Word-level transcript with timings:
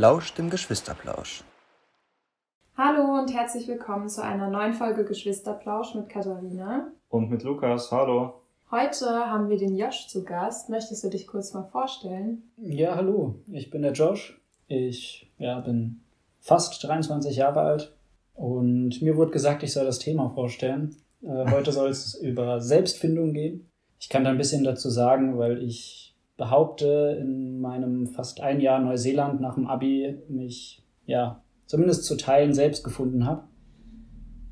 lauscht 0.00 0.38
dem 0.38 0.48
Geschwisterplausch. 0.48 1.44
Hallo 2.74 3.18
und 3.18 3.34
herzlich 3.34 3.68
willkommen 3.68 4.08
zu 4.08 4.24
einer 4.24 4.48
neuen 4.48 4.72
Folge 4.72 5.04
Geschwisterplausch 5.04 5.94
mit 5.94 6.08
Katharina. 6.08 6.90
Und 7.10 7.28
mit 7.28 7.42
Lukas, 7.42 7.92
hallo. 7.92 8.40
Heute 8.70 9.04
haben 9.04 9.50
wir 9.50 9.58
den 9.58 9.76
Josh 9.76 10.08
zu 10.08 10.24
Gast. 10.24 10.70
Möchtest 10.70 11.04
du 11.04 11.10
dich 11.10 11.26
kurz 11.26 11.52
mal 11.52 11.64
vorstellen? 11.64 12.50
Ja, 12.56 12.96
hallo. 12.96 13.34
Ich 13.52 13.68
bin 13.68 13.82
der 13.82 13.92
Josh. 13.92 14.40
Ich 14.68 15.30
ja, 15.36 15.60
bin 15.60 16.00
fast 16.40 16.82
23 16.82 17.36
Jahre 17.36 17.60
alt 17.60 17.94
und 18.32 19.02
mir 19.02 19.18
wurde 19.18 19.32
gesagt, 19.32 19.62
ich 19.62 19.74
soll 19.74 19.84
das 19.84 19.98
Thema 19.98 20.30
vorstellen. 20.30 20.96
Äh, 21.22 21.50
heute 21.50 21.72
soll 21.72 21.90
es 21.90 22.14
über 22.22 22.62
Selbstfindung 22.62 23.34
gehen. 23.34 23.68
Ich 23.98 24.08
kann 24.08 24.24
da 24.24 24.30
ein 24.30 24.38
bisschen 24.38 24.64
dazu 24.64 24.88
sagen, 24.88 25.36
weil 25.36 25.62
ich 25.62 26.09
behaupte, 26.40 27.18
in 27.20 27.60
meinem 27.60 28.06
fast 28.06 28.40
ein 28.40 28.60
Jahr 28.60 28.80
Neuseeland 28.80 29.40
nach 29.40 29.54
dem 29.54 29.66
Abi 29.66 30.18
mich 30.28 30.82
ja 31.04 31.42
zumindest 31.66 32.04
zu 32.04 32.16
Teilen 32.16 32.54
selbst 32.54 32.82
gefunden 32.82 33.26
habe. 33.26 33.44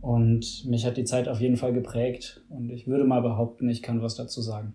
Und 0.00 0.66
mich 0.66 0.86
hat 0.86 0.98
die 0.98 1.04
Zeit 1.04 1.28
auf 1.28 1.40
jeden 1.40 1.56
Fall 1.56 1.72
geprägt. 1.72 2.44
Und 2.50 2.70
ich 2.70 2.86
würde 2.86 3.04
mal 3.04 3.22
behaupten, 3.22 3.68
ich 3.68 3.82
kann 3.82 4.02
was 4.02 4.14
dazu 4.14 4.42
sagen. 4.42 4.74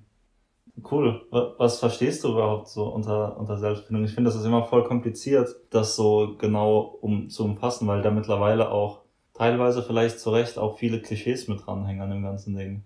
Cool. 0.92 1.22
Was 1.30 1.80
verstehst 1.80 2.24
du 2.24 2.32
überhaupt 2.32 2.68
so 2.68 2.86
unter, 2.86 3.38
unter 3.40 3.58
Selbstfindung? 3.58 4.04
Ich 4.06 4.14
finde, 4.14 4.30
das 4.30 4.40
ist 4.40 4.46
immer 4.46 4.66
voll 4.66 4.84
kompliziert, 4.84 5.56
das 5.70 5.96
so 5.96 6.36
genau 6.40 6.98
um, 7.00 7.30
zu 7.30 7.46
umfassen, 7.46 7.88
weil 7.88 8.02
da 8.02 8.10
mittlerweile 8.10 8.72
auch 8.72 9.04
teilweise 9.36 9.84
vielleicht 9.84 10.20
zu 10.20 10.32
Recht 10.32 10.58
auch 10.58 10.80
viele 10.80 11.00
Klischees 11.00 11.48
mit 11.48 11.66
dranhängen 11.66 12.02
an 12.02 12.10
dem 12.10 12.24
ganzen 12.24 12.56
Ding. 12.56 12.84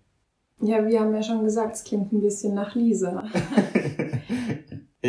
Ja, 0.59 0.85
wir 0.85 0.99
haben 0.99 1.13
ja 1.13 1.21
schon 1.21 1.43
gesagt, 1.43 1.75
es 1.75 1.83
klingt 1.83 2.11
ein 2.11 2.21
bisschen 2.21 2.55
nach 2.55 2.73
Lisa. 2.73 3.23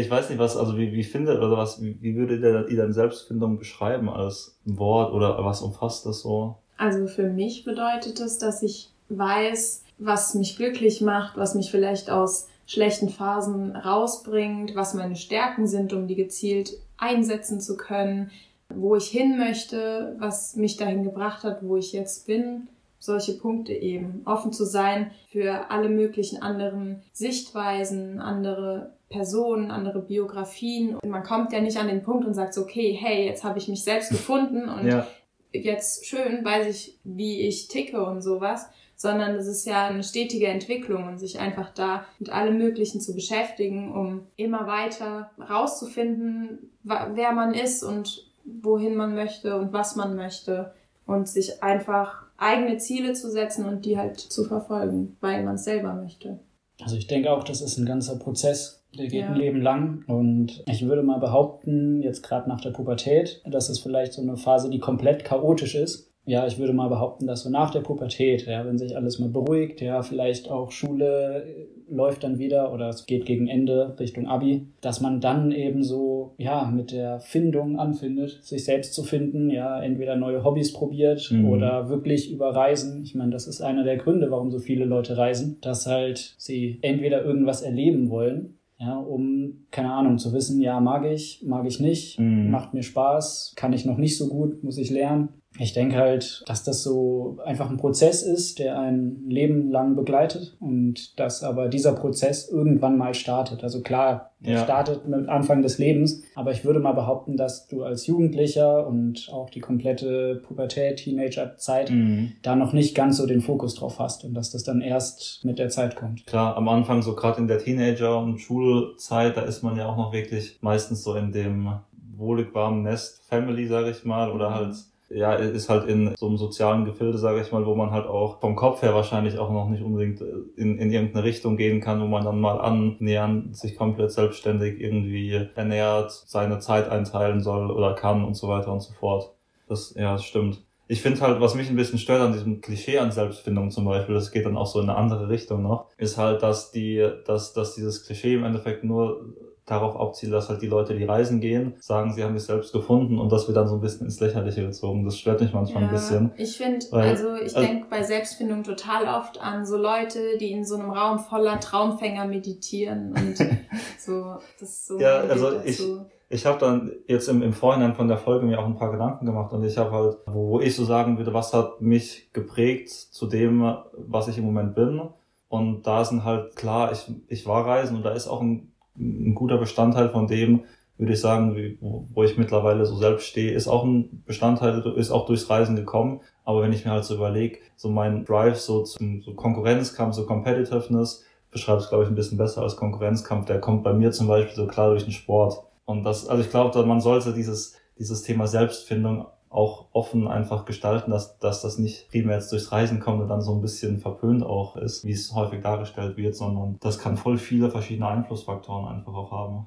ich 0.01 0.11
weiß 0.11 0.31
nicht, 0.31 0.39
was, 0.39 0.57
also 0.57 0.77
wie, 0.77 0.93
wie 0.93 1.05
findet, 1.05 1.39
oder 1.39 1.57
was, 1.57 1.83
wie, 1.83 2.01
wie 2.01 2.17
würdet 2.17 2.71
ihr 2.71 2.77
dann 2.77 2.93
Selbstfindung 2.93 3.59
beschreiben 3.59 4.09
als 4.09 4.59
Wort 4.65 5.13
oder 5.13 5.45
was 5.45 5.63
umfasst 5.63 6.07
das 6.07 6.21
so? 6.21 6.57
Also 6.77 7.07
für 7.07 7.29
mich 7.29 7.65
bedeutet 7.65 8.21
es, 8.21 8.39
dass 8.39 8.63
ich 8.63 8.91
weiß, 9.09 9.83
was 9.99 10.35
mich 10.35 10.57
glücklich 10.57 11.01
macht, 11.01 11.37
was 11.37 11.55
mich 11.55 11.71
vielleicht 11.71 12.11
aus 12.11 12.47
schlechten 12.67 13.09
Phasen 13.09 13.75
rausbringt, 13.75 14.77
was 14.77 14.95
meine 14.95 15.17
Stärken 15.17 15.67
sind, 15.67 15.93
um 15.93 16.07
die 16.07 16.15
gezielt 16.15 16.75
einsetzen 16.99 17.61
zu 17.61 17.77
können, 17.77 18.31
wo 18.69 18.95
ich 18.95 19.09
hin 19.09 19.39
möchte, 19.39 20.17
was 20.19 20.55
mich 20.57 20.77
dahin 20.77 21.03
gebracht 21.03 21.43
hat, 21.45 21.63
wo 21.63 21.77
ich 21.77 21.93
jetzt 21.93 22.27
bin. 22.27 22.69
Solche 23.01 23.35
Punkte 23.35 23.73
eben. 23.73 24.23
Offen 24.25 24.53
zu 24.53 24.65
sein 24.65 25.13
für 25.31 25.71
alle 25.71 25.89
möglichen 25.89 26.43
anderen 26.43 27.03
Sichtweisen, 27.13 28.21
andere 28.21 28.93
Personen, 29.09 29.71
andere 29.71 30.01
Biografien. 30.01 30.95
Und 30.97 31.09
man 31.11 31.23
kommt 31.23 31.53
ja 31.53 31.61
nicht 31.61 31.79
an 31.79 31.89
den 31.89 32.03
Punkt 32.03 32.27
und 32.27 32.35
sagt 32.35 32.55
so, 32.55 32.63
okay, 32.63 32.93
hey, 32.93 33.27
jetzt 33.27 33.45
habe 33.45 33.59
ich 33.59 33.69
mich 33.69 33.85
selbst 33.85 34.11
gefunden 34.11 34.69
und 34.69 34.87
ja. 34.87 35.07
jetzt 35.53 36.07
schön 36.07 36.45
weiß 36.45 36.67
ich, 36.69 36.99
wie 37.05 37.41
ich 37.43 37.69
ticke 37.69 38.05
und 38.05 38.23
sowas, 38.23 38.67
sondern 38.97 39.37
es 39.37 39.47
ist 39.47 39.65
ja 39.65 39.87
eine 39.87 40.03
stetige 40.03 40.49
Entwicklung 40.49 41.07
und 41.07 41.19
sich 41.19 41.39
einfach 41.39 41.73
da 41.73 42.05
mit 42.19 42.31
allem 42.31 42.59
Möglichen 42.59 43.01
zu 43.01 43.15
beschäftigen, 43.15 43.93
um 43.93 44.27
immer 44.37 44.67
weiter 44.67 45.31
rauszufinden, 45.39 46.71
wer 46.83 47.33
man 47.33 47.55
ist 47.55 47.83
und 47.83 48.27
wohin 48.45 48.97
man 48.97 49.15
möchte 49.15 49.57
und 49.57 49.73
was 49.73 49.95
man 49.95 50.17
möchte 50.17 50.73
und 51.07 51.29
sich 51.29 51.63
einfach 51.63 52.27
eigene 52.37 52.79
Ziele 52.79 53.13
zu 53.13 53.31
setzen 53.31 53.65
und 53.65 53.85
die 53.85 53.99
halt 53.99 54.19
zu 54.19 54.45
verfolgen, 54.45 55.17
weil 55.21 55.45
man 55.45 55.57
es 55.57 55.65
selber 55.65 55.95
möchte. 55.95 56.41
Also 56.81 56.97
ich 56.97 57.07
denke 57.07 57.33
auch, 57.33 57.45
das 57.45 57.61
ist 57.61 57.79
ein 57.79 57.87
ganzer 57.87 58.17
Prozess, 58.17 58.78
der 58.97 59.07
geht 59.07 59.23
ja. 59.23 59.29
ein 59.29 59.37
Leben 59.37 59.61
lang 59.61 60.05
und 60.07 60.63
ich 60.67 60.87
würde 60.87 61.03
mal 61.03 61.19
behaupten, 61.19 62.01
jetzt 62.03 62.23
gerade 62.23 62.49
nach 62.49 62.61
der 62.61 62.71
Pubertät, 62.71 63.43
dass 63.45 63.69
es 63.69 63.81
vielleicht 63.81 64.13
so 64.13 64.23
eine 64.23 64.37
Phase, 64.37 64.71
die 64.71 64.79
komplett 64.79 65.25
chaotisch 65.25 65.75
ist 65.75 66.09
ja, 66.29 66.47
ich 66.47 66.59
würde 66.59 66.75
mal 66.75 66.91
behaupten, 66.91 67.27
dass 67.27 67.43
so 67.43 67.49
nach 67.49 67.71
der 67.71 67.81
Pubertät, 67.81 68.47
ja, 68.47 68.67
wenn 68.67 68.77
sich 68.77 68.95
alles 68.95 69.19
mal 69.19 69.31
beruhigt, 69.31 69.81
ja, 69.81 70.03
vielleicht 70.03 70.51
auch 70.51 70.73
Schule 70.73 71.43
äh, 71.43 71.67
läuft 71.91 72.23
dann 72.23 72.39
wieder 72.39 72.71
oder 72.71 72.91
es 72.91 73.07
geht 73.07 73.25
gegen 73.25 73.49
Ende 73.49 73.97
Richtung 73.99 74.27
Abi, 74.27 74.67
dass 74.83 75.01
man 75.01 75.23
dann 75.23 75.53
eben 75.53 75.83
so, 75.83 76.35
ja, 76.37 76.71
mit 76.71 76.93
der 76.93 77.19
Findung 77.21 77.79
anfindet, 77.79 78.41
sich 78.43 78.67
selbst 78.67 78.93
zu 78.93 79.05
finden, 79.05 79.49
ja, 79.49 79.81
entweder 79.81 80.17
neue 80.17 80.45
Hobbys 80.45 80.75
probiert 80.75 81.31
mhm. 81.33 81.49
oder 81.49 81.89
wirklich 81.89 82.31
über 82.31 82.55
Reisen. 82.55 83.03
Ich 83.05 83.15
meine, 83.15 83.31
das 83.31 83.47
ist 83.47 83.63
einer 83.63 83.83
der 83.83 83.97
Gründe, 83.97 84.31
warum 84.31 84.51
so 84.51 84.59
viele 84.59 84.85
Leute 84.85 85.17
reisen, 85.17 85.57
dass 85.63 85.87
halt 85.87 86.35
sie 86.37 86.79
entweder 86.83 87.25
irgendwas 87.25 87.63
erleben 87.63 88.11
wollen 88.11 88.58
ja, 88.79 88.97
um, 88.97 89.67
keine 89.71 89.93
Ahnung, 89.93 90.19
zu 90.19 90.33
wissen, 90.33 90.61
ja, 90.61 90.81
mag 90.81 91.05
ich, 91.05 91.43
mag 91.47 91.67
ich 91.67 91.81
nicht, 91.81 92.19
mhm. 92.19 92.51
macht 92.51 92.75
mir 92.75 92.83
Spaß, 92.83 93.55
kann 93.57 93.73
ich 93.73 93.85
noch 93.85 93.99
nicht 93.99 94.17
so 94.17 94.29
gut, 94.29 94.63
muss 94.63 94.79
ich 94.79 94.91
lernen 94.91 95.38
ich 95.57 95.73
denke 95.73 95.97
halt, 95.97 96.43
dass 96.47 96.63
das 96.63 96.83
so 96.83 97.39
einfach 97.45 97.71
ein 97.71 97.79
Prozess 97.79 98.23
ist, 98.23 98.59
der 98.59 98.79
ein 98.79 99.25
Leben 99.29 99.71
lang 99.71 99.97
begleitet 99.97 100.57
und 100.61 101.19
dass 101.19 101.43
aber 101.43 101.69
dieser 101.69 101.95
Prozess 101.95 102.49
irgendwann 102.49 102.99
mal 102.99 103.15
startet. 103.15 103.65
Also 103.65 103.81
klar, 103.81 104.33
ja. 104.41 104.63
startet 104.63 105.09
mit 105.09 105.29
Anfang 105.29 105.63
des 105.63 105.79
Lebens, 105.79 106.23
aber 106.37 106.53
ich 106.53 106.65
würde 106.65 106.81
mal 106.81 106.93
behaupten, 106.93 107.37
dass 107.37 107.67
du 107.67 107.83
als 107.83 108.07
Jugendlicher 108.07 108.87
und 108.87 109.31
auch 109.33 109.51
die 109.51 109.61
komplette 109.61 110.43
Pubertät, 110.47 110.99
Teenagerzeit 110.99 111.91
mhm. 111.91 112.33
da 112.43 112.55
noch 112.55 112.73
nicht 112.73 112.95
ganz 112.95 113.17
so 113.17 113.27
den 113.27 113.41
Fokus 113.41 113.75
drauf 113.75 113.99
hast 113.99 114.25
und 114.25 114.35
dass 114.35 114.53
das 114.53 114.63
dann 114.63 114.81
erst 114.81 115.45
mit 115.45 115.59
der 115.59 115.71
Zeit 115.71 115.97
kommt. 115.97 116.27
Klar, 116.27 116.57
am 116.57 116.69
Anfang 116.69 117.03
so 117.03 117.15
gerade 117.15 117.41
in 117.41 117.49
der 117.49 117.59
Teenager- 117.59 118.21
und 118.21 118.39
Schulzeit, 118.39 119.37
da 119.37 119.43
ist 119.43 119.63
man 119.63 119.77
ja 119.77 119.89
auch 119.89 119.97
noch 119.97 120.13
wirklich 120.13 120.59
meistens 120.61 121.03
so 121.03 121.15
in 121.15 121.33
dem 121.33 121.81
wohlig 122.17 122.55
warmen 122.55 122.83
Nest 122.83 123.23
Family, 123.29 123.67
sage 123.67 123.91
ich 123.91 124.05
mal, 124.05 124.31
oder 124.31 124.55
halt 124.55 124.75
ja, 125.11 125.35
ist 125.35 125.71
halt 125.71 125.89
in 125.89 126.15
so 126.17 126.27
einem 126.27 126.37
sozialen 126.37 126.85
Gefilde, 126.85 127.17
sage 127.19 127.41
ich 127.41 127.51
mal, 127.51 127.65
wo 127.65 127.75
man 127.75 127.91
halt 127.91 128.07
auch 128.07 128.41
vom 128.41 128.57
Kopf 128.57 128.83
her 128.83 128.95
wahrscheinlich 128.95 129.39
auch 129.39 129.51
noch 129.51 129.69
nicht 129.69 129.83
unbedingt 129.83 130.21
in, 130.57 130.79
in 130.79 130.91
irgendeine 130.91 131.25
Richtung 131.25 131.57
gehen 131.57 131.81
kann, 131.81 132.01
wo 132.03 132.07
man 132.07 132.25
dann 132.25 132.41
mal 132.41 132.61
annähern, 132.61 133.55
sich 133.55 133.77
komplett 133.77 134.13
selbstständig 134.13 134.81
irgendwie 134.81 135.49
ernährt, 135.55 136.13
seine 136.13 136.59
Zeit 136.59 136.91
einteilen 136.91 137.41
soll 137.41 137.71
oder 137.71 137.95
kann 137.95 138.25
und 138.25 138.35
so 138.35 138.49
weiter 138.49 138.73
und 138.73 138.81
so 138.81 138.93
fort. 138.93 139.33
Das, 139.67 139.95
ja, 139.97 140.13
das 140.13 140.25
stimmt. 140.25 140.63
Ich 140.91 141.03
finde 141.03 141.21
halt, 141.21 141.41
was 141.41 141.55
mich 141.55 141.69
ein 141.69 141.77
bisschen 141.77 141.99
stört 141.99 142.23
an 142.23 142.33
diesem 142.33 142.63
Klischee 142.63 142.99
an 142.99 143.13
Selbstfindung 143.13 143.71
zum 143.71 143.85
Beispiel, 143.85 144.15
das 144.15 144.31
geht 144.31 144.47
dann 144.47 144.57
auch 144.57 144.67
so 144.67 144.81
in 144.81 144.89
eine 144.89 144.99
andere 144.99 145.29
Richtung 145.29 145.63
noch, 145.63 145.87
ist 145.99 146.17
halt, 146.17 146.43
dass 146.43 146.71
die, 146.71 147.07
dass, 147.27 147.53
dass 147.53 147.75
dieses 147.75 148.07
Klischee 148.07 148.35
im 148.35 148.45
Endeffekt 148.45 148.85
nur 148.85 149.35
darauf 149.71 149.99
abzielt, 149.99 150.33
dass 150.33 150.49
halt 150.49 150.63
die 150.63 150.67
Leute, 150.67 150.97
die 150.97 151.05
reisen 151.05 151.41
gehen, 151.41 151.75
sagen, 151.79 152.13
sie 152.13 152.25
haben 152.25 152.37
sich 152.39 152.47
selbst 152.47 152.73
gefunden 152.73 153.19
und 153.19 153.31
das 153.31 153.47
wird 153.47 153.57
dann 153.57 153.69
so 153.69 153.75
ein 153.75 153.81
bisschen 153.81 154.07
ins 154.07 154.19
Lächerliche 154.21 154.63
gezogen. 154.63 155.05
Das 155.05 155.19
stört 155.19 155.41
mich 155.41 155.53
manchmal 155.53 155.83
ja, 155.83 155.89
ein 155.89 155.95
bisschen. 155.95 156.33
Ich 156.37 156.57
finde, 156.57 156.87
also 156.93 157.35
ich 157.35 157.57
also, 157.57 157.61
denke 157.61 157.87
bei 157.91 158.03
Selbstfindung 158.03 158.65
total 158.65 159.07
oft 159.07 159.41
an 159.41 159.67
so 159.67 159.77
Leute, 159.77 160.39
die 160.41 160.53
in 160.53 160.65
so 160.65 160.77
einem 160.77 160.91
Raum 160.91 161.19
voller 161.19 161.61
Traumfänger 161.61 162.25
meditieren 162.25 163.13
und 163.13 163.37
so, 163.99 164.37
das 164.59 164.69
ist 164.71 164.87
so. 164.87 164.99
Ja, 164.99 165.21
also 165.21 165.61
ich, 165.65 165.83
ich 166.31 166.47
habe 166.47 166.59
dann 166.59 166.93
jetzt 167.07 167.29
im, 167.29 167.43
im 167.43 167.53
Vorhinein 167.53 167.95
von 167.95 168.09
der 168.09 168.19
Folge 168.19 168.47
mir 168.47 168.59
auch 168.59 168.67
ein 168.67 168.77
paar 168.77 168.91
Gedanken 168.91 169.27
gemacht 169.27 169.53
und 169.53 169.65
ich 169.65 169.77
habe 169.77 169.93
halt, 169.93 170.17
wo, 170.27 170.49
wo 170.51 170.61
ich 170.61 170.75
so 170.75 170.85
sagen 170.85 171.19
würde, 171.19 171.35
was 171.35 171.53
hat 171.53 171.81
mich 171.81 172.31
geprägt 172.33 172.91
zu 172.91 173.27
dem, 173.27 173.77
was 173.93 174.29
ich 174.29 174.39
im 174.39 174.45
Moment 174.45 174.75
bin. 174.75 175.01
Und 175.49 175.87
da 175.87 176.05
sind 176.05 176.25
halt 176.25 176.57
klar, 176.57 176.93
ich, 176.93 177.11
ich 177.29 177.47
war 177.47 177.67
reisen 177.67 177.97
und 177.97 178.03
da 178.03 178.13
ist 178.13 178.29
auch 178.29 178.43
ein 178.43 178.73
ein 178.99 179.35
guter 179.35 179.59
Bestandteil 179.59 180.09
von 180.09 180.27
dem, 180.27 180.65
würde 180.99 181.13
ich 181.13 181.21
sagen, 181.21 181.55
wie, 181.57 181.79
wo 181.81 182.25
ich 182.25 182.37
mittlerweile 182.37 182.85
so 182.85 182.97
selbst 182.97 183.27
stehe, 183.27 183.53
ist 183.53 183.69
auch 183.69 183.85
ein 183.85 184.23
Bestandteil, 184.27 184.81
ist 184.97 185.13
auch 185.13 185.27
durchs 185.27 185.49
Reisen 185.49 185.77
gekommen. 185.77 186.21
Aber 186.45 186.63
wenn 186.63 186.73
ich 186.73 186.85
mir 186.85 186.91
halt 186.91 187.05
so 187.05 187.15
überlege, 187.15 187.59
so 187.77 187.89
mein 187.89 188.25
Drive 188.25 188.59
so 188.59 188.83
zum 188.83 189.23
so 189.23 189.35
Konkurrenzkampf, 189.35 190.15
so 190.15 190.27
Competitiveness, 190.27 191.25
beschreibt 191.51 191.83
es, 191.83 191.89
glaube 191.89 192.05
ich, 192.05 192.11
ein 192.11 192.17
bisschen 192.17 192.37
besser 192.37 192.63
als 192.63 192.77
Konkurrenzkampf. 192.77 193.47
Der 193.47 193.61
kommt 193.61 193.85
bei 193.85 193.93
mir 193.93 194.11
zum 194.11 194.27
Beispiel 194.27 194.57
so 194.57 194.67
klar 194.67 194.91
durch 194.91 195.05
den 195.05 195.13
Sport. 195.13 195.63
Und 195.85 196.03
das, 196.03 196.27
also 196.27 196.43
ich 196.43 196.51
glaube, 196.51 196.85
man 196.85 197.01
sollte 197.01 197.33
dieses, 197.33 197.77
dieses 197.99 198.23
Thema 198.23 198.47
Selbstfindung 198.47 199.27
auch 199.51 199.87
offen 199.93 200.29
einfach 200.29 200.65
gestalten, 200.65 201.11
dass, 201.11 201.39
dass 201.39 201.63
das 201.63 201.79
nicht 201.79 202.11
primär 202.11 202.37
jetzt 202.37 202.53
durchs 202.53 202.73
Reisen 202.73 203.01
kommt 203.01 203.23
und 203.23 203.29
dann 203.29 203.41
so 203.41 203.55
ein 203.55 203.61
bisschen 203.61 203.99
verpönt 203.99 204.43
auch 204.43 204.77
ist, 204.77 205.05
wie 205.05 205.13
es 205.13 205.35
häufig 205.35 205.63
dargestellt 205.63 206.17
wird, 206.17 206.37
sondern 206.37 206.77
das 206.81 206.99
kann 206.99 207.17
voll 207.17 207.39
viele 207.39 207.71
verschiedene 207.71 208.09
Einflussfaktoren 208.09 208.89
einfach 208.89 209.15
auch 209.15 209.31
haben. 209.31 209.67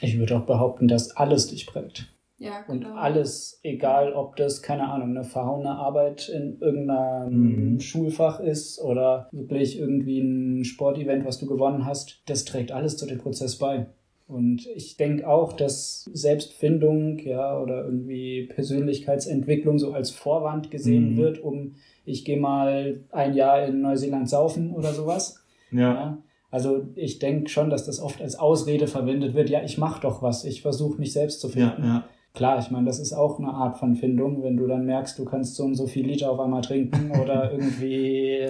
Ich 0.00 0.18
würde 0.18 0.36
auch 0.36 0.46
behaupten, 0.46 0.86
dass 0.86 1.16
alles 1.16 1.48
dich 1.48 1.66
prägt. 1.66 2.14
Ja, 2.40 2.60
genau. 2.60 2.90
Und 2.90 2.96
alles, 2.96 3.58
egal 3.64 4.12
ob 4.12 4.36
das, 4.36 4.62
keine 4.62 4.88
Ahnung, 4.88 5.10
eine 5.10 5.24
verhauene 5.24 5.70
Arbeit 5.70 6.28
in 6.28 6.58
irgendeinem 6.60 7.72
mhm. 7.72 7.80
Schulfach 7.80 8.38
ist 8.38 8.80
oder 8.80 9.28
wirklich 9.32 9.78
irgendwie 9.78 10.20
ein 10.20 10.64
Sportevent, 10.64 11.24
was 11.24 11.38
du 11.38 11.46
gewonnen 11.46 11.84
hast, 11.84 12.22
das 12.26 12.44
trägt 12.44 12.70
alles 12.70 12.96
zu 12.96 13.06
dem 13.06 13.18
Prozess 13.18 13.58
bei. 13.58 13.88
Und 14.28 14.66
ich 14.76 14.98
denke 14.98 15.26
auch, 15.26 15.54
dass 15.54 16.04
Selbstfindung, 16.12 17.18
ja, 17.20 17.58
oder 17.58 17.84
irgendwie 17.84 18.44
Persönlichkeitsentwicklung 18.44 19.78
so 19.78 19.94
als 19.94 20.10
Vorwand 20.10 20.70
gesehen 20.70 21.14
mhm. 21.14 21.16
wird, 21.16 21.38
um 21.38 21.74
ich 22.04 22.26
gehe 22.26 22.38
mal 22.38 23.00
ein 23.10 23.34
Jahr 23.34 23.64
in 23.64 23.80
Neuseeland 23.80 24.28
saufen 24.28 24.74
oder 24.74 24.92
sowas. 24.92 25.42
Ja. 25.70 25.80
ja. 25.80 26.18
Also 26.50 26.86
ich 26.94 27.18
denke 27.18 27.48
schon, 27.48 27.70
dass 27.70 27.86
das 27.86 28.00
oft 28.00 28.20
als 28.20 28.38
Ausrede 28.38 28.86
verwendet 28.86 29.34
wird, 29.34 29.50
ja, 29.50 29.62
ich 29.62 29.78
mache 29.78 30.02
doch 30.02 30.22
was, 30.22 30.44
ich 30.44 30.62
versuche 30.62 30.98
mich 30.98 31.12
selbst 31.12 31.40
zu 31.40 31.48
finden. 31.48 31.82
Ja, 31.82 31.88
ja. 31.88 32.04
Klar, 32.34 32.58
ich 32.58 32.70
meine, 32.70 32.86
das 32.86 32.98
ist 32.98 33.12
auch 33.12 33.38
eine 33.38 33.48
Art 33.48 33.78
von 33.78 33.96
Findung, 33.96 34.42
wenn 34.42 34.56
du 34.56 34.66
dann 34.66 34.84
merkst, 34.84 35.18
du 35.18 35.24
kannst 35.24 35.56
so 35.56 35.64
und 35.64 35.74
so 35.74 35.86
viel 35.86 36.06
Liter 36.06 36.30
auf 36.30 36.38
einmal 36.38 36.62
trinken 36.62 37.10
oder 37.20 37.50
irgendwie 37.52 38.46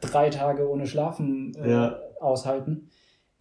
drei 0.00 0.28
Tage 0.28 0.68
ohne 0.68 0.86
Schlafen 0.86 1.54
äh, 1.54 1.70
ja. 1.70 1.98
aushalten. 2.20 2.90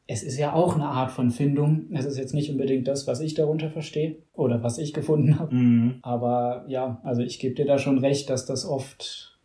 Es 0.07 0.23
ist 0.23 0.37
ja 0.37 0.53
auch 0.53 0.75
eine 0.75 0.87
Art 0.87 1.11
von 1.11 1.31
Findung. 1.31 1.87
Es 1.91 2.05
ist 2.05 2.17
jetzt 2.17 2.33
nicht 2.33 2.49
unbedingt 2.49 2.87
das, 2.87 3.07
was 3.07 3.19
ich 3.19 3.33
darunter 3.33 3.69
verstehe 3.69 4.17
oder 4.33 4.63
was 4.63 4.77
ich 4.77 4.93
gefunden 4.93 5.37
habe. 5.37 5.53
Mhm. 5.53 5.99
Aber 6.01 6.65
ja, 6.67 7.01
also 7.03 7.21
ich 7.21 7.39
gebe 7.39 7.55
dir 7.55 7.65
da 7.65 7.77
schon 7.77 7.99
recht, 7.99 8.29
dass 8.29 8.45
das 8.45 8.65
oft 8.65 9.36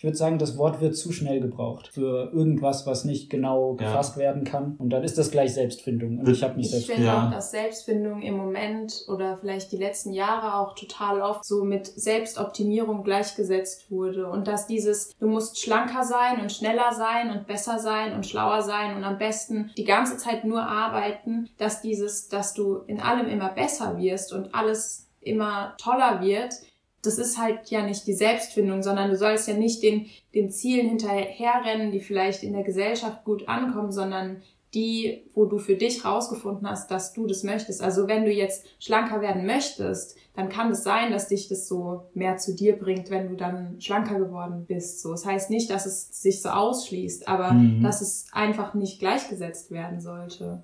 ich 0.00 0.04
würde 0.04 0.16
sagen, 0.16 0.38
das 0.38 0.56
Wort 0.56 0.80
wird 0.80 0.96
zu 0.96 1.12
schnell 1.12 1.40
gebraucht 1.42 1.88
für 1.88 2.32
irgendwas, 2.32 2.86
was 2.86 3.04
nicht 3.04 3.28
genau 3.28 3.74
gefasst 3.74 4.16
ja. 4.16 4.22
werden 4.22 4.44
kann. 4.44 4.76
Und 4.78 4.88
dann 4.88 5.04
ist 5.04 5.18
das 5.18 5.30
gleich 5.30 5.52
Selbstfindung. 5.52 6.20
Und 6.20 6.26
ich 6.26 6.42
habe 6.42 6.56
nicht 6.56 6.72
Ich 6.72 6.86
finde 6.86 7.04
ja. 7.04 7.26
auch, 7.26 7.30
dass 7.30 7.50
Selbstfindung 7.50 8.22
im 8.22 8.34
Moment 8.34 9.04
oder 9.08 9.36
vielleicht 9.36 9.72
die 9.72 9.76
letzten 9.76 10.14
Jahre 10.14 10.54
auch 10.54 10.74
total 10.74 11.20
oft 11.20 11.44
so 11.44 11.64
mit 11.64 11.86
Selbstoptimierung 11.86 13.04
gleichgesetzt 13.04 13.90
wurde. 13.90 14.26
Und 14.26 14.48
dass 14.48 14.66
dieses, 14.66 15.14
du 15.18 15.26
musst 15.26 15.60
schlanker 15.60 16.02
sein 16.02 16.40
und 16.40 16.50
schneller 16.50 16.94
sein 16.94 17.30
und 17.30 17.46
besser 17.46 17.78
sein 17.78 18.14
und 18.14 18.24
schlauer 18.24 18.62
sein 18.62 18.96
und 18.96 19.04
am 19.04 19.18
besten 19.18 19.70
die 19.76 19.84
ganze 19.84 20.16
Zeit 20.16 20.46
nur 20.46 20.62
arbeiten, 20.62 21.50
dass 21.58 21.82
dieses, 21.82 22.28
dass 22.28 22.54
du 22.54 22.76
in 22.86 23.02
allem 23.02 23.28
immer 23.28 23.50
besser 23.50 23.98
wirst 23.98 24.32
und 24.32 24.54
alles 24.54 25.10
immer 25.20 25.74
toller 25.76 26.22
wird, 26.22 26.54
das 27.02 27.18
ist 27.18 27.38
halt 27.38 27.70
ja 27.70 27.82
nicht 27.82 28.06
die 28.06 28.14
Selbstfindung, 28.14 28.82
sondern 28.82 29.10
du 29.10 29.16
sollst 29.16 29.48
ja 29.48 29.54
nicht 29.54 29.82
den, 29.82 30.06
den 30.34 30.50
Zielen 30.50 30.88
hinterherrennen, 30.88 31.92
die 31.92 32.00
vielleicht 32.00 32.42
in 32.42 32.52
der 32.52 32.62
Gesellschaft 32.62 33.24
gut 33.24 33.48
ankommen, 33.48 33.92
sondern 33.92 34.42
die, 34.74 35.24
wo 35.34 35.46
du 35.46 35.58
für 35.58 35.74
dich 35.74 36.04
rausgefunden 36.04 36.68
hast, 36.68 36.90
dass 36.90 37.12
du 37.12 37.26
das 37.26 37.42
möchtest. 37.42 37.82
Also 37.82 38.06
wenn 38.06 38.24
du 38.24 38.30
jetzt 38.30 38.66
schlanker 38.78 39.20
werden 39.20 39.44
möchtest, 39.44 40.16
dann 40.34 40.48
kann 40.48 40.70
es 40.70 40.84
sein, 40.84 41.10
dass 41.10 41.28
dich 41.28 41.48
das 41.48 41.66
so 41.66 42.08
mehr 42.14 42.36
zu 42.36 42.54
dir 42.54 42.78
bringt, 42.78 43.10
wenn 43.10 43.28
du 43.28 43.34
dann 43.34 43.80
schlanker 43.80 44.18
geworden 44.18 44.66
bist. 44.66 45.00
So, 45.00 45.12
es 45.12 45.22
das 45.22 45.30
heißt 45.30 45.50
nicht, 45.50 45.70
dass 45.70 45.86
es 45.86 46.22
sich 46.22 46.40
so 46.40 46.50
ausschließt, 46.50 47.26
aber 47.26 47.52
mhm. 47.52 47.82
dass 47.82 48.00
es 48.00 48.26
einfach 48.32 48.74
nicht 48.74 49.00
gleichgesetzt 49.00 49.72
werden 49.72 50.00
sollte. 50.00 50.62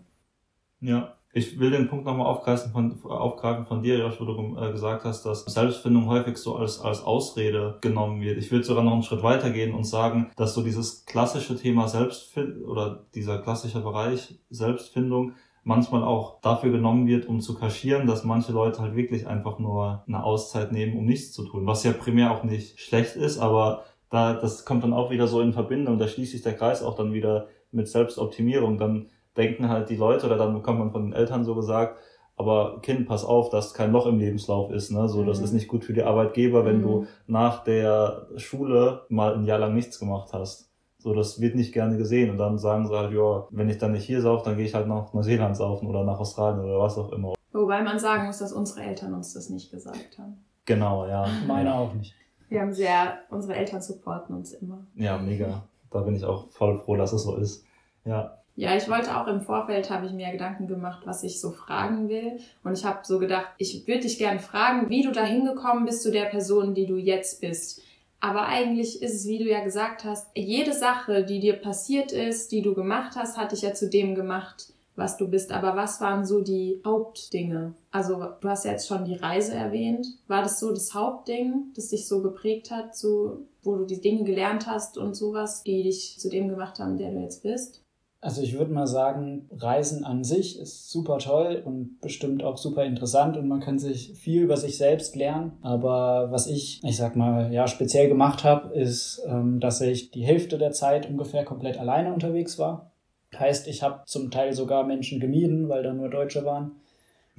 Ja, 0.80 1.16
ich 1.36 1.60
will 1.60 1.70
den 1.70 1.86
Punkt 1.86 2.06
nochmal 2.06 2.26
aufgreifen 2.26 2.72
von, 2.72 2.98
aufgreifen 3.04 3.66
von 3.66 3.82
dir, 3.82 3.98
Josh, 3.98 4.18
wo 4.18 4.24
du 4.24 4.56
äh, 4.58 4.72
gesagt 4.72 5.04
hast, 5.04 5.26
dass 5.26 5.44
Selbstfindung 5.44 6.06
häufig 6.06 6.38
so 6.38 6.56
als, 6.56 6.80
als 6.80 7.02
Ausrede 7.02 7.76
genommen 7.82 8.22
wird. 8.22 8.38
Ich 8.38 8.50
will 8.50 8.64
sogar 8.64 8.82
noch 8.82 8.94
einen 8.94 9.02
Schritt 9.02 9.22
weitergehen 9.22 9.74
und 9.74 9.84
sagen, 9.84 10.30
dass 10.36 10.54
so 10.54 10.62
dieses 10.62 11.04
klassische 11.04 11.54
Thema 11.56 11.88
Selbstfindung 11.88 12.64
oder 12.64 13.04
dieser 13.14 13.38
klassische 13.38 13.80
Bereich 13.80 14.38
Selbstfindung 14.48 15.32
manchmal 15.62 16.04
auch 16.04 16.40
dafür 16.40 16.72
genommen 16.72 17.06
wird, 17.06 17.26
um 17.26 17.40
zu 17.40 17.54
kaschieren, 17.54 18.06
dass 18.06 18.24
manche 18.24 18.52
Leute 18.52 18.80
halt 18.80 18.96
wirklich 18.96 19.26
einfach 19.26 19.58
nur 19.58 20.04
eine 20.08 20.24
Auszeit 20.24 20.72
nehmen, 20.72 20.96
um 20.96 21.04
nichts 21.04 21.32
zu 21.32 21.44
tun. 21.44 21.66
Was 21.66 21.84
ja 21.84 21.92
primär 21.92 22.30
auch 22.30 22.44
nicht 22.44 22.80
schlecht 22.80 23.14
ist, 23.14 23.38
aber 23.38 23.84
da, 24.08 24.32
das 24.32 24.64
kommt 24.64 24.84
dann 24.84 24.94
auch 24.94 25.10
wieder 25.10 25.26
so 25.26 25.42
in 25.42 25.52
Verbindung, 25.52 25.98
da 25.98 26.08
schließt 26.08 26.32
sich 26.32 26.42
der 26.42 26.54
Kreis 26.54 26.82
auch 26.82 26.94
dann 26.94 27.12
wieder 27.12 27.48
mit 27.72 27.88
Selbstoptimierung. 27.88 28.78
Dann 28.78 29.08
denken 29.36 29.68
halt 29.68 29.90
die 29.90 29.96
Leute 29.96 30.26
oder 30.26 30.36
dann 30.36 30.54
bekommt 30.54 30.78
man 30.78 30.90
von 30.90 31.04
den 31.04 31.12
Eltern 31.12 31.44
so 31.44 31.54
gesagt, 31.54 31.98
aber 32.36 32.80
Kind, 32.82 33.08
pass 33.08 33.24
auf, 33.24 33.48
dass 33.48 33.72
kein 33.72 33.92
Loch 33.92 34.06
im 34.06 34.18
Lebenslauf 34.18 34.70
ist. 34.70 34.90
Ne? 34.90 35.08
So, 35.08 35.24
das 35.24 35.38
mhm. 35.38 35.44
ist 35.44 35.52
nicht 35.52 35.68
gut 35.68 35.84
für 35.84 35.94
die 35.94 36.02
Arbeitgeber, 36.02 36.64
wenn 36.64 36.78
mhm. 36.78 36.82
du 36.82 37.06
nach 37.26 37.64
der 37.64 38.26
Schule 38.36 39.02
mal 39.08 39.34
ein 39.34 39.44
Jahr 39.44 39.58
lang 39.58 39.74
nichts 39.74 39.98
gemacht 39.98 40.32
hast. 40.32 40.70
So, 40.98 41.14
das 41.14 41.40
wird 41.40 41.54
nicht 41.54 41.72
gerne 41.72 41.96
gesehen. 41.96 42.30
Und 42.30 42.38
dann 42.38 42.58
sagen 42.58 42.86
sie 42.86 42.96
halt, 42.96 43.12
ja, 43.12 43.46
wenn 43.50 43.70
ich 43.70 43.78
dann 43.78 43.92
nicht 43.92 44.04
hier 44.04 44.20
sauf, 44.20 44.42
dann 44.42 44.56
gehe 44.56 44.66
ich 44.66 44.74
halt 44.74 44.86
nach 44.86 45.14
Neuseeland 45.14 45.56
saufen 45.56 45.88
oder 45.88 46.04
nach 46.04 46.18
Australien 46.18 46.64
oder 46.64 46.78
was 46.78 46.98
auch 46.98 47.12
immer. 47.12 47.34
Wobei 47.52 47.82
man 47.82 47.98
sagen 47.98 48.26
muss, 48.26 48.38
dass 48.38 48.52
unsere 48.52 48.82
Eltern 48.82 49.14
uns 49.14 49.32
das 49.32 49.48
nicht 49.48 49.70
gesagt 49.70 50.18
haben. 50.18 50.44
Genau, 50.66 51.06
ja. 51.06 51.26
Meine 51.46 51.74
auch 51.74 51.94
nicht. 51.94 52.14
Wir 52.48 52.60
haben 52.60 52.72
sehr, 52.72 53.18
unsere 53.30 53.54
Eltern 53.54 53.80
supporten 53.80 54.36
uns 54.36 54.52
immer. 54.52 54.86
Ja, 54.94 55.16
mega. 55.16 55.62
Da 55.90 56.00
bin 56.00 56.14
ich 56.14 56.24
auch 56.24 56.50
voll 56.50 56.78
froh, 56.78 56.96
dass 56.96 57.12
es 57.12 57.22
so 57.22 57.36
ist. 57.36 57.64
Ja. 58.04 58.38
Ja, 58.58 58.74
ich 58.74 58.88
wollte 58.88 59.14
auch 59.14 59.26
im 59.26 59.42
Vorfeld, 59.42 59.90
habe 59.90 60.06
ich 60.06 60.12
mir 60.12 60.32
Gedanken 60.32 60.66
gemacht, 60.66 61.02
was 61.04 61.22
ich 61.22 61.40
so 61.42 61.50
fragen 61.50 62.08
will. 62.08 62.38
Und 62.64 62.78
ich 62.78 62.86
habe 62.86 63.00
so 63.02 63.18
gedacht, 63.18 63.48
ich 63.58 63.86
würde 63.86 64.00
dich 64.00 64.16
gerne 64.16 64.40
fragen, 64.40 64.88
wie 64.88 65.02
du 65.02 65.12
da 65.12 65.22
hingekommen 65.22 65.84
bist 65.84 66.02
zu 66.02 66.10
der 66.10 66.24
Person, 66.24 66.72
die 66.74 66.86
du 66.86 66.96
jetzt 66.96 67.42
bist. 67.42 67.82
Aber 68.18 68.46
eigentlich 68.46 69.02
ist 69.02 69.14
es, 69.14 69.26
wie 69.26 69.38
du 69.38 69.44
ja 69.44 69.62
gesagt 69.62 70.04
hast, 70.04 70.28
jede 70.34 70.72
Sache, 70.72 71.22
die 71.22 71.38
dir 71.38 71.52
passiert 71.52 72.12
ist, 72.12 72.50
die 72.50 72.62
du 72.62 72.72
gemacht 72.72 73.12
hast, 73.14 73.36
hat 73.36 73.52
dich 73.52 73.60
ja 73.60 73.74
zu 73.74 73.90
dem 73.90 74.14
gemacht, 74.14 74.72
was 74.96 75.18
du 75.18 75.28
bist. 75.28 75.52
Aber 75.52 75.76
was 75.76 76.00
waren 76.00 76.24
so 76.24 76.40
die 76.40 76.80
Hauptdinge? 76.82 77.74
Also 77.90 78.24
du 78.40 78.48
hast 78.48 78.64
ja 78.64 78.70
jetzt 78.70 78.88
schon 78.88 79.04
die 79.04 79.16
Reise 79.16 79.52
erwähnt. 79.52 80.06
War 80.28 80.42
das 80.42 80.60
so 80.60 80.70
das 80.70 80.94
Hauptding, 80.94 81.72
das 81.74 81.88
dich 81.88 82.08
so 82.08 82.22
geprägt 82.22 82.70
hat, 82.70 82.96
so, 82.96 83.42
wo 83.62 83.76
du 83.76 83.84
die 83.84 84.00
Dinge 84.00 84.24
gelernt 84.24 84.66
hast 84.66 84.96
und 84.96 85.14
sowas, 85.14 85.62
die 85.62 85.82
dich 85.82 86.18
zu 86.18 86.30
dem 86.30 86.48
gemacht 86.48 86.78
haben, 86.78 86.96
der 86.96 87.10
du 87.10 87.18
jetzt 87.18 87.42
bist? 87.42 87.82
Also 88.20 88.42
ich 88.42 88.58
würde 88.58 88.72
mal 88.72 88.86
sagen, 88.86 89.48
Reisen 89.52 90.04
an 90.04 90.24
sich 90.24 90.58
ist 90.58 90.90
super 90.90 91.18
toll 91.18 91.62
und 91.64 92.00
bestimmt 92.00 92.42
auch 92.42 92.56
super 92.56 92.84
interessant 92.84 93.36
und 93.36 93.46
man 93.46 93.60
kann 93.60 93.78
sich 93.78 94.14
viel 94.14 94.42
über 94.42 94.56
sich 94.56 94.78
selbst 94.78 95.14
lernen. 95.16 95.52
Aber 95.62 96.32
was 96.32 96.46
ich, 96.46 96.82
ich 96.82 96.96
sag 96.96 97.14
mal, 97.14 97.52
ja, 97.52 97.68
speziell 97.68 98.08
gemacht 98.08 98.42
habe, 98.42 98.74
ist, 98.74 99.22
ähm, 99.28 99.60
dass 99.60 99.80
ich 99.80 100.10
die 100.10 100.24
Hälfte 100.24 100.58
der 100.58 100.72
Zeit 100.72 101.08
ungefähr 101.08 101.44
komplett 101.44 101.78
alleine 101.78 102.12
unterwegs 102.12 102.58
war. 102.58 102.90
Heißt, 103.38 103.68
ich 103.68 103.82
habe 103.82 104.02
zum 104.06 104.30
Teil 104.30 104.54
sogar 104.54 104.84
Menschen 104.84 105.20
gemieden, 105.20 105.68
weil 105.68 105.82
da 105.82 105.92
nur 105.92 106.08
Deutsche 106.08 106.44
waren. 106.44 106.72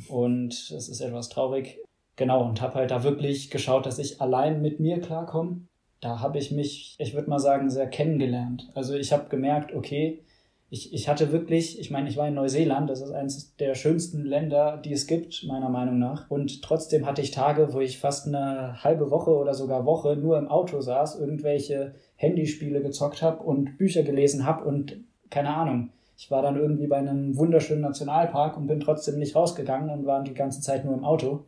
Und 0.10 0.54
es 0.54 0.90
ist 0.90 1.02
etwas 1.02 1.30
traurig. 1.30 1.80
Genau, 2.16 2.44
und 2.48 2.62
habe 2.62 2.76
halt 2.76 2.92
da 2.92 3.04
wirklich 3.04 3.50
geschaut, 3.50 3.86
dass 3.86 4.00
ich 4.00 4.22
allein 4.22 4.62
mit 4.62 4.80
mir 4.80 5.02
klarkomme. 5.02 5.62
Da 6.02 6.20
habe 6.20 6.38
ich 6.38 6.52
mich, 6.52 6.96
ich 7.00 7.14
würde 7.16 7.30
mal 7.30 7.40
sagen, 7.40 7.70
sehr 7.70 7.88
kennengelernt. 7.88 8.70
Also 8.76 8.94
ich 8.94 9.12
habe 9.12 9.30
gemerkt, 9.30 9.74
okay, 9.74 10.24
ich, 10.70 10.94
ich 10.94 11.08
hatte 11.08 11.32
wirklich, 11.32 11.80
ich 11.80 11.92
meine, 11.92 12.10
ich 12.10 12.18
war 12.18 12.28
in 12.28 12.34
Neuseeland, 12.34 12.90
das 12.90 13.02
ist 13.02 13.12
eines 13.12 13.56
der 13.56 13.74
schönsten 13.74 14.26
Länder, 14.26 14.78
die 14.78 14.92
es 14.92 15.08
gibt, 15.08 15.46
meiner 15.48 15.70
Meinung 15.70 15.98
nach. 15.98 16.30
Und 16.30 16.62
trotzdem 16.62 17.06
hatte 17.06 17.22
ich 17.22 17.32
Tage, 17.32 17.74
wo 17.74 17.80
ich 17.80 18.00
fast 18.00 18.28
eine 18.28 18.84
halbe 18.84 19.10
Woche 19.10 19.32
oder 19.32 19.54
sogar 19.54 19.86
Woche 19.86 20.18
nur 20.18 20.38
im 20.38 20.50
Auto 20.50 20.82
saß, 20.82 21.20
irgendwelche 21.20 21.96
Handyspiele 22.16 22.82
gezockt 22.82 23.22
habe 23.22 23.44
und 23.44 23.78
Bücher 23.78 24.04
gelesen 24.04 24.46
habe 24.46 24.66
und 24.66 24.98
keine 25.30 25.56
Ahnung. 25.56 25.92
Ich 26.18 26.32
war 26.32 26.42
dann 26.42 26.58
irgendwie 26.58 26.88
bei 26.88 26.98
einem 26.98 27.38
wunderschönen 27.38 27.82
Nationalpark 27.82 28.58
und 28.58 28.68
bin 28.68 28.80
trotzdem 28.80 29.20
nicht 29.20 29.36
rausgegangen 29.36 29.90
und 29.90 30.06
war 30.06 30.24
die 30.24 30.34
ganze 30.34 30.62
Zeit 30.62 30.84
nur 30.84 30.96
im 30.96 31.06
Auto 31.06 31.46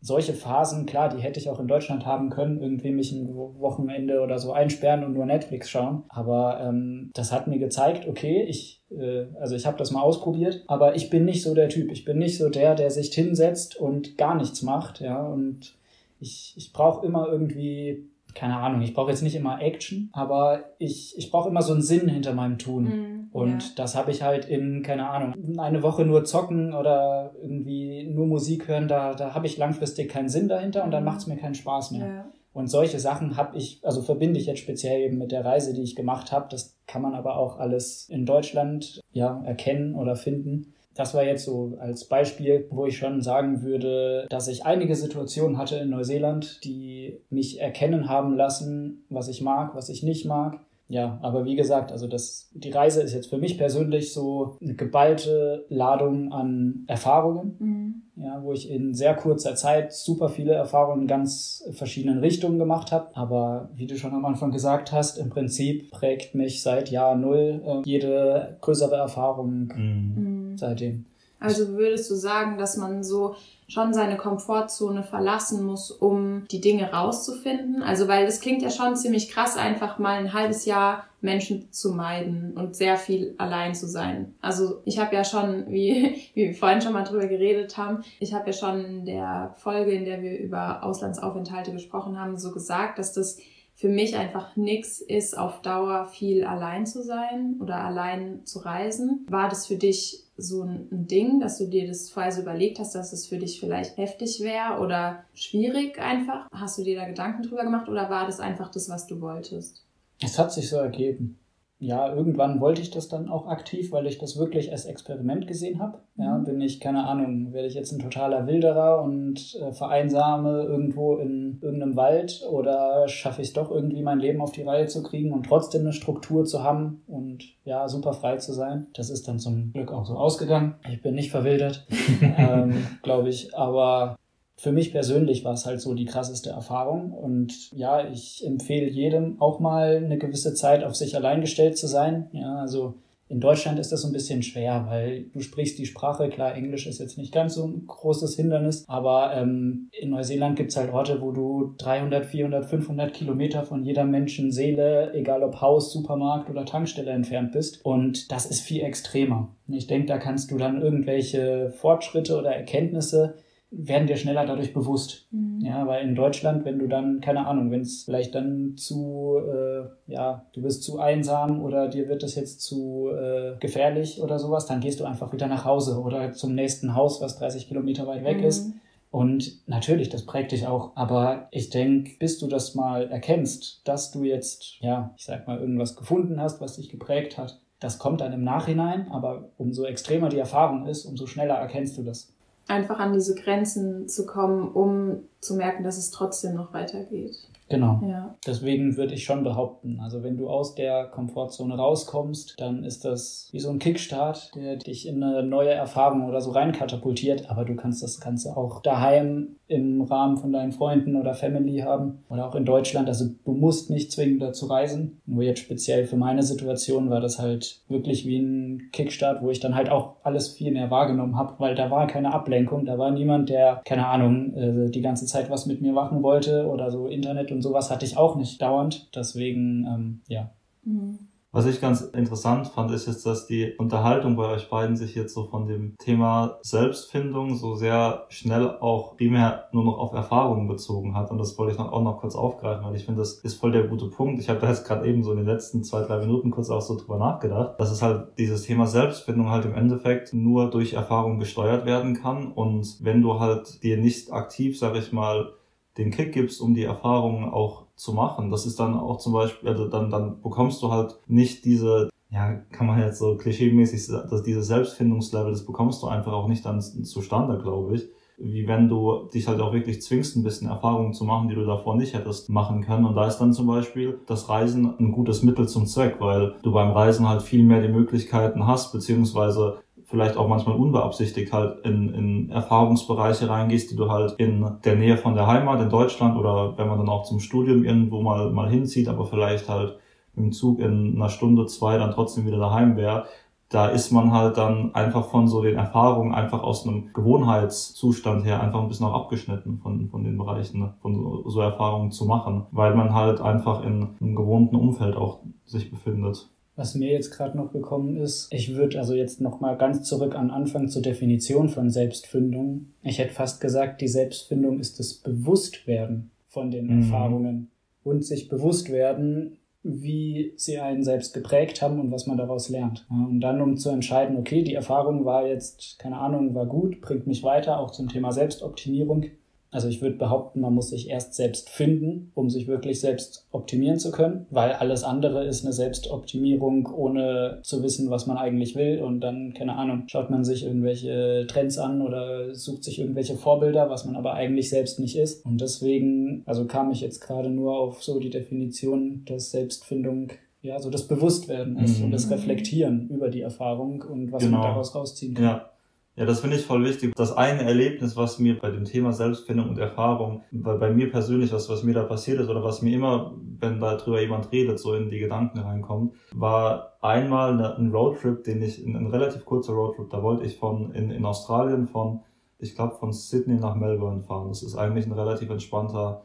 solche 0.00 0.32
Phasen, 0.32 0.86
klar, 0.86 1.08
die 1.08 1.22
hätte 1.22 1.40
ich 1.40 1.48
auch 1.48 1.58
in 1.58 1.66
Deutschland 1.66 2.06
haben 2.06 2.30
können, 2.30 2.62
irgendwie 2.62 2.92
mich 2.92 3.12
ein 3.12 3.34
Wochenende 3.34 4.20
oder 4.20 4.38
so 4.38 4.52
einsperren 4.52 5.04
und 5.04 5.14
nur 5.14 5.26
Netflix 5.26 5.68
schauen. 5.68 6.04
Aber 6.08 6.60
ähm, 6.60 7.10
das 7.14 7.32
hat 7.32 7.48
mir 7.48 7.58
gezeigt, 7.58 8.06
okay, 8.06 8.42
ich, 8.42 8.82
äh, 8.90 9.26
also 9.40 9.56
ich 9.56 9.66
habe 9.66 9.76
das 9.76 9.90
mal 9.90 10.02
ausprobiert, 10.02 10.64
aber 10.68 10.94
ich 10.94 11.10
bin 11.10 11.24
nicht 11.24 11.42
so 11.42 11.54
der 11.54 11.68
Typ. 11.68 11.90
Ich 11.90 12.04
bin 12.04 12.18
nicht 12.18 12.38
so 12.38 12.48
der, 12.48 12.74
der 12.74 12.90
sich 12.90 13.12
hinsetzt 13.12 13.76
und 13.76 14.16
gar 14.16 14.36
nichts 14.36 14.62
macht, 14.62 15.00
ja. 15.00 15.20
Und 15.20 15.74
ich, 16.20 16.54
ich 16.56 16.72
brauche 16.72 17.04
immer 17.04 17.28
irgendwie 17.28 18.08
keine 18.38 18.58
Ahnung, 18.58 18.80
ich 18.82 18.94
brauche 18.94 19.10
jetzt 19.10 19.22
nicht 19.22 19.34
immer 19.34 19.60
Action, 19.60 20.10
aber 20.12 20.60
ich, 20.78 21.18
ich 21.18 21.32
brauche 21.32 21.48
immer 21.48 21.60
so 21.60 21.72
einen 21.72 21.82
Sinn 21.82 22.08
hinter 22.08 22.34
meinem 22.34 22.56
Tun. 22.56 22.84
Mm, 22.84 23.30
und 23.32 23.62
ja. 23.62 23.70
das 23.74 23.96
habe 23.96 24.12
ich 24.12 24.22
halt 24.22 24.44
in, 24.44 24.84
keine 24.84 25.10
Ahnung, 25.10 25.34
eine 25.58 25.82
Woche 25.82 26.04
nur 26.04 26.24
zocken 26.24 26.72
oder 26.72 27.32
irgendwie 27.42 28.04
nur 28.04 28.26
Musik 28.26 28.68
hören, 28.68 28.86
da, 28.86 29.14
da 29.14 29.34
habe 29.34 29.46
ich 29.46 29.58
langfristig 29.58 30.08
keinen 30.08 30.28
Sinn 30.28 30.46
dahinter 30.46 30.84
und 30.84 30.92
dann 30.92 31.02
mhm. 31.02 31.08
macht 31.08 31.18
es 31.18 31.26
mir 31.26 31.36
keinen 31.36 31.56
Spaß 31.56 31.90
mehr. 31.90 32.06
Ja. 32.06 32.24
Und 32.52 32.68
solche 32.68 33.00
Sachen 33.00 33.36
habe 33.36 33.58
ich, 33.58 33.80
also 33.82 34.02
verbinde 34.02 34.38
ich 34.38 34.46
jetzt 34.46 34.60
speziell 34.60 35.00
eben 35.00 35.18
mit 35.18 35.32
der 35.32 35.44
Reise, 35.44 35.74
die 35.74 35.82
ich 35.82 35.96
gemacht 35.96 36.30
habe. 36.30 36.46
Das 36.48 36.76
kann 36.86 37.02
man 37.02 37.14
aber 37.14 37.36
auch 37.36 37.58
alles 37.58 38.08
in 38.08 38.24
Deutschland 38.24 39.00
ja 39.10 39.42
erkennen 39.44 39.96
oder 39.96 40.14
finden. 40.14 40.74
Das 40.98 41.14
war 41.14 41.22
jetzt 41.22 41.44
so 41.44 41.78
als 41.78 42.06
Beispiel, 42.06 42.66
wo 42.70 42.86
ich 42.86 42.98
schon 42.98 43.22
sagen 43.22 43.62
würde, 43.62 44.26
dass 44.30 44.48
ich 44.48 44.66
einige 44.66 44.96
Situationen 44.96 45.56
hatte 45.56 45.76
in 45.76 45.90
Neuseeland, 45.90 46.64
die 46.64 47.20
mich 47.30 47.60
erkennen 47.60 48.08
haben 48.08 48.36
lassen, 48.36 49.04
was 49.08 49.28
ich 49.28 49.40
mag, 49.40 49.76
was 49.76 49.90
ich 49.90 50.02
nicht 50.02 50.26
mag. 50.26 50.58
Ja, 50.88 51.18
aber 51.22 51.44
wie 51.44 51.54
gesagt, 51.54 51.92
also 51.92 52.06
das, 52.06 52.50
die 52.52 52.70
Reise 52.70 53.02
ist 53.02 53.14
jetzt 53.14 53.28
für 53.28 53.36
mich 53.36 53.58
persönlich 53.58 54.12
so 54.12 54.56
eine 54.60 54.74
geballte 54.74 55.66
Ladung 55.68 56.32
an 56.32 56.84
Erfahrungen, 56.86 57.56
mhm. 57.58 58.24
ja, 58.24 58.42
wo 58.42 58.52
ich 58.52 58.70
in 58.70 58.94
sehr 58.94 59.14
kurzer 59.14 59.54
Zeit 59.54 59.92
super 59.92 60.30
viele 60.30 60.54
Erfahrungen 60.54 61.02
in 61.02 61.06
ganz 61.06 61.62
verschiedenen 61.72 62.20
Richtungen 62.20 62.58
gemacht 62.58 62.90
habe. 62.90 63.14
Aber 63.14 63.68
wie 63.74 63.86
du 63.86 63.98
schon 63.98 64.14
am 64.14 64.24
Anfang 64.24 64.50
gesagt 64.50 64.90
hast, 64.90 65.18
im 65.18 65.28
Prinzip 65.28 65.90
prägt 65.90 66.34
mich 66.34 66.62
seit 66.62 66.90
Jahr 66.90 67.14
Null 67.14 67.62
äh, 67.64 67.82
jede 67.84 68.56
größere 68.62 68.96
Erfahrung 68.96 69.70
mhm. 69.76 70.37
Seitdem. 70.58 71.04
Also 71.40 71.76
würdest 71.76 72.10
du 72.10 72.14
sagen, 72.14 72.58
dass 72.58 72.76
man 72.76 73.04
so 73.04 73.36
schon 73.68 73.92
seine 73.92 74.16
Komfortzone 74.16 75.04
verlassen 75.04 75.64
muss, 75.64 75.90
um 75.90 76.46
die 76.50 76.60
Dinge 76.60 76.92
rauszufinden? 76.92 77.82
Also 77.82 78.08
weil 78.08 78.26
es 78.26 78.40
klingt 78.40 78.62
ja 78.62 78.70
schon 78.70 78.96
ziemlich 78.96 79.30
krass, 79.30 79.56
einfach 79.56 79.98
mal 79.98 80.18
ein 80.18 80.32
halbes 80.32 80.64
Jahr 80.64 81.04
Menschen 81.20 81.70
zu 81.72 81.92
meiden 81.92 82.56
und 82.56 82.74
sehr 82.74 82.96
viel 82.96 83.34
allein 83.38 83.74
zu 83.74 83.86
sein. 83.86 84.34
Also 84.40 84.80
ich 84.84 84.98
habe 84.98 85.14
ja 85.14 85.24
schon, 85.24 85.66
wie, 85.68 86.16
wie 86.34 86.48
wir 86.48 86.54
vorhin 86.54 86.80
schon 86.80 86.92
mal 86.92 87.04
drüber 87.04 87.26
geredet 87.26 87.76
haben, 87.76 88.02
ich 88.20 88.34
habe 88.34 88.46
ja 88.46 88.52
schon 88.52 88.84
in 88.84 89.04
der 89.04 89.54
Folge, 89.58 89.92
in 89.92 90.04
der 90.04 90.22
wir 90.22 90.38
über 90.38 90.82
Auslandsaufenthalte 90.82 91.72
gesprochen 91.72 92.18
haben, 92.18 92.36
so 92.36 92.52
gesagt, 92.52 92.98
dass 92.98 93.12
das 93.12 93.38
für 93.74 93.88
mich 93.88 94.16
einfach 94.16 94.56
nix 94.56 95.00
ist, 95.00 95.38
auf 95.38 95.62
Dauer 95.62 96.06
viel 96.06 96.44
allein 96.44 96.84
zu 96.84 97.04
sein 97.04 97.56
oder 97.60 97.76
allein 97.76 98.44
zu 98.44 98.58
reisen. 98.58 99.24
War 99.28 99.48
das 99.48 99.68
für 99.68 99.76
dich 99.76 100.24
so 100.38 100.62
ein 100.62 100.88
Ding, 100.90 101.40
dass 101.40 101.58
du 101.58 101.66
dir 101.66 101.86
das 101.86 102.10
vorher 102.10 102.32
so 102.32 102.42
überlegt 102.42 102.78
hast, 102.78 102.94
dass 102.94 103.12
es 103.12 103.26
für 103.26 103.38
dich 103.38 103.60
vielleicht 103.60 103.96
heftig 103.96 104.40
wäre 104.40 104.80
oder 104.80 105.24
schwierig 105.34 105.98
einfach? 105.98 106.46
Hast 106.52 106.78
du 106.78 106.84
dir 106.84 106.96
da 106.96 107.06
Gedanken 107.06 107.42
drüber 107.42 107.64
gemacht 107.64 107.88
oder 107.88 108.08
war 108.08 108.24
das 108.24 108.40
einfach 108.40 108.70
das, 108.70 108.88
was 108.88 109.06
du 109.06 109.20
wolltest? 109.20 109.84
Es 110.22 110.38
hat 110.38 110.52
sich 110.52 110.68
so 110.68 110.76
ergeben 110.76 111.38
ja, 111.80 112.12
irgendwann 112.12 112.60
wollte 112.60 112.82
ich 112.82 112.90
das 112.90 113.08
dann 113.08 113.28
auch 113.28 113.46
aktiv, 113.46 113.92
weil 113.92 114.06
ich 114.06 114.18
das 114.18 114.36
wirklich 114.36 114.72
als 114.72 114.84
Experiment 114.84 115.46
gesehen 115.46 115.78
habe. 115.78 115.98
Ja, 116.16 116.36
mhm. 116.36 116.44
bin 116.44 116.60
ich, 116.60 116.80
keine 116.80 117.04
Ahnung, 117.04 117.52
werde 117.52 117.68
ich 117.68 117.74
jetzt 117.74 117.92
ein 117.92 118.00
totaler 118.00 118.48
Wilderer 118.48 119.00
und 119.00 119.56
äh, 119.60 119.72
vereinsame 119.72 120.64
irgendwo 120.64 121.16
in 121.16 121.58
irgendeinem 121.62 121.94
Wald 121.94 122.44
oder 122.50 123.06
schaffe 123.06 123.42
ich 123.42 123.48
es 123.48 123.54
doch 123.54 123.70
irgendwie 123.70 124.02
mein 124.02 124.18
Leben 124.18 124.40
auf 124.40 124.50
die 124.50 124.62
Reihe 124.62 124.86
zu 124.86 125.04
kriegen 125.04 125.32
und 125.32 125.46
trotzdem 125.46 125.82
eine 125.82 125.92
Struktur 125.92 126.44
zu 126.44 126.64
haben 126.64 127.02
und 127.06 127.44
ja, 127.64 127.88
super 127.88 128.12
frei 128.12 128.38
zu 128.38 128.52
sein. 128.52 128.88
Das 128.94 129.08
ist 129.08 129.28
dann 129.28 129.38
zum 129.38 129.72
Glück 129.72 129.92
auch 129.92 130.04
so 130.04 130.14
ausgegangen. 130.14 130.74
Ich 130.90 131.00
bin 131.00 131.14
nicht 131.14 131.30
verwildert, 131.30 131.86
ähm, 132.20 132.86
glaube 133.02 133.28
ich, 133.28 133.54
aber 133.56 134.16
für 134.58 134.72
mich 134.72 134.90
persönlich 134.90 135.44
war 135.44 135.52
es 135.52 135.66
halt 135.66 135.80
so 135.80 135.94
die 135.94 136.04
krasseste 136.04 136.50
Erfahrung. 136.50 137.12
Und 137.12 137.70
ja, 137.72 138.08
ich 138.08 138.44
empfehle 138.44 138.88
jedem 138.88 139.40
auch 139.40 139.60
mal 139.60 140.02
eine 140.04 140.18
gewisse 140.18 140.52
Zeit 140.52 140.82
auf 140.82 140.96
sich 140.96 141.14
allein 141.14 141.40
gestellt 141.40 141.78
zu 141.78 141.86
sein. 141.86 142.28
Ja, 142.32 142.56
also 142.56 142.94
in 143.28 143.38
Deutschland 143.38 143.78
ist 143.78 143.92
das 143.92 144.02
so 144.02 144.08
ein 144.08 144.12
bisschen 144.12 144.42
schwer, 144.42 144.86
weil 144.88 145.26
du 145.32 145.40
sprichst 145.40 145.78
die 145.78 145.86
Sprache. 145.86 146.28
Klar, 146.28 146.56
Englisch 146.56 146.88
ist 146.88 146.98
jetzt 146.98 147.18
nicht 147.18 147.32
ganz 147.32 147.54
so 147.54 147.68
ein 147.68 147.86
großes 147.86 148.34
Hindernis, 148.34 148.84
aber 148.88 149.32
ähm, 149.36 149.90
in 149.92 150.10
Neuseeland 150.10 150.56
gibt's 150.56 150.76
halt 150.76 150.92
Orte, 150.92 151.20
wo 151.20 151.30
du 151.30 151.74
300, 151.78 152.26
400, 152.26 152.66
500 152.66 153.14
Kilometer 153.14 153.62
von 153.62 153.84
jeder 153.84 154.04
Menschenseele, 154.04 155.14
egal 155.14 155.44
ob 155.44 155.60
Haus, 155.60 155.92
Supermarkt 155.92 156.50
oder 156.50 156.64
Tankstelle 156.64 157.12
entfernt 157.12 157.52
bist. 157.52 157.84
Und 157.84 158.32
das 158.32 158.44
ist 158.44 158.62
viel 158.62 158.82
extremer. 158.82 159.50
Ich 159.68 159.86
denke, 159.86 160.08
da 160.08 160.18
kannst 160.18 160.50
du 160.50 160.56
dann 160.56 160.82
irgendwelche 160.82 161.70
Fortschritte 161.70 162.36
oder 162.36 162.50
Erkenntnisse 162.50 163.36
werden 163.70 164.06
dir 164.06 164.16
schneller 164.16 164.46
dadurch 164.46 164.72
bewusst. 164.72 165.28
Mhm. 165.30 165.60
Ja, 165.60 165.86
weil 165.86 166.02
in 166.02 166.14
Deutschland, 166.14 166.64
wenn 166.64 166.78
du 166.78 166.86
dann, 166.86 167.20
keine 167.20 167.46
Ahnung, 167.46 167.70
wenn 167.70 167.82
es 167.82 168.04
vielleicht 168.04 168.34
dann 168.34 168.76
zu, 168.76 169.38
äh, 169.38 169.84
ja, 170.06 170.46
du 170.54 170.62
bist 170.62 170.82
zu 170.82 170.98
einsam 170.98 171.62
oder 171.62 171.88
dir 171.88 172.08
wird 172.08 172.22
das 172.22 172.34
jetzt 172.34 172.62
zu 172.62 173.10
äh, 173.10 173.56
gefährlich 173.60 174.22
oder 174.22 174.38
sowas, 174.38 174.66
dann 174.66 174.80
gehst 174.80 175.00
du 175.00 175.04
einfach 175.04 175.32
wieder 175.32 175.48
nach 175.48 175.64
Hause 175.64 176.00
oder 176.00 176.32
zum 176.32 176.54
nächsten 176.54 176.94
Haus, 176.94 177.20
was 177.20 177.38
30 177.38 177.68
Kilometer 177.68 178.06
weit 178.06 178.24
weg 178.24 178.38
mhm. 178.38 178.44
ist. 178.44 178.72
Und 179.10 179.66
natürlich, 179.66 180.10
das 180.10 180.26
prägt 180.26 180.52
dich 180.52 180.66
auch. 180.66 180.92
Aber 180.94 181.48
ich 181.50 181.70
denke, 181.70 182.12
bis 182.18 182.38
du 182.38 182.46
das 182.46 182.74
mal 182.74 183.10
erkennst, 183.10 183.86
dass 183.86 184.10
du 184.10 184.22
jetzt, 184.22 184.78
ja, 184.80 185.14
ich 185.16 185.24
sag 185.24 185.46
mal, 185.46 185.58
irgendwas 185.58 185.96
gefunden 185.96 186.40
hast, 186.40 186.60
was 186.60 186.76
dich 186.76 186.90
geprägt 186.90 187.38
hat, 187.38 187.60
das 187.80 187.98
kommt 187.98 188.20
dann 188.20 188.32
im 188.32 188.44
Nachhinein. 188.44 189.10
Aber 189.10 189.50
umso 189.56 189.84
extremer 189.84 190.28
die 190.28 190.38
Erfahrung 190.38 190.86
ist, 190.86 191.06
umso 191.06 191.26
schneller 191.26 191.54
erkennst 191.54 191.96
du 191.96 192.02
das 192.02 192.34
einfach 192.68 192.98
an 192.98 193.12
diese 193.12 193.34
Grenzen 193.34 194.08
zu 194.08 194.26
kommen, 194.26 194.68
um 194.72 195.22
zu 195.40 195.54
merken, 195.54 195.84
dass 195.84 195.98
es 195.98 196.10
trotzdem 196.10 196.54
noch 196.54 196.72
weitergeht. 196.72 197.34
Genau. 197.68 198.00
Ja. 198.06 198.34
Deswegen 198.46 198.96
würde 198.96 199.14
ich 199.14 199.24
schon 199.24 199.44
behaupten, 199.44 200.00
also 200.00 200.22
wenn 200.22 200.38
du 200.38 200.48
aus 200.48 200.74
der 200.74 201.06
Komfortzone 201.06 201.76
rauskommst, 201.76 202.54
dann 202.58 202.82
ist 202.82 203.04
das 203.04 203.50
wie 203.52 203.60
so 203.60 203.68
ein 203.70 203.78
Kickstart, 203.78 204.54
der 204.54 204.76
dich 204.76 205.06
in 205.06 205.22
eine 205.22 205.42
neue 205.42 205.70
Erfahrung 205.70 206.26
oder 206.26 206.40
so 206.40 206.52
reinkatapultiert. 206.52 207.50
Aber 207.50 207.64
du 207.64 207.76
kannst 207.76 208.02
das 208.02 208.20
Ganze 208.20 208.56
auch 208.56 208.80
daheim 208.80 209.57
im 209.68 210.00
Rahmen 210.00 210.38
von 210.38 210.50
deinen 210.50 210.72
Freunden 210.72 211.14
oder 211.14 211.34
Family 211.34 211.78
haben 211.80 212.24
oder 212.30 212.48
auch 212.48 212.54
in 212.54 212.64
Deutschland. 212.64 213.06
Also 213.06 213.26
du 213.44 213.52
musst 213.52 213.90
nicht 213.90 214.10
zwingend 214.10 214.40
dazu 214.40 214.66
reisen. 214.66 215.20
Nur 215.26 215.42
jetzt 215.42 215.60
speziell 215.60 216.06
für 216.06 216.16
meine 216.16 216.42
Situation 216.42 217.10
war 217.10 217.20
das 217.20 217.38
halt 217.38 217.82
wirklich 217.88 218.26
wie 218.26 218.38
ein 218.38 218.88
Kickstart, 218.92 219.42
wo 219.42 219.50
ich 219.50 219.60
dann 219.60 219.74
halt 219.74 219.90
auch 219.90 220.16
alles 220.22 220.48
viel 220.48 220.72
mehr 220.72 220.90
wahrgenommen 220.90 221.36
habe, 221.36 221.54
weil 221.58 221.74
da 221.74 221.90
war 221.90 222.06
keine 222.06 222.32
Ablenkung, 222.32 222.86
da 222.86 222.96
war 222.98 223.10
niemand, 223.10 223.50
der, 223.50 223.82
keine 223.84 224.06
Ahnung, 224.06 224.54
äh, 224.54 224.90
die 224.90 225.02
ganze 225.02 225.26
Zeit 225.26 225.50
was 225.50 225.66
mit 225.66 225.82
mir 225.82 225.92
machen 225.92 226.22
wollte 226.22 226.66
oder 226.66 226.90
so 226.90 227.06
Internet 227.06 227.52
und 227.52 227.60
sowas 227.60 227.90
hatte 227.90 228.06
ich 228.06 228.16
auch 228.16 228.36
nicht 228.36 228.60
dauernd. 228.62 229.14
Deswegen, 229.14 229.86
ähm, 229.86 230.20
ja. 230.28 230.50
Mhm. 230.84 231.18
Was 231.50 231.64
ich 231.64 231.80
ganz 231.80 232.02
interessant 232.02 232.66
fand, 232.68 232.90
ist 232.90 233.06
jetzt, 233.06 233.24
dass 233.24 233.46
die 233.46 233.72
Unterhaltung 233.78 234.36
bei 234.36 234.50
euch 234.50 234.68
beiden 234.68 234.98
sich 234.98 235.14
jetzt 235.14 235.32
so 235.32 235.44
von 235.44 235.66
dem 235.66 235.96
Thema 235.96 236.58
Selbstfindung 236.60 237.56
so 237.56 237.74
sehr 237.74 238.26
schnell 238.28 238.76
auch 238.80 239.16
primär 239.16 239.64
nur 239.72 239.84
noch 239.84 239.96
auf 239.96 240.12
Erfahrungen 240.12 240.68
bezogen 240.68 241.16
hat. 241.16 241.30
Und 241.30 241.38
das 241.38 241.56
wollte 241.56 241.72
ich 241.72 241.78
noch, 241.78 241.90
auch 241.90 242.02
noch 242.02 242.20
kurz 242.20 242.34
aufgreifen, 242.34 242.84
weil 242.84 242.96
ich 242.96 243.06
finde, 243.06 243.20
das 243.20 243.32
ist 243.38 243.54
voll 243.54 243.72
der 243.72 243.88
gute 243.88 244.08
Punkt. 244.08 244.40
Ich 244.40 244.50
habe 244.50 244.60
da 244.60 244.68
jetzt 244.68 244.86
gerade 244.86 245.08
eben 245.08 245.22
so 245.22 245.30
in 245.30 245.38
den 245.38 245.46
letzten 245.46 245.82
zwei, 245.84 246.02
drei 246.02 246.18
Minuten 246.18 246.50
kurz 246.50 246.68
auch 246.68 246.82
so 246.82 246.98
drüber 246.98 247.16
nachgedacht, 247.16 247.80
dass 247.80 247.90
es 247.90 248.02
halt 248.02 248.36
dieses 248.36 248.64
Thema 248.64 248.86
Selbstfindung 248.86 249.48
halt 249.48 249.64
im 249.64 249.74
Endeffekt 249.74 250.34
nur 250.34 250.70
durch 250.70 250.92
Erfahrung 250.92 251.38
gesteuert 251.38 251.86
werden 251.86 252.12
kann. 252.12 252.52
Und 252.52 252.98
wenn 253.00 253.22
du 253.22 253.40
halt 253.40 253.82
dir 253.82 253.96
nicht 253.96 254.30
aktiv, 254.34 254.78
sag 254.78 254.96
ich 254.96 255.12
mal, 255.12 255.54
den 255.96 256.10
Kick 256.10 256.32
gibst, 256.32 256.60
um 256.60 256.74
die 256.74 256.84
Erfahrungen 256.84 257.48
auch 257.48 257.87
zu 257.98 258.12
machen. 258.12 258.50
Das 258.50 258.64
ist 258.64 258.78
dann 258.78 258.96
auch 258.96 259.18
zum 259.18 259.32
Beispiel, 259.32 259.68
also 259.68 259.88
dann, 259.88 260.08
dann 260.08 260.40
bekommst 260.40 260.82
du 260.82 260.90
halt 260.90 261.18
nicht 261.26 261.64
diese, 261.64 262.08
ja, 262.30 262.54
kann 262.70 262.86
man 262.86 263.00
jetzt 263.00 263.18
so 263.18 263.36
klischeemäßig 263.36 264.06
dass 264.06 264.42
dieses 264.42 264.68
Selbstfindungslevel, 264.68 265.50
das 265.50 265.66
bekommst 265.66 266.02
du 266.02 266.06
einfach 266.06 266.32
auch 266.32 266.48
nicht 266.48 266.64
dann 266.64 266.80
zustande, 266.80 267.58
glaube 267.58 267.96
ich. 267.96 268.08
Wie 268.40 268.68
wenn 268.68 268.88
du 268.88 269.28
dich 269.34 269.48
halt 269.48 269.60
auch 269.60 269.72
wirklich 269.72 270.00
zwingst, 270.00 270.36
ein 270.36 270.44
bisschen 270.44 270.68
Erfahrungen 270.68 271.12
zu 271.12 271.24
machen, 271.24 271.48
die 271.48 271.56
du 271.56 271.66
davor 271.66 271.96
nicht 271.96 272.14
hättest 272.14 272.48
machen 272.48 272.82
können. 272.82 273.04
Und 273.04 273.16
da 273.16 273.26
ist 273.26 273.38
dann 273.38 273.52
zum 273.52 273.66
Beispiel 273.66 274.20
das 274.28 274.48
Reisen 274.48 274.94
ein 275.00 275.10
gutes 275.10 275.42
Mittel 275.42 275.66
zum 275.66 275.86
Zweck, 275.86 276.18
weil 276.20 276.54
du 276.62 276.70
beim 276.70 276.92
Reisen 276.92 277.28
halt 277.28 277.42
viel 277.42 277.64
mehr 277.64 277.82
die 277.82 277.92
Möglichkeiten 277.92 278.64
hast, 278.64 278.92
beziehungsweise 278.92 279.78
vielleicht 280.08 280.38
auch 280.38 280.48
manchmal 280.48 280.76
unbeabsichtigt 280.76 281.52
halt 281.52 281.84
in, 281.84 282.14
in 282.14 282.50
Erfahrungsbereiche 282.50 283.48
reingehst, 283.48 283.90
die 283.90 283.96
du 283.96 284.10
halt 284.10 284.34
in 284.38 284.66
der 284.82 284.96
Nähe 284.96 285.18
von 285.18 285.34
der 285.34 285.46
Heimat 285.46 285.80
in 285.82 285.90
Deutschland 285.90 286.36
oder 286.38 286.78
wenn 286.78 286.88
man 286.88 286.98
dann 286.98 287.10
auch 287.10 287.24
zum 287.24 287.40
Studium 287.40 287.84
irgendwo 287.84 288.22
mal, 288.22 288.50
mal 288.50 288.70
hinzieht, 288.70 289.08
aber 289.08 289.26
vielleicht 289.26 289.68
halt 289.68 289.98
dem 290.34 290.52
Zug 290.52 290.78
in 290.78 291.16
einer 291.16 291.28
Stunde, 291.28 291.66
zwei 291.66 291.98
dann 291.98 292.12
trotzdem 292.12 292.46
wieder 292.46 292.58
daheim 292.58 292.96
wäre, 292.96 293.26
da 293.68 293.88
ist 293.88 294.10
man 294.10 294.32
halt 294.32 294.56
dann 294.56 294.94
einfach 294.94 295.26
von 295.26 295.46
so 295.46 295.62
den 295.62 295.76
Erfahrungen 295.76 296.34
einfach 296.34 296.62
aus 296.62 296.86
einem 296.86 297.12
Gewohnheitszustand 297.12 298.46
her 298.46 298.62
einfach 298.62 298.80
ein 298.80 298.88
bisschen 298.88 299.06
auch 299.06 299.24
abgeschnitten 299.24 299.78
von, 299.82 300.08
von 300.08 300.24
den 300.24 300.38
Bereichen, 300.38 300.94
von 301.02 301.42
so 301.44 301.60
Erfahrungen 301.60 302.12
zu 302.12 302.24
machen, 302.24 302.64
weil 302.70 302.94
man 302.94 303.12
halt 303.12 303.42
einfach 303.42 303.84
in 303.84 304.16
einem 304.20 304.34
gewohnten 304.34 304.76
Umfeld 304.76 305.16
auch 305.16 305.40
sich 305.66 305.90
befindet. 305.90 306.48
Was 306.78 306.94
mir 306.94 307.10
jetzt 307.10 307.32
gerade 307.32 307.56
noch 307.56 307.72
gekommen 307.72 308.18
ist, 308.18 308.46
ich 308.52 308.76
würde 308.76 309.00
also 309.00 309.12
jetzt 309.12 309.40
noch 309.40 309.58
mal 309.58 309.76
ganz 309.76 310.04
zurück 310.04 310.36
an 310.36 310.52
Anfang 310.52 310.88
zur 310.88 311.02
Definition 311.02 311.68
von 311.68 311.90
Selbstfindung. 311.90 312.86
Ich 313.02 313.18
hätte 313.18 313.34
fast 313.34 313.60
gesagt, 313.60 314.00
die 314.00 314.06
Selbstfindung 314.06 314.78
ist 314.78 315.00
das 315.00 315.14
Bewusstwerden 315.14 316.30
von 316.46 316.70
den 316.70 316.86
mhm. 316.86 317.02
Erfahrungen 317.02 317.70
und 318.04 318.24
sich 318.24 318.48
bewusst 318.48 318.92
werden, 318.92 319.58
wie 319.82 320.52
sie 320.54 320.78
einen 320.78 321.02
selbst 321.02 321.34
geprägt 321.34 321.82
haben 321.82 321.98
und 321.98 322.12
was 322.12 322.28
man 322.28 322.38
daraus 322.38 322.68
lernt. 322.68 323.08
Und 323.10 323.40
dann, 323.40 323.60
um 323.60 323.76
zu 323.76 323.90
entscheiden, 323.90 324.36
okay, 324.36 324.62
die 324.62 324.74
Erfahrung 324.74 325.24
war 325.24 325.48
jetzt, 325.48 325.98
keine 325.98 326.18
Ahnung, 326.18 326.54
war 326.54 326.66
gut, 326.66 327.00
bringt 327.00 327.26
mich 327.26 327.42
weiter, 327.42 327.80
auch 327.80 327.90
zum 327.90 328.08
Thema 328.08 328.30
Selbstoptimierung. 328.30 329.24
Also 329.70 329.88
ich 329.88 330.00
würde 330.00 330.16
behaupten, 330.16 330.60
man 330.60 330.74
muss 330.74 330.90
sich 330.90 331.10
erst 331.10 331.34
selbst 331.34 331.68
finden, 331.68 332.32
um 332.34 332.48
sich 332.48 332.68
wirklich 332.68 333.00
selbst 333.00 333.46
optimieren 333.50 333.98
zu 333.98 334.10
können, 334.10 334.46
weil 334.50 334.72
alles 334.72 335.04
andere 335.04 335.44
ist 335.44 335.64
eine 335.64 335.74
Selbstoptimierung, 335.74 336.86
ohne 336.86 337.58
zu 337.62 337.82
wissen, 337.82 338.10
was 338.10 338.26
man 338.26 338.38
eigentlich 338.38 338.76
will. 338.76 339.02
Und 339.02 339.20
dann, 339.20 339.52
keine 339.52 339.76
Ahnung, 339.76 340.04
schaut 340.06 340.30
man 340.30 340.44
sich 340.44 340.64
irgendwelche 340.64 341.46
Trends 341.48 341.76
an 341.76 342.00
oder 342.00 342.54
sucht 342.54 342.84
sich 342.84 342.98
irgendwelche 342.98 343.36
Vorbilder, 343.36 343.90
was 343.90 344.06
man 344.06 344.16
aber 344.16 344.34
eigentlich 344.34 344.70
selbst 344.70 345.00
nicht 345.00 345.16
ist. 345.16 345.44
Und 345.44 345.60
deswegen, 345.60 346.42
also 346.46 346.64
kam 346.64 346.90
ich 346.90 347.00
jetzt 347.00 347.20
gerade 347.20 347.50
nur 347.50 347.78
auf 347.78 348.02
so 348.02 348.20
die 348.20 348.30
Definition, 348.30 349.22
dass 349.26 349.50
Selbstfindung 349.50 350.32
ja 350.62 350.78
so 350.78 350.90
das 350.90 351.06
Bewusstwerden 351.06 351.78
ist 351.78 351.98
mhm. 351.98 352.06
und 352.06 352.10
das 352.12 352.30
Reflektieren 352.30 353.08
über 353.08 353.28
die 353.28 353.42
Erfahrung 353.42 354.02
und 354.02 354.32
was 354.32 354.42
genau. 354.42 354.58
man 354.58 354.66
daraus 354.68 354.94
rausziehen 354.94 355.34
kann. 355.34 355.44
Ja. 355.44 355.70
Ja, 356.18 356.24
das 356.24 356.40
finde 356.40 356.56
ich 356.56 356.66
voll 356.66 356.84
wichtig. 356.84 357.14
Das 357.14 357.36
eine 357.36 357.62
Erlebnis, 357.62 358.16
was 358.16 358.40
mir 358.40 358.58
bei 358.58 358.72
dem 358.72 358.84
Thema 358.84 359.12
Selbstfindung 359.12 359.68
und 359.68 359.78
Erfahrung, 359.78 360.42
bei, 360.50 360.76
bei 360.76 360.90
mir 360.90 361.12
persönlich, 361.12 361.52
was, 361.52 361.68
was 361.68 361.84
mir 361.84 361.94
da 361.94 362.02
passiert 362.02 362.40
ist 362.40 362.48
oder 362.48 362.64
was 362.64 362.82
mir 362.82 362.92
immer, 362.92 363.36
wenn 363.60 363.78
da 363.78 363.94
drüber 363.94 364.20
jemand 364.20 364.50
redet, 364.50 364.80
so 364.80 364.94
in 364.94 365.10
die 365.10 365.20
Gedanken 365.20 365.60
reinkommt, 365.60 366.16
war 366.32 366.94
einmal 367.02 367.52
eine, 367.52 367.76
ein 367.76 367.92
Roadtrip, 367.92 368.42
den 368.42 368.62
ich, 368.62 368.84
ein, 368.84 368.96
ein 368.96 369.06
relativ 369.06 369.44
kurzer 369.44 369.74
Roadtrip, 369.74 370.10
da 370.10 370.20
wollte 370.20 370.44
ich 370.44 370.56
von, 370.56 370.90
in, 370.90 371.12
in 371.12 371.24
Australien 371.24 371.86
von, 371.86 372.24
ich 372.58 372.74
glaube, 372.74 372.96
von 372.96 373.12
Sydney 373.12 373.60
nach 373.60 373.76
Melbourne 373.76 374.24
fahren. 374.24 374.48
Das 374.48 374.64
ist 374.64 374.74
eigentlich 374.74 375.06
ein 375.06 375.12
relativ 375.12 375.50
entspannter, 375.50 376.24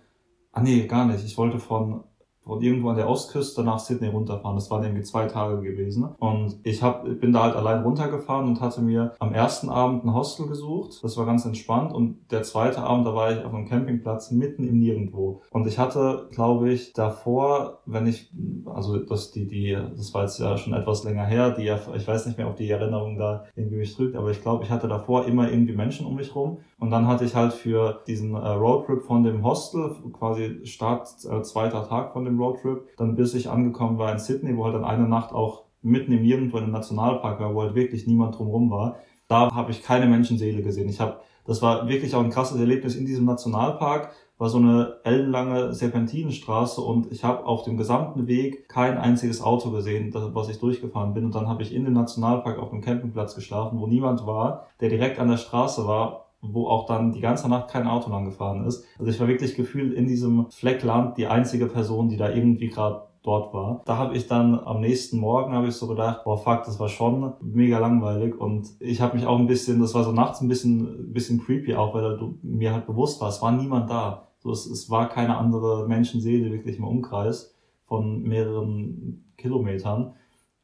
ah 0.54 0.62
nee, 0.62 0.88
gar 0.88 1.06
nicht. 1.06 1.24
Ich 1.24 1.38
wollte 1.38 1.60
von 1.60 2.04
von 2.46 2.62
irgendwo 2.62 2.90
an 2.90 2.98
der 2.98 3.10
Ostküste 3.10 3.64
nach 3.64 3.80
Sydney 3.80 4.08
runterfahren. 4.08 4.56
Das 4.56 4.70
waren 4.70 4.84
irgendwie 4.84 5.04
zwei 5.04 5.28
Tage 5.28 5.62
gewesen. 5.62 6.10
Und 6.20 6.60
ich 6.64 6.84
hab, 6.84 7.04
bin 7.20 7.32
da 7.34 7.44
halt 7.44 7.56
allein 7.56 7.84
runtergefahren 7.84 8.48
und 8.48 8.62
hatte 8.62 8.82
mir 8.82 9.14
am 9.20 9.34
ersten 9.34 9.70
Abend 9.70 10.04
ein 10.04 10.14
Hostel 10.14 10.48
gesucht. 10.48 11.00
Das 11.04 11.18
war 11.18 11.26
ganz 11.26 11.46
entspannt. 11.46 11.94
Und 11.94 12.32
der 12.32 12.44
zweite 12.44 12.82
Abend, 12.82 13.08
da 13.08 13.16
war 13.16 13.32
ich 13.32 13.44
auf 13.44 13.54
einem 13.54 13.68
Campingplatz 13.68 14.32
mitten 14.32 14.64
im 14.64 14.80
Nirgendwo. 14.80 15.42
Und 15.52 15.68
ich 15.68 15.80
hatte, 15.80 16.28
glaube 16.32 16.72
ich, 16.72 16.94
davor, 16.94 17.80
wenn 17.86 18.08
ich, 18.08 18.32
also 18.66 18.98
das, 18.98 19.32
die, 19.32 19.48
die, 19.48 19.78
das 19.96 20.14
war 20.14 20.24
jetzt 20.24 20.40
ja 20.40 20.58
schon 20.58 20.74
etwas 20.74 21.04
länger 21.04 21.26
her, 21.26 21.52
die, 21.52 21.74
ich 21.96 22.08
weiß 22.08 22.26
nicht 22.26 22.38
mehr, 22.38 22.48
ob 22.48 22.58
die 22.58 22.70
Erinnerung 22.70 23.18
da 23.18 23.46
irgendwie 23.56 23.78
mich 23.78 23.96
drückt, 23.96 24.16
aber 24.16 24.32
ich 24.32 24.42
glaube, 24.42 24.64
ich 24.64 24.70
hatte 24.70 24.88
davor 24.88 25.26
immer 25.26 25.50
irgendwie 25.50 25.76
Menschen 25.76 26.06
um 26.06 26.16
mich 26.16 26.36
rum. 26.36 26.58
Und 26.80 26.92
dann 26.92 27.08
hatte 27.08 27.24
ich 27.24 27.36
halt 27.36 27.54
für 27.54 28.02
diesen 28.08 28.36
äh, 28.36 28.50
Roadtrip 28.50 29.04
von 29.04 29.24
dem 29.24 29.44
Hostel, 29.44 29.96
quasi 30.12 30.66
Start 30.66 31.08
äh, 31.30 31.42
zweiter 31.42 31.88
Tag 31.88 32.12
von 32.12 32.26
dem 32.26 32.33
dem 32.34 32.42
Roadtrip, 32.42 32.88
dann 32.98 33.16
bis 33.16 33.34
ich 33.34 33.50
angekommen 33.50 33.98
war 33.98 34.12
in 34.12 34.20
Sydney, 34.20 34.58
wo 34.58 34.66
halt 34.66 34.76
dann 34.76 34.86
eine 34.86 35.08
Nacht 35.08 35.34
auch 35.34 35.64
mitten 35.82 36.12
im 36.12 36.22
Nirgendwo 36.22 36.58
in 36.58 36.64
einem 36.64 36.74
Nationalpark 36.74 37.40
war, 37.40 37.54
wo 37.54 37.62
halt 37.62 37.76
wirklich 37.76 38.08
niemand 38.08 38.38
drumherum 38.38 38.70
war. 38.72 38.98
Da 39.28 39.54
habe 39.54 39.72
ich 39.72 39.84
keine 39.84 40.06
Menschenseele 40.06 40.62
gesehen. 40.62 40.90
Ich 40.90 41.00
habe, 41.00 41.20
das 41.46 41.62
war 41.62 41.88
wirklich 41.88 42.16
auch 42.16 42.24
ein 42.24 42.30
krasses 42.30 42.60
Erlebnis 42.60 42.96
in 42.96 43.06
diesem 43.06 43.26
Nationalpark 43.26 44.12
war 44.44 44.50
so 44.50 44.58
eine 44.58 44.98
ellenlange 45.04 45.74
Serpentinenstraße 45.74 46.82
und 46.82 47.12
ich 47.12 47.24
habe 47.24 47.46
auf 47.46 47.64
dem 47.64 47.78
gesamten 47.78 48.28
Weg 48.28 48.68
kein 48.68 48.98
einziges 48.98 49.42
Auto 49.42 49.72
gesehen, 49.72 50.12
was 50.14 50.50
ich 50.50 50.60
durchgefahren 50.60 51.14
bin. 51.14 51.24
Und 51.24 51.36
dann 51.36 51.48
habe 51.48 51.64
ich 51.64 51.74
in 51.74 51.86
dem 51.86 51.94
Nationalpark 51.94 52.58
auf 52.60 52.72
dem 52.72 52.82
Campingplatz 52.82 53.36
geschlafen, 53.36 53.80
wo 53.80 53.88
niemand 53.88 54.26
war, 54.26 54.68
der 54.82 54.90
direkt 54.90 55.20
an 55.20 55.30
der 55.30 55.38
Straße 55.38 55.88
war 55.88 56.33
wo 56.44 56.68
auch 56.68 56.86
dann 56.86 57.14
die 57.14 57.22
ganze 57.22 57.50
Nacht 57.50 57.70
kein 57.70 57.88
Auto 57.88 58.10
lang 58.10 58.26
gefahren 58.26 58.66
ist. 58.66 58.86
Also 59.00 59.10
ich 59.10 59.20
war 59.20 59.28
wirklich 59.28 59.56
gefühlt 59.56 59.94
in 59.94 60.08
diesem 60.08 60.48
Fleckland 60.52 61.18
die 61.18 61.28
einzige 61.28 61.68
Person, 61.68 62.10
die 62.10 62.18
da 62.18 62.30
irgendwie 62.30 62.68
gerade 62.68 63.04
dort 63.24 63.54
war. 63.54 63.82
Da 63.86 63.98
habe 63.98 64.16
ich 64.16 64.28
dann 64.28 64.60
am 64.60 64.82
nächsten 64.82 65.18
Morgen 65.18 65.54
habe 65.54 65.68
ich 65.68 65.76
so 65.76 65.88
gedacht, 65.88 66.26
boah 66.26 66.38
fuck, 66.38 66.64
das 66.66 66.80
war 66.80 66.90
schon 66.90 67.34
mega 67.42 67.80
langweilig 67.80 68.36
und 68.40 68.68
ich 68.80 69.02
habe 69.02 69.16
mich 69.16 69.26
auch 69.26 69.40
ein 69.40 69.48
bisschen, 69.48 69.80
das 69.80 69.96
war 69.96 70.04
so 70.04 70.12
nachts 70.12 70.42
ein 70.42 70.50
bisschen, 70.50 71.14
bisschen 71.14 71.40
creepy 71.40 71.76
auch, 71.76 71.94
weil 71.94 72.18
du, 72.18 72.38
mir 72.44 72.74
halt 72.74 72.86
bewusst 72.86 73.22
war, 73.22 73.30
es 73.30 73.42
war 73.42 73.52
niemand 73.54 73.90
da. 73.90 74.28
So, 74.40 74.52
es, 74.52 74.66
es 74.66 74.90
war 74.90 75.08
keine 75.08 75.38
andere 75.38 75.88
Menschenseele 75.88 76.52
wirklich 76.52 76.78
im 76.78 76.84
Umkreis 76.84 77.56
von 77.86 78.24
mehreren 78.24 79.34
Kilometern. 79.38 80.16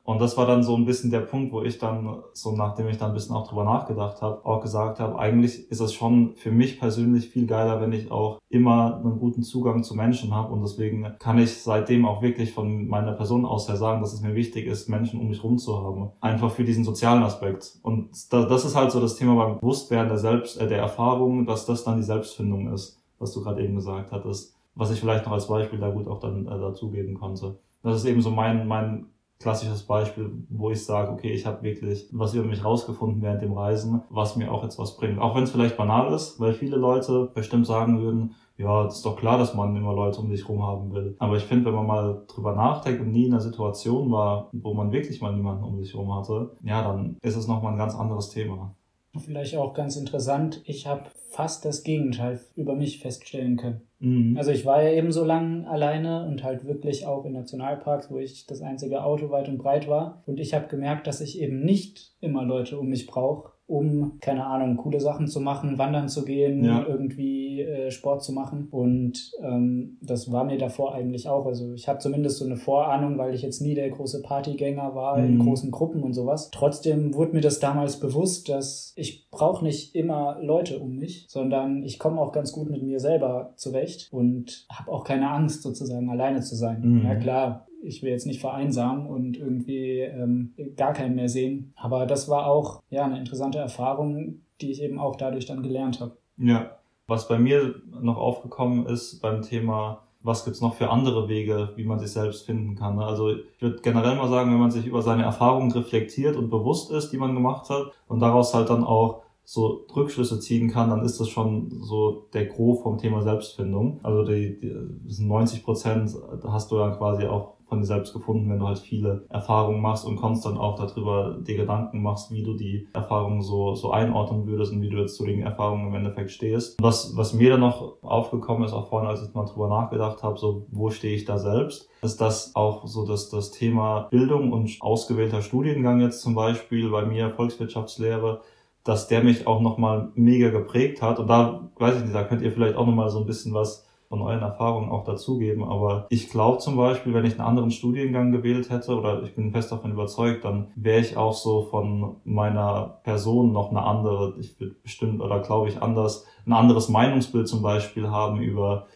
Und 0.10 0.20
das 0.20 0.38
war 0.38 0.48
dann 0.48 0.64
so 0.64 0.76
ein 0.76 0.86
bisschen 0.86 1.12
der 1.12 1.20
Punkt, 1.20 1.54
wo 1.54 1.62
ich 1.62 1.78
dann, 1.78 2.24
so 2.34 2.52
nachdem 2.52 2.88
ich 2.88 2.98
dann 2.98 3.12
ein 3.12 3.14
bisschen 3.14 3.36
auch 3.36 3.48
drüber 3.48 3.64
nachgedacht 3.64 4.24
habe, 4.24 4.44
auch 4.44 4.60
gesagt 4.60 5.00
habe, 5.00 5.20
eigentlich 5.20 5.70
ist 5.70 5.82
es 5.82 5.94
schon 5.94 6.34
für 6.34 6.50
mich 6.50 6.80
persönlich 6.80 7.30
viel 7.30 7.46
geiler, 7.46 7.80
wenn 7.80 7.94
ich 7.94 8.10
auch 8.10 8.40
immer 8.50 8.96
einen 8.96 9.20
guten 9.20 9.44
Zugang 9.44 9.84
zu 9.84 9.94
Menschen 9.94 10.34
habe. 10.34 10.52
Und 10.52 10.64
deswegen 10.64 11.14
kann 11.20 11.38
ich 11.38 11.62
seitdem 11.62 12.08
auch 12.08 12.24
wirklich 12.24 12.54
von 12.54 12.88
meiner 12.88 13.12
Person 13.12 13.46
aus 13.46 13.68
her 13.68 13.76
sagen, 13.76 14.02
dass 14.02 14.12
es 14.12 14.22
mir 14.22 14.34
wichtig 14.34 14.66
ist, 14.66 14.90
Menschen 14.90 15.20
um 15.20 15.28
mich 15.28 15.44
rum 15.44 15.60
zu 15.60 15.78
haben. 15.78 16.10
Einfach 16.22 16.50
für 16.50 16.64
diesen 16.64 16.84
sozialen 16.84 17.22
Aspekt. 17.22 17.78
Und 17.84 18.10
das 18.32 18.66
ist 18.66 18.76
halt 18.76 18.90
so 18.92 19.00
das 19.00 19.16
Thema 19.16 19.36
beim 19.36 19.60
Bewusstwerden 19.60 20.10
der 20.10 20.18
Selbst, 20.18 20.60
äh, 20.60 20.68
der 20.68 20.80
Erfahrung, 20.80 21.46
dass 21.46 21.68
das 21.68 21.84
dann 21.84 21.98
die 21.98 22.04
Selbstfindung 22.04 22.74
ist, 22.74 23.00
was 23.20 23.32
du 23.32 23.44
gerade 23.44 23.64
eben 23.64 23.76
gesagt 23.76 24.12
hattest. 24.12 24.56
Was 24.74 24.90
ich 24.90 25.00
vielleicht 25.00 25.28
noch 25.28 25.34
als 25.34 25.46
Beispiel 25.46 25.78
da 25.78 25.92
gut 25.92 26.08
auch 26.08 26.20
dann 26.20 26.48
äh, 26.48 26.60
dazugeben 26.60 27.14
konnte. 27.14 27.60
Das 27.84 27.96
ist 27.98 28.06
eben 28.06 28.24
so 28.24 28.32
mein, 28.32 28.68
mein 28.68 29.06
klassisches 29.40 29.84
Beispiel, 29.84 30.32
wo 30.50 30.70
ich 30.70 30.84
sage, 30.84 31.12
okay, 31.12 31.32
ich 31.32 31.46
habe 31.46 31.64
wirklich 31.64 32.10
was 32.12 32.34
über 32.34 32.46
mich 32.46 32.64
rausgefunden 32.64 33.22
während 33.22 33.42
dem 33.42 33.54
Reisen, 33.54 34.02
was 34.10 34.36
mir 34.36 34.52
auch 34.52 34.64
jetzt 34.64 34.78
was 34.78 34.98
bringt. 34.98 35.20
Auch 35.20 35.36
wenn 35.36 35.44
es 35.44 35.52
vielleicht 35.52 35.78
banal 35.78 36.14
ist, 36.14 36.40
weil 36.40 36.54
viele 36.54 36.76
Leute 36.76 37.32
bestimmt 37.34 37.66
sagen 37.66 38.02
würden, 38.02 38.36
ja, 38.58 38.84
das 38.84 38.98
ist 38.98 39.06
doch 39.06 39.16
klar, 39.16 39.38
dass 39.38 39.54
man 39.54 39.74
immer 39.78 39.94
Leute 39.94 40.20
um 40.20 40.30
sich 40.30 40.48
rum 40.50 40.62
haben 40.64 40.92
will. 40.92 41.16
Aber 41.20 41.38
ich 41.38 41.44
finde, 41.44 41.68
wenn 41.68 41.76
man 41.76 41.88
mal 41.88 42.24
drüber 42.28 42.54
nachdenkt 42.54 43.00
und 43.00 43.12
nie 43.12 43.28
in 43.28 43.32
einer 43.32 43.42
Situation 43.42 44.12
war, 44.12 44.50
wo 44.52 44.74
man 44.74 44.92
wirklich 44.92 45.22
mal 45.22 45.34
niemanden 45.34 45.64
um 45.64 45.82
sich 45.82 45.96
rum 45.96 46.14
hatte, 46.14 46.52
ja, 46.64 46.84
dann 46.84 47.18
ist 47.22 47.38
es 47.38 47.48
nochmal 47.48 47.72
ein 47.72 47.78
ganz 47.78 47.96
anderes 47.96 48.30
Thema. 48.30 48.76
Vielleicht 49.18 49.56
auch 49.56 49.74
ganz 49.74 49.96
interessant, 49.96 50.62
ich 50.66 50.86
habe 50.86 51.10
fast 51.32 51.66
das 51.66 51.84
Gegenteil 51.84 52.40
über 52.56 52.76
mich 52.76 53.00
feststellen 53.00 53.58
können. 53.58 53.82
Mhm. 54.00 54.38
Also 54.38 54.52
ich 54.52 54.66
war 54.66 54.84
ja 54.84 54.92
eben 54.92 55.12
so 55.12 55.26
lang 55.26 55.66
alleine 55.66 56.28
und 56.28 56.44
halt 56.44 56.66
wirklich 56.66 57.06
auch 57.06 57.26
in 57.26 57.34
Nationalparks, 57.34 58.12
wo 58.12 58.18
ich 58.18 58.46
das 58.46 58.62
einzige 58.62 59.04
Auto 59.04 59.30
weit 59.32 59.50
und 59.50 59.58
breit 59.58 59.88
war. 59.88 60.24
Und 60.28 60.40
ich 60.40 60.54
habe 60.54 60.68
gemerkt, 60.68 61.08
dass 61.08 61.22
ich 61.22 61.40
eben 61.42 61.62
nicht 61.62 62.14
immer 62.22 62.44
Leute 62.44 62.78
um 62.80 62.88
mich 62.88 63.08
brauche, 63.08 63.52
um, 63.70 64.18
keine 64.20 64.48
Ahnung, 64.48 64.78
coole 64.78 65.00
Sachen 65.00 65.28
zu 65.28 65.40
machen, 65.40 65.78
wandern 65.78 66.10
zu 66.10 66.26
gehen, 66.26 66.64
ja. 66.64 66.86
irgendwie 66.88 67.62
äh, 67.62 67.92
Sport 67.92 68.24
zu 68.24 68.34
machen. 68.34 68.68
Und 68.72 69.32
ähm, 69.42 69.98
das 70.02 70.32
war 70.32 70.44
mir 70.44 70.58
davor 70.58 70.96
eigentlich 70.96 71.30
auch. 71.30 71.46
Also 71.46 71.72
ich 71.74 71.88
habe 71.88 72.00
zumindest 72.00 72.40
so 72.40 72.46
eine 72.46 72.58
Vorahnung, 72.58 73.20
weil 73.20 73.36
ich 73.36 73.44
jetzt 73.44 73.62
nie 73.62 73.76
der 73.76 73.90
große 73.90 74.24
Partygänger 74.24 74.96
war 74.96 75.20
mhm. 75.20 75.26
in 75.26 75.40
großen 75.40 75.70
Gruppen 75.70 76.02
und 76.02 76.14
sowas. 76.14 76.50
Trotzdem 76.52 77.14
wurde 77.14 77.34
mir 77.34 77.42
das 77.42 77.60
damals 77.60 78.00
bewusst, 78.00 78.50
dass 78.50 78.92
ich 78.96 79.30
brauche 79.30 79.64
nicht 79.64 79.94
immer 79.96 80.40
Leute 80.42 80.80
um 80.80 80.96
mich, 80.96 81.26
sondern 81.30 81.84
ich 81.84 82.00
komme 82.00 82.20
auch 82.20 82.32
ganz 82.32 82.52
gut 82.52 82.72
mit 82.72 82.82
mir 82.82 83.00
selber 83.00 83.54
zurecht 83.56 84.10
und 84.12 84.66
habe 84.72 84.92
auch 84.92 85.04
keine 85.04 85.30
Angst, 85.30 85.62
sozusagen 85.62 86.10
alleine 86.10 86.42
zu 86.42 86.56
sein. 86.56 86.82
Mhm. 86.82 87.06
Ja 87.06 87.16
klar, 87.16 87.69
ich 87.82 88.04
will 88.04 88.12
jetzt 88.12 88.28
nicht 88.28 88.42
vereinsamen 88.42 89.08
und 89.08 89.38
irgendwie 89.38 90.00
ähm, 90.00 90.54
gar 90.76 90.94
keinen 90.94 91.16
mehr 91.16 91.30
sehen. 91.30 91.74
Aber 91.76 92.06
das 92.06 92.30
war 92.30 92.48
auch 92.48 92.82
ja 92.90 93.06
eine 93.06 93.20
interessante 93.20 93.58
Erfahrung, 93.58 94.42
die 94.62 94.72
ich 94.72 94.82
eben 94.82 95.00
auch 95.00 95.16
dadurch 95.16 95.46
dann 95.46 95.64
gelernt 95.64 96.00
habe. 96.00 96.18
Ja, 96.38 96.78
was 97.08 97.28
bei 97.28 97.40
mir 97.40 97.76
noch 98.02 98.18
aufgekommen 98.18 98.86
ist 98.86 99.22
beim 99.22 99.42
Thema, 99.42 100.04
was 100.22 100.44
gibt's 100.44 100.62
noch 100.62 100.76
für 100.76 100.90
andere 100.90 101.30
Wege, 101.30 101.70
wie 101.76 101.86
man 101.86 102.00
sich 102.00 102.12
selbst 102.12 102.46
finden 102.46 102.76
kann. 102.76 102.98
Ne? 102.98 103.06
Also 103.06 103.32
ich 103.32 103.62
würde 103.62 103.80
generell 103.82 104.16
mal 104.16 104.30
sagen, 104.30 104.52
wenn 104.52 104.60
man 104.60 104.72
sich 104.72 104.86
über 104.86 105.02
seine 105.02 105.24
Erfahrungen 105.24 105.72
reflektiert 105.72 106.36
und 106.36 106.50
bewusst 106.50 106.92
ist, 106.92 107.12
die 107.12 107.18
man 107.18 107.34
gemacht 107.34 107.70
hat 107.70 107.92
und 108.08 108.20
daraus 108.20 108.54
halt 108.54 108.70
dann 108.70 108.84
auch 108.84 109.24
so 109.46 109.86
Rückschlüsse 109.96 110.40
ziehen 110.40 110.70
kann, 110.70 110.92
dann 110.92 111.04
ist 111.04 111.20
das 111.20 111.30
schon 111.30 111.72
so 111.82 112.28
der 112.34 112.46
Gros 112.46 112.84
vom 112.84 113.00
Thema 113.00 113.24
Selbstfindung. 113.24 114.00
Also 114.04 114.24
die, 114.24 114.60
die 114.60 115.24
90 115.24 115.64
Prozent 115.64 116.16
hast 116.44 116.72
du 116.72 116.78
dann 116.78 116.96
quasi 116.98 117.26
auch 117.26 117.54
von 117.70 117.80
dir 117.80 117.86
selbst 117.86 118.14
gefunden, 118.14 118.50
wenn 118.50 118.60
du 118.60 118.68
halt 118.68 118.80
viele 118.80 119.26
Erfahrungen 119.30 119.82
machst 119.82 120.06
und 120.06 120.18
konstant 120.18 120.58
auch 120.58 120.76
darüber 120.76 121.38
dir 121.40 121.56
Gedanken 121.56 122.02
machst, 122.02 122.32
wie 122.32 122.44
du 122.44 122.56
die 122.56 122.88
Erfahrungen 122.94 123.42
so, 123.42 123.76
so 123.76 123.92
einordnen 123.92 124.48
würdest 124.48 124.74
und 124.74 124.82
wie 124.82 124.90
du 124.90 124.98
jetzt 124.98 125.16
zu 125.16 125.26
den 125.26 125.42
Erfahrungen 125.42 125.88
im 125.88 125.96
Endeffekt 125.96 126.32
stehst. 126.32 126.82
Was, 126.82 127.16
was 127.16 127.34
mir 127.34 127.52
dann 127.52 127.62
noch 127.62 128.02
aufgekommen 128.02 128.64
ist, 128.64 128.74
auch 128.74 128.90
vorhin, 128.90 129.10
als 129.10 129.22
ich 129.22 129.34
mal 129.34 129.46
drüber 129.46 129.70
nachgedacht 129.70 130.24
habe, 130.24 130.38
so 130.38 130.66
wo 130.72 130.90
stehe 130.90 131.16
ich 131.16 131.26
da 131.26 131.38
selbst, 131.38 131.90
ist 132.02 132.20
das 132.20 132.56
auch 132.56 132.88
so 132.88 133.06
dass 133.06 133.30
das 133.30 133.52
Thema 133.52 134.08
Bildung 134.10 134.52
und 134.52 134.78
ausgewählter 134.80 135.42
Studiengang 135.42 136.02
jetzt 136.02 136.22
zum 136.22 136.36
Beispiel 136.36 136.90
bei 136.90 137.06
mir 137.06 137.30
Volkswirtschaftslehre, 137.30 138.42
dass 138.84 139.08
der 139.08 139.24
mich 139.24 139.46
auch 139.46 139.62
nochmal 139.62 140.12
mega 140.16 140.50
geprägt 140.50 141.02
hat. 141.02 141.20
Und 141.20 141.28
da, 141.28 141.70
weiß 141.78 141.98
ich 141.98 142.04
nicht, 142.04 142.16
da 142.16 142.24
könnt 142.24 142.42
ihr 142.42 142.52
vielleicht 142.52 142.76
auch 142.76 142.86
nochmal 142.86 143.10
so 143.10 143.20
ein 143.20 143.26
bisschen 143.26 143.54
was 143.54 143.86
von 144.10 144.22
euren 144.24 144.42
Erfahrungen 144.42 144.90
auch 144.90 145.04
dazugeben. 145.04 145.64
Aber 145.64 146.08
ich 146.10 146.30
glaube 146.30 146.58
zum 146.58 146.76
Beispiel, 146.76 147.14
wenn 147.14 147.26
ich 147.26 147.34
einen 147.34 147.48
anderen 147.48 147.72
Studiengang 147.72 148.32
gewählt 148.32 148.70
hätte, 148.72 148.98
oder 148.98 149.22
ich 149.24 149.36
bin 149.36 149.52
fest 149.52 149.72
davon 149.72 149.92
überzeugt, 149.92 150.44
dann 150.44 150.68
wäre 150.76 151.00
ich 151.00 151.16
auch 151.16 151.34
so 151.34 151.62
von 151.62 152.18
meiner 152.26 153.00
Person 153.04 153.54
noch 153.54 153.70
eine 153.70 153.84
andere, 153.84 154.34
ich 154.40 154.60
würde 154.60 154.76
bestimmt 154.82 155.22
oder 155.22 155.40
glaube 155.40 155.70
ich 155.70 155.82
anders, 155.82 156.26
ein 156.46 156.54
anderes 156.54 156.90
Meinungsbild 156.90 157.48
zum 157.48 157.62
Beispiel 157.62 158.10
haben 158.10 158.42
über 158.42 158.88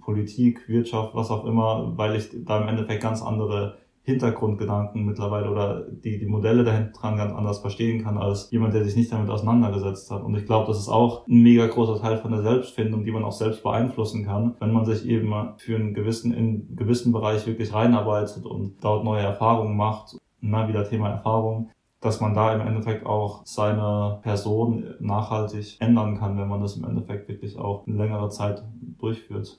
Politik, 0.00 0.68
Wirtschaft, 0.68 1.14
was 1.14 1.30
auch 1.30 1.44
immer, 1.44 1.92
weil 1.96 2.16
ich 2.16 2.30
da 2.46 2.62
im 2.62 2.68
Endeffekt 2.68 3.02
ganz 3.02 3.22
andere 3.22 3.76
Hintergrundgedanken 4.06 5.04
mittlerweile 5.04 5.50
oder 5.50 5.84
die, 5.90 6.20
die 6.20 6.26
Modelle 6.26 6.62
dahinter 6.62 6.92
dran 6.92 7.16
ganz 7.16 7.34
anders 7.34 7.58
verstehen 7.58 8.04
kann 8.04 8.18
als 8.18 8.52
jemand, 8.52 8.72
der 8.72 8.84
sich 8.84 8.94
nicht 8.94 9.10
damit 9.10 9.28
auseinandergesetzt 9.28 10.12
hat. 10.12 10.22
Und 10.22 10.36
ich 10.36 10.46
glaube, 10.46 10.68
das 10.68 10.78
ist 10.78 10.88
auch 10.88 11.26
ein 11.26 11.42
mega 11.42 11.66
großer 11.66 12.00
Teil 12.00 12.18
von 12.18 12.30
der 12.30 12.42
Selbstfindung, 12.42 13.04
die 13.04 13.10
man 13.10 13.24
auch 13.24 13.32
selbst 13.32 13.64
beeinflussen 13.64 14.24
kann, 14.24 14.54
wenn 14.60 14.72
man 14.72 14.84
sich 14.84 15.04
eben 15.06 15.34
für 15.56 15.74
einen 15.74 15.92
gewissen, 15.92 16.32
in 16.32 16.38
einen 16.38 16.76
gewissen 16.76 17.12
Bereich 17.12 17.48
wirklich 17.48 17.74
reinarbeitet 17.74 18.46
und 18.46 18.76
dort 18.80 19.02
neue 19.02 19.22
Erfahrungen 19.22 19.76
macht. 19.76 20.16
Na, 20.40 20.68
wieder 20.68 20.88
Thema 20.88 21.10
Erfahrung 21.10 21.70
dass 22.00 22.20
man 22.20 22.34
da 22.34 22.54
im 22.54 22.60
Endeffekt 22.60 23.04
auch 23.04 23.40
seine 23.44 24.20
Person 24.22 24.94
nachhaltig 25.00 25.80
ändern 25.80 26.16
kann, 26.18 26.38
wenn 26.38 26.46
man 26.46 26.60
das 26.60 26.76
im 26.76 26.84
Endeffekt 26.84 27.28
wirklich 27.28 27.58
auch 27.58 27.84
eine 27.86 27.96
längere 27.96 28.28
Zeit 28.28 28.62
durchführt. 28.98 29.58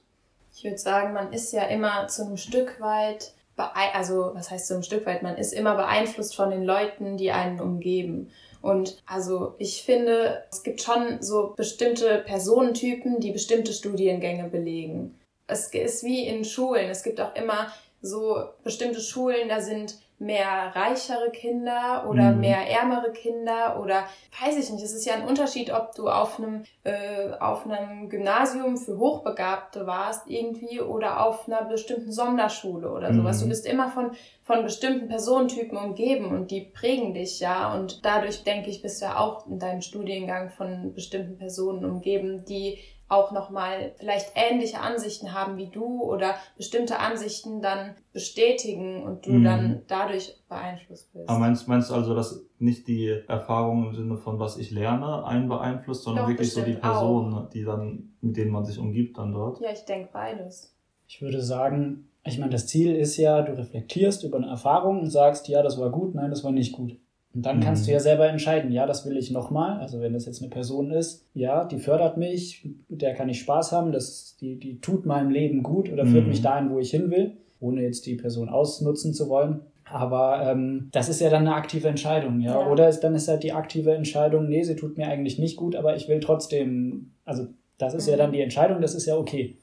Ich 0.55 0.63
würde 0.63 0.77
sagen, 0.77 1.13
man 1.13 1.33
ist 1.33 1.51
ja 1.51 1.63
immer 1.63 2.07
zu 2.07 2.25
einem 2.25 2.37
Stück 2.37 2.79
weit 2.79 3.33
also 3.57 4.31
was 4.33 4.51
heißt 4.51 4.67
so 4.67 4.75
ein 4.75 4.83
Stück 4.83 5.05
weit, 5.05 5.23
man 5.23 5.37
ist 5.37 5.53
immer 5.53 5.75
beeinflusst 5.75 6.35
von 6.35 6.49
den 6.49 6.63
Leuten, 6.63 7.17
die 7.17 7.31
einen 7.31 7.59
umgeben. 7.59 8.31
Und 8.61 9.01
also 9.05 9.55
ich 9.57 9.83
finde, 9.83 10.43
es 10.51 10.63
gibt 10.63 10.81
schon 10.81 11.21
so 11.21 11.53
bestimmte 11.55 12.23
Personentypen, 12.25 13.19
die 13.19 13.31
bestimmte 13.31 13.73
Studiengänge 13.73 14.49
belegen. 14.49 15.19
Es 15.47 15.67
ist 15.73 16.03
wie 16.03 16.27
in 16.27 16.43
Schulen. 16.43 16.89
Es 16.89 17.03
gibt 17.03 17.21
auch 17.21 17.35
immer 17.35 17.71
so 18.01 18.49
bestimmte 18.63 19.01
Schulen, 19.01 19.49
da 19.49 19.61
sind 19.61 19.97
mehr 20.19 20.71
reichere 20.73 21.29
Kinder 21.31 22.05
oder 22.09 22.31
mhm. 22.31 22.39
mehr 22.39 22.67
ärmere 22.69 23.11
Kinder 23.11 23.79
oder 23.79 24.03
weiß 24.41 24.57
ich 24.57 24.71
nicht. 24.71 24.83
Es 24.83 24.93
ist 24.93 25.05
ja 25.05 25.13
ein 25.13 25.27
Unterschied, 25.27 25.71
ob 25.71 25.93
du 25.93 26.09
auf 26.09 26.39
einem 26.39 26.63
äh, 26.83 27.33
auf 27.39 27.69
einem 27.69 28.09
Gymnasium 28.09 28.77
für 28.77 28.97
Hochbegabte 28.97 29.85
warst 29.85 30.27
irgendwie 30.27 30.81
oder 30.81 31.23
auf 31.23 31.47
einer 31.47 31.65
bestimmten 31.65 32.11
Sonderschule 32.11 32.91
oder 32.91 33.13
sowas. 33.13 33.37
Mhm. 33.37 33.43
Du 33.43 33.49
bist 33.49 33.67
immer 33.67 33.89
von 33.89 34.11
von 34.43 34.63
bestimmten 34.63 35.07
Personentypen 35.07 35.77
umgeben 35.77 36.27
und 36.27 36.49
die 36.49 36.61
prägen 36.61 37.13
dich 37.13 37.39
ja 37.39 37.73
und 37.75 38.03
dadurch 38.03 38.43
denke 38.43 38.71
ich 38.71 38.81
bist 38.81 39.01
du 39.01 39.05
ja 39.05 39.19
auch 39.19 39.45
in 39.45 39.59
deinem 39.59 39.81
Studiengang 39.81 40.49
von 40.49 40.93
bestimmten 40.93 41.37
Personen 41.37 41.85
umgeben, 41.85 42.43
die 42.45 42.79
auch 43.09 43.31
nochmal 43.31 43.93
vielleicht 43.97 44.33
ähnliche 44.35 44.81
Ansichten 44.81 45.33
haben 45.33 45.57
wie 45.57 45.69
du 45.69 46.03
oder 46.03 46.35
bestimmte 46.57 46.99
Ansichten 46.99 47.61
dann 47.61 47.95
bestätigen 48.11 49.03
und 49.03 49.25
du 49.25 49.31
mhm. 49.31 49.43
dann 49.43 49.81
dadurch 49.87 50.35
beeinflusst 50.49 51.13
bist. 51.13 51.29
Aber 51.29 51.39
meinst, 51.39 51.67
meinst 51.67 51.89
du 51.89 51.93
also, 51.93 52.13
dass 52.13 52.43
nicht 52.59 52.87
die 52.87 53.07
Erfahrung 53.27 53.87
im 53.87 53.95
Sinne 53.95 54.17
von 54.17 54.39
was 54.39 54.57
ich 54.57 54.71
lerne 54.71 55.25
einen 55.25 55.47
beeinflusst, 55.47 56.03
sondern 56.03 56.25
Doch, 56.25 56.29
wirklich 56.29 56.51
so 56.51 56.63
die 56.63 56.73
Personen, 56.73 57.33
auch. 57.33 57.49
die 57.49 57.63
dann, 57.63 58.15
mit 58.21 58.35
denen 58.35 58.51
man 58.51 58.65
sich 58.65 58.77
umgibt 58.77 59.17
dann 59.17 59.31
dort? 59.31 59.61
Ja, 59.61 59.69
ich 59.71 59.85
denke 59.85 60.09
beides. 60.11 60.75
Ich 61.07 61.21
würde 61.21 61.41
sagen, 61.41 62.09
ich 62.25 62.39
meine, 62.39 62.51
das 62.51 62.67
Ziel 62.67 62.93
ist 62.93 63.15
ja, 63.15 63.41
du 63.41 63.57
reflektierst 63.57 64.23
über 64.23 64.37
eine 64.37 64.47
Erfahrung 64.47 64.99
und 64.99 65.09
sagst, 65.09 65.47
ja, 65.47 65.63
das 65.63 65.79
war 65.79 65.89
gut, 65.91 66.13
nein, 66.13 66.29
das 66.29 66.43
war 66.43 66.51
nicht 66.51 66.73
gut. 66.73 66.97
Und 67.37 67.45
dann 67.45 67.59
kannst 67.59 67.85
du 67.85 67.91
mhm. 67.91 67.93
ja 67.93 67.99
selber 67.99 68.27
entscheiden, 68.27 68.71
ja, 68.71 68.87
das 68.87 69.05
will 69.05 69.15
ich 69.15 69.29
nochmal. 69.29 69.79
Also 69.79 70.01
wenn 70.01 70.13
das 70.13 70.25
jetzt 70.25 70.41
eine 70.41 70.49
Person 70.49 70.89
ist, 70.89 71.23
ja, 71.35 71.65
die 71.65 71.77
fördert 71.77 72.17
mich, 72.17 72.67
mit 72.89 73.03
der 73.03 73.13
kann 73.13 73.29
ich 73.29 73.41
Spaß 73.41 73.71
haben, 73.73 73.91
das, 73.91 74.37
die, 74.41 74.57
die 74.57 74.81
tut 74.81 75.05
meinem 75.05 75.29
Leben 75.29 75.61
gut 75.61 75.91
oder 75.93 76.07
führt 76.07 76.23
mhm. 76.23 76.29
mich 76.29 76.41
dahin, 76.41 76.71
wo 76.71 76.79
ich 76.79 76.89
hin 76.89 77.11
will, 77.11 77.37
ohne 77.59 77.83
jetzt 77.83 78.07
die 78.07 78.15
Person 78.15 78.49
ausnutzen 78.49 79.13
zu 79.13 79.29
wollen. 79.29 79.59
Aber 79.85 80.49
ähm, 80.49 80.89
das 80.91 81.09
ist 81.09 81.21
ja 81.21 81.29
dann 81.29 81.45
eine 81.45 81.53
aktive 81.53 81.87
Entscheidung, 81.87 82.41
ja. 82.41 82.59
ja. 82.59 82.71
Oder 82.71 82.89
ist, 82.89 83.01
dann 83.01 83.13
ist 83.13 83.27
halt 83.27 83.43
die 83.43 83.53
aktive 83.53 83.93
Entscheidung, 83.93 84.49
nee, 84.49 84.63
sie 84.63 84.75
tut 84.75 84.97
mir 84.97 85.07
eigentlich 85.07 85.37
nicht 85.37 85.57
gut, 85.57 85.75
aber 85.75 85.95
ich 85.95 86.09
will 86.09 86.19
trotzdem, 86.19 87.11
also 87.23 87.45
das 87.77 87.93
ist 87.93 88.07
mhm. 88.07 88.11
ja 88.13 88.17
dann 88.17 88.31
die 88.31 88.41
Entscheidung, 88.41 88.81
das 88.81 88.95
ist 88.95 89.05
ja 89.05 89.15
okay. 89.15 89.57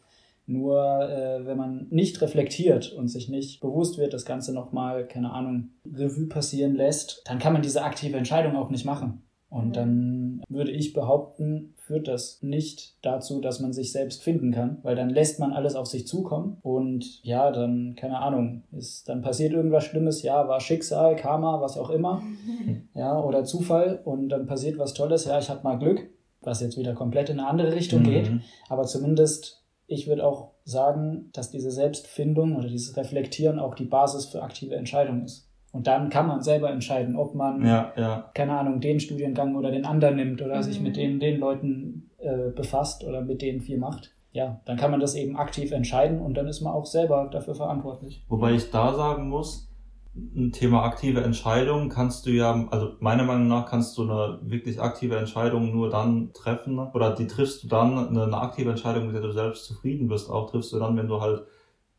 Nur 0.47 1.09
äh, 1.09 1.47
wenn 1.47 1.57
man 1.57 1.87
nicht 1.91 2.21
reflektiert 2.21 2.93
und 2.93 3.09
sich 3.09 3.29
nicht 3.29 3.61
bewusst 3.61 3.97
wird, 3.99 4.13
das 4.13 4.27
Ganze 4.27 4.53
nochmal, 4.53 5.07
keine 5.07 5.33
Ahnung, 5.33 5.71
Revue 5.91 6.27
passieren 6.27 6.75
lässt, 6.75 7.23
dann 7.25 7.39
kann 7.39 7.55
man 7.55 7.63
diese 7.63 7.83
aktive 7.83 8.19
Entscheidung 8.19 8.57
auch 8.57 8.71
nicht 8.71 8.85
machen. 8.85 9.23
Und 9.55 9.77
dann 9.77 10.43
würde 10.49 10.73
ich 10.73 10.95
behaupten, 10.95 11.75
führt 11.77 12.09
das 12.09 12.43
nicht 12.43 12.97
dazu, 13.03 13.41
dass 13.41 13.61
man 13.61 13.73
sich 13.73 13.93
selbst 13.93 14.25
finden 14.25 14.51
kann, 14.51 14.79
weil 14.83 14.97
dann 14.97 15.11
lässt 15.11 15.39
man 15.39 15.53
alles 15.53 15.77
auf 15.77 15.87
sich 15.87 16.09
zukommen 16.09 16.59
und 16.63 17.23
ja, 17.23 17.53
dann, 17.53 17.95
keine 17.95 18.19
Ahnung, 18.19 18.65
ist, 18.73 19.09
dann 19.09 19.23
passiert 19.23 19.53
irgendwas 19.53 19.85
Schlimmes, 19.85 20.23
ja, 20.23 20.49
war 20.49 20.59
Schicksal, 20.59 21.15
Karma, 21.15 21.61
was 21.61 21.79
auch 21.79 21.91
immer, 21.91 22.23
ja, 22.95 23.17
oder 23.21 23.45
Zufall 23.45 24.01
und 24.05 24.31
dann 24.31 24.47
passiert 24.47 24.77
was 24.77 24.93
Tolles, 24.93 25.25
ja, 25.27 25.39
ich 25.39 25.49
habe 25.49 25.63
mal 25.63 25.79
Glück, 25.79 26.11
was 26.41 26.61
jetzt 26.61 26.77
wieder 26.77 26.95
komplett 26.95 27.29
in 27.29 27.39
eine 27.39 27.49
andere 27.49 27.75
Richtung 27.75 28.01
mhm. 28.01 28.07
geht, 28.07 28.31
aber 28.69 28.83
zumindest 28.83 29.64
ich 29.87 30.07
würde 30.07 30.27
auch 30.27 30.53
sagen, 30.65 31.31
dass 31.33 31.51
diese 31.51 31.71
Selbstfindung 31.71 32.57
oder 32.57 32.69
dieses 32.69 32.97
Reflektieren 32.97 33.59
auch 33.59 33.75
die 33.75 33.85
Basis 33.85 34.27
für 34.27 34.43
aktive 34.43 34.77
Entscheidungen 34.77 35.25
ist. 35.25 35.51
Und 35.73 35.89
dann 35.89 36.09
kann 36.09 36.29
man 36.29 36.41
selber 36.41 36.71
entscheiden, 36.71 37.17
ob 37.17 37.35
man, 37.35 37.67
ja, 37.67 37.93
ja. 37.97 38.31
keine 38.33 38.57
Ahnung, 38.57 38.81
den 38.81 39.01
Studiengang 39.01 39.57
oder 39.57 39.73
den 39.73 39.85
anderen 39.85 40.17
nimmt 40.17 40.41
oder 40.41 40.59
mhm. 40.59 40.63
sich 40.63 40.81
mit 40.81 40.97
den, 40.97 41.19
den 41.19 41.41
Leuten 41.41 42.11
äh, 42.19 42.51
befasst 42.55 43.05
oder 43.05 43.23
mit 43.23 43.43
denen 43.43 43.61
viel 43.61 43.79
macht. 43.79 44.15
Ja, 44.31 44.61
dann 44.67 44.77
kann 44.77 44.91
man 44.91 45.01
das 45.01 45.15
eben 45.15 45.37
aktiv 45.37 45.73
entscheiden 45.73 46.21
und 46.21 46.35
dann 46.35 46.47
ist 46.47 46.61
man 46.61 46.73
auch 46.73 46.87
selber 46.87 47.29
dafür 47.31 47.55
verantwortlich. 47.55 48.25
Wobei 48.29 48.53
ich 48.53 48.71
da 48.71 48.95
sagen 48.95 49.29
muss, 49.29 49.69
ein 50.17 50.53
Thema 50.53 50.85
aktive 50.85 51.23
Entscheidung 51.23 51.89
kannst 51.89 52.27
du 52.27 52.31
ja, 52.31 52.69
also 52.71 52.93
meiner 53.01 53.25
Meinung 53.25 53.49
nach 53.49 53.69
kannst 53.69 53.99
du 53.99 54.03
eine 54.03 54.39
wirklich 54.43 54.81
aktive 54.81 55.17
Entscheidung 55.17 55.73
nur 55.73 55.91
dann 55.91 56.33
treffen 56.33 56.79
oder 56.79 57.15
die 57.15 57.27
triffst 57.27 57.65
du 57.65 57.69
dann, 57.69 57.99
eine, 57.99 58.25
eine 58.25 58.37
aktive 58.39 58.71
Entscheidung, 58.71 59.07
mit 59.07 59.15
der 59.15 59.23
du 59.23 59.33
selbst 59.33 59.65
zufrieden 59.65 60.07
bist, 60.07 60.31
auch 60.31 60.51
triffst 60.51 60.73
du 60.73 60.79
dann, 60.79 60.97
wenn 60.97 61.09
du 61.09 61.21
halt 61.21 61.43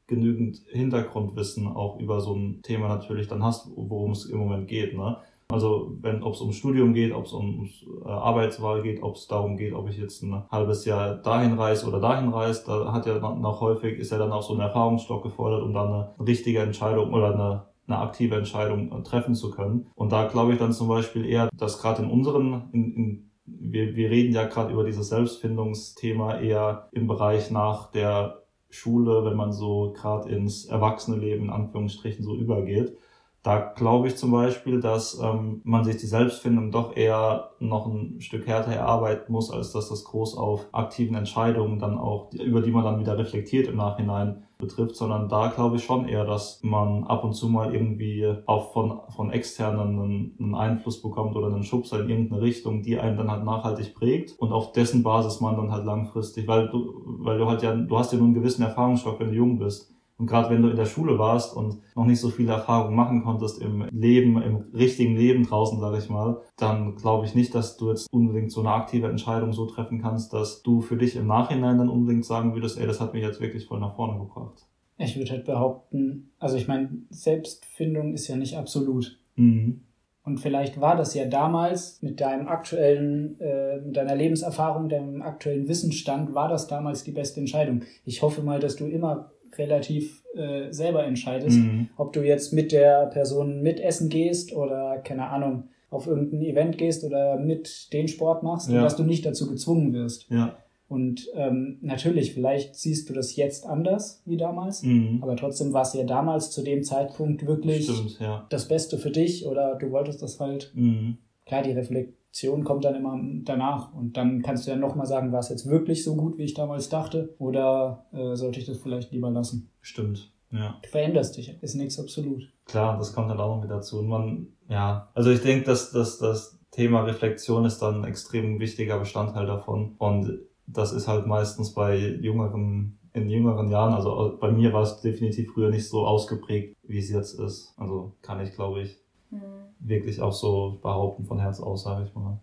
genügend 0.08 0.62
Hintergrundwissen 0.70 1.68
auch 1.68 2.00
über 2.00 2.22
so 2.22 2.36
ein 2.36 2.62
Thema 2.62 2.88
natürlich 2.88 3.28
dann 3.28 3.44
hast, 3.44 3.70
worum 3.76 4.12
es 4.12 4.26
im 4.26 4.38
Moment 4.38 4.68
geht. 4.70 4.96
Ne? 4.96 5.18
Also 5.50 5.98
wenn 6.02 6.24
ob 6.24 6.36
es 6.36 6.42
ums 6.42 6.56
Studium 6.56 6.94
geht, 6.94 7.14
ob 7.14 7.26
es 7.26 7.34
ums 7.34 7.86
äh, 8.06 8.08
Arbeitswahl 8.08 8.82
geht, 8.82 9.04
ob 9.04 9.16
es 9.16 9.28
darum 9.28 9.58
geht, 9.58 9.74
ob 9.74 9.90
ich 9.90 9.98
jetzt 9.98 10.24
ein 10.24 10.44
halbes 10.50 10.86
Jahr 10.86 11.16
dahin 11.16 11.54
reise 11.54 11.86
oder 11.88 12.00
dahin 12.00 12.30
reise, 12.30 12.64
da 12.66 12.94
hat 12.94 13.06
ja 13.08 13.20
noch 13.20 13.62
häufig 13.62 14.00
ist 14.00 14.12
ja 14.12 14.18
dann 14.18 14.32
auch 14.32 14.42
so 14.42 14.54
ein 14.54 14.62
Erfahrungsstock 14.62 15.24
gefordert, 15.24 15.64
um 15.64 15.74
dann 15.74 15.88
eine 15.88 16.16
richtige 16.20 16.60
Entscheidung 16.60 17.14
oder 17.14 17.34
eine 17.34 17.75
eine 17.88 18.00
aktive 18.00 18.36
Entscheidung 18.36 18.92
äh, 18.92 19.04
treffen 19.04 19.36
zu 19.36 19.52
können. 19.52 19.88
Und 19.96 20.12
da 20.12 20.28
glaube 20.28 20.54
ich 20.54 20.60
dann 20.60 20.74
zum 20.74 20.88
Beispiel 20.88 21.26
eher, 21.26 21.50
dass 21.56 21.82
gerade 21.82 22.04
in 22.04 22.10
unseren, 22.10 22.70
in, 22.72 22.96
in, 22.96 23.32
wir, 23.46 23.96
wir 23.96 24.10
reden 24.10 24.34
ja 24.34 24.46
gerade 24.46 24.74
über 24.74 24.84
dieses 24.84 25.10
Selbstfindungsthema 25.10 26.40
eher 26.40 26.90
im 26.92 27.08
Bereich 27.08 27.52
nach 27.52 27.92
der 27.92 28.42
Schule, 28.70 29.24
wenn 29.24 29.38
man 29.38 29.54
so 29.54 29.94
gerade 29.96 30.30
ins 30.30 30.66
Erwachsene-Leben 30.66 31.46
in 31.46 31.50
Anführungsstrichen 31.50 32.26
so 32.26 32.36
übergeht. 32.36 32.98
Da 33.46 33.60
glaube 33.60 34.08
ich 34.08 34.18
zum 34.18 34.32
Beispiel, 34.32 34.80
dass 34.80 35.22
ähm, 35.22 35.62
man 35.64 35.84
sich 35.84 35.98
die 35.98 36.08
Selbstfindung 36.08 36.72
doch 36.72 36.98
eher 36.98 37.52
noch 37.60 37.86
ein 37.86 38.20
Stück 38.20 38.48
härter 38.48 38.72
erarbeiten 38.72 39.32
muss, 39.32 39.52
als 39.52 39.72
dass 39.72 39.90
das 39.90 40.04
groß 40.04 40.36
auf 40.36 40.66
aktiven 40.72 41.16
Entscheidungen 41.16 41.78
dann 41.78 42.00
auch, 42.00 42.34
über 42.34 42.62
die 42.62 42.72
man 42.72 42.84
dann 42.84 43.00
wieder 43.00 43.20
reflektiert 43.20 43.68
im 43.68 43.76
Nachhinein 43.76 44.48
betrifft, 44.58 44.96
sondern 44.96 45.30
da 45.30 45.50
glaube 45.50 45.76
ich 45.76 45.84
schon 45.84 46.08
eher, 46.08 46.26
dass 46.26 46.62
man 46.64 47.04
ab 47.04 47.24
und 47.24 47.34
zu 47.34 47.48
mal 47.48 47.76
irgendwie 47.76 48.36
auch 48.48 48.74
von, 48.74 49.02
von 49.16 49.30
externen 49.30 50.00
einen, 50.00 50.36
einen 50.40 50.56
Einfluss 50.56 51.04
bekommt 51.04 51.36
oder 51.36 51.46
einen 51.46 51.64
Schubser 51.64 52.00
in 52.00 52.10
irgendeine 52.10 52.42
Richtung, 52.42 52.82
die 52.82 52.98
einen 52.98 53.16
dann 53.16 53.30
halt 53.30 53.44
nachhaltig 53.44 53.94
prägt 53.94 54.40
und 54.40 54.54
auf 54.54 54.72
dessen 54.72 55.04
Basis 55.04 55.40
man 55.40 55.56
dann 55.56 55.72
halt 55.72 55.86
langfristig, 55.86 56.48
weil 56.48 56.70
du, 56.70 57.04
weil 57.20 57.38
du 57.38 57.46
halt 57.46 57.62
ja, 57.62 57.76
du 57.76 57.96
hast 57.96 58.12
ja 58.12 58.18
nur 58.18 58.26
einen 58.26 58.34
gewissen 58.34 58.64
Erfahrungsstoff, 58.64 59.20
wenn 59.20 59.30
du 59.30 59.36
jung 59.36 59.60
bist. 59.60 59.95
Und 60.18 60.28
gerade 60.28 60.50
wenn 60.50 60.62
du 60.62 60.70
in 60.70 60.78
der 60.78 60.86
Schule 60.86 61.20
warst 61.20 61.56
und 61.56 61.82
noch 61.96 62.06
nicht 62.06 62.22
so 62.22 62.30
viele 62.30 62.54
Erfahrungen 62.54 62.96
machen 62.96 63.24
konntest 63.24 63.62
im 63.62 63.86
Leben, 63.92 64.42
im 64.42 64.66
richtigen 64.74 65.16
Leben 65.16 65.46
draußen, 65.46 65.80
sage 65.80 65.98
ich 65.98 66.10
mal, 66.10 66.42
dann 66.56 66.96
glaube 66.96 67.26
ich 67.26 67.36
nicht, 67.36 67.54
dass 67.54 67.76
du 67.76 67.90
jetzt 67.90 68.08
unbedingt 68.14 68.52
so 68.52 68.62
eine 68.62 68.72
aktive 68.72 69.08
Entscheidung 69.08 69.52
so 69.52 69.66
treffen 69.66 70.02
kannst, 70.02 70.32
dass 70.32 70.62
du 70.62 70.82
für 70.82 70.96
dich 70.96 71.18
im 71.18 71.28
Nachhinein 71.28 71.78
dann 71.78 71.90
unbedingt 71.90 72.26
sagen 72.26 72.54
würdest, 72.54 72.80
ey, 72.80 72.88
das 72.88 73.02
hat 73.02 73.14
mich 73.14 73.24
jetzt 73.24 73.42
wirklich 73.42 73.66
voll 73.66 73.80
nach 73.80 73.96
vorne 73.96 74.18
gebracht. 74.18 74.66
Ich 74.98 75.18
würde 75.18 75.32
halt 75.32 75.46
behaupten, 75.46 76.32
also 76.40 76.56
ich 76.56 76.70
meine, 76.70 76.90
Selbstfindung 77.10 78.14
ist 78.14 78.30
ja 78.30 78.38
nicht 78.38 78.56
absolut. 78.56 79.20
Mhm. 79.36 79.82
Und 80.24 80.40
vielleicht 80.40 80.82
war 80.82 80.96
das 80.96 81.14
ja 81.14 81.26
damals 81.26 82.02
mit 82.02 82.20
deinem 82.20 82.48
aktuellen, 82.48 83.40
äh, 83.40 83.80
mit 83.82 83.96
deiner 83.96 84.16
Lebenserfahrung, 84.16 84.90
deinem 84.90 85.22
aktuellen 85.22 85.68
Wissensstand, 85.68 86.34
war 86.34 86.48
das 86.48 86.68
damals 86.68 87.04
die 87.04 87.12
beste 87.12 87.40
Entscheidung. 87.40 87.84
Ich 88.06 88.24
hoffe 88.24 88.42
mal, 88.42 88.60
dass 88.60 88.76
du 88.76 88.88
immer 88.88 89.32
relativ 89.58 90.24
äh, 90.36 90.72
selber 90.72 91.04
entscheidest, 91.06 91.58
mhm. 91.58 91.90
ob 91.98 92.14
du 92.14 92.22
jetzt 92.22 92.54
mit 92.54 92.72
der 92.72 93.08
Person 93.08 93.62
mitessen 93.62 94.10
gehst 94.10 94.54
oder 94.54 95.00
keine 95.04 95.28
Ahnung 95.30 95.70
auf 95.90 96.08
irgendein 96.08 96.42
Event 96.42 96.78
gehst 96.78 97.04
oder 97.04 97.38
mit 97.38 97.94
den 97.94 98.08
Sport 98.08 98.44
machst 98.44 98.70
ja. 98.70 98.78
und 98.78 98.84
dass 98.84 98.96
du 98.96 99.04
nicht 99.04 99.26
dazu 99.26 99.50
gezwungen 99.50 99.94
wirst. 99.94 100.30
Ja. 100.30 100.58
Und 100.88 101.28
ähm, 101.34 101.80
natürlich, 101.82 102.34
vielleicht 102.34 102.76
siehst 102.76 103.10
du 103.10 103.14
das 103.14 103.36
jetzt 103.36 103.66
anders 103.66 104.22
wie 104.26 104.38
damals, 104.38 104.84
mhm. 104.84 105.20
aber 105.22 105.36
trotzdem 105.36 105.74
war 105.74 105.82
es 105.82 105.94
ja 105.94 106.04
damals 106.04 106.52
zu 106.52 106.62
dem 106.62 106.84
Zeitpunkt 106.84 107.48
wirklich 107.48 107.86
Stimmt, 107.86 108.20
ja. 108.20 108.46
das 108.50 108.68
Beste 108.68 109.00
für 109.00 109.10
dich 109.10 109.48
oder 109.48 109.76
du 109.76 109.92
wolltest 109.92 110.22
das 110.22 110.40
halt. 110.40 110.72
Mhm. 110.76 111.18
Klar, 111.46 111.64
die 111.64 111.72
Reflekt 111.72 112.14
Reflexion 112.36 112.66
kommt 112.66 112.84
dann 112.84 112.96
immer 112.96 113.18
danach. 113.44 113.94
Und 113.94 114.18
dann 114.18 114.42
kannst 114.42 114.68
du 114.68 114.72
ja 114.72 114.78
nochmal 114.78 115.06
sagen, 115.06 115.32
war 115.32 115.40
es 115.40 115.50
jetzt 115.50 115.70
wirklich 115.70 116.04
so 116.04 116.16
gut, 116.16 116.38
wie 116.38 116.44
ich 116.44 116.54
damals 116.54 116.90
dachte? 116.90 117.34
Oder 117.40 118.06
äh, 118.12 118.36
sollte 118.36 118.60
ich 118.60 118.66
das 118.66 118.78
vielleicht 118.78 119.12
lieber 119.12 119.32
lassen? 119.32 119.70
Stimmt. 119.82 120.32
Ja. 120.52 120.78
Du 120.84 120.90
veränderst 120.90 121.38
dich, 121.38 121.58
ist 121.62 121.76
nichts 121.76 122.00
absolut. 122.00 122.44
Klar, 122.66 122.98
das 122.98 123.14
kommt 123.14 123.30
dann 123.30 123.40
auch 123.40 123.56
noch 123.56 123.62
mit 123.62 123.72
dazu. 123.72 124.00
Und 124.00 124.08
man, 124.08 124.48
ja, 124.70 125.10
also 125.14 125.32
ich 125.32 125.42
denke, 125.42 125.66
dass, 125.66 125.92
dass 125.92 126.18
das 126.18 126.60
Thema 126.72 127.04
Reflexion 127.04 127.66
ist 127.66 127.80
dann 127.80 128.02
ein 128.02 128.10
extrem 128.10 128.60
wichtiger 128.60 129.00
Bestandteil 129.00 129.46
davon. 129.46 129.96
Und 129.98 130.40
das 130.68 130.92
ist 130.92 131.08
halt 131.08 131.28
meistens 131.28 131.74
bei 131.74 131.98
jüngeren, 131.98 133.00
in 133.14 133.30
jüngeren 133.30 133.70
Jahren, 133.70 133.94
also 133.94 134.38
bei 134.42 134.52
mir 134.52 134.74
war 134.74 134.82
es 134.82 135.00
definitiv 135.00 135.52
früher 135.54 135.70
nicht 135.70 135.88
so 135.88 136.06
ausgeprägt, 136.06 136.76
wie 136.84 137.00
es 137.00 137.10
jetzt 137.10 137.40
ist. 137.40 137.74
Also 137.78 138.14
kann 138.22 138.42
ich, 138.42 138.52
glaube 138.52 138.82
ich, 138.82 138.98
mhm. 139.32 139.40
wirklich 139.80 140.22
auch 140.22 140.34
so 140.34 140.78
behaupten 140.82 141.26
von 141.26 141.40
Herz 141.40 141.60
aus, 141.60 141.84
sage 141.84 142.06
ich 142.08 142.16
mal. 142.16 142.40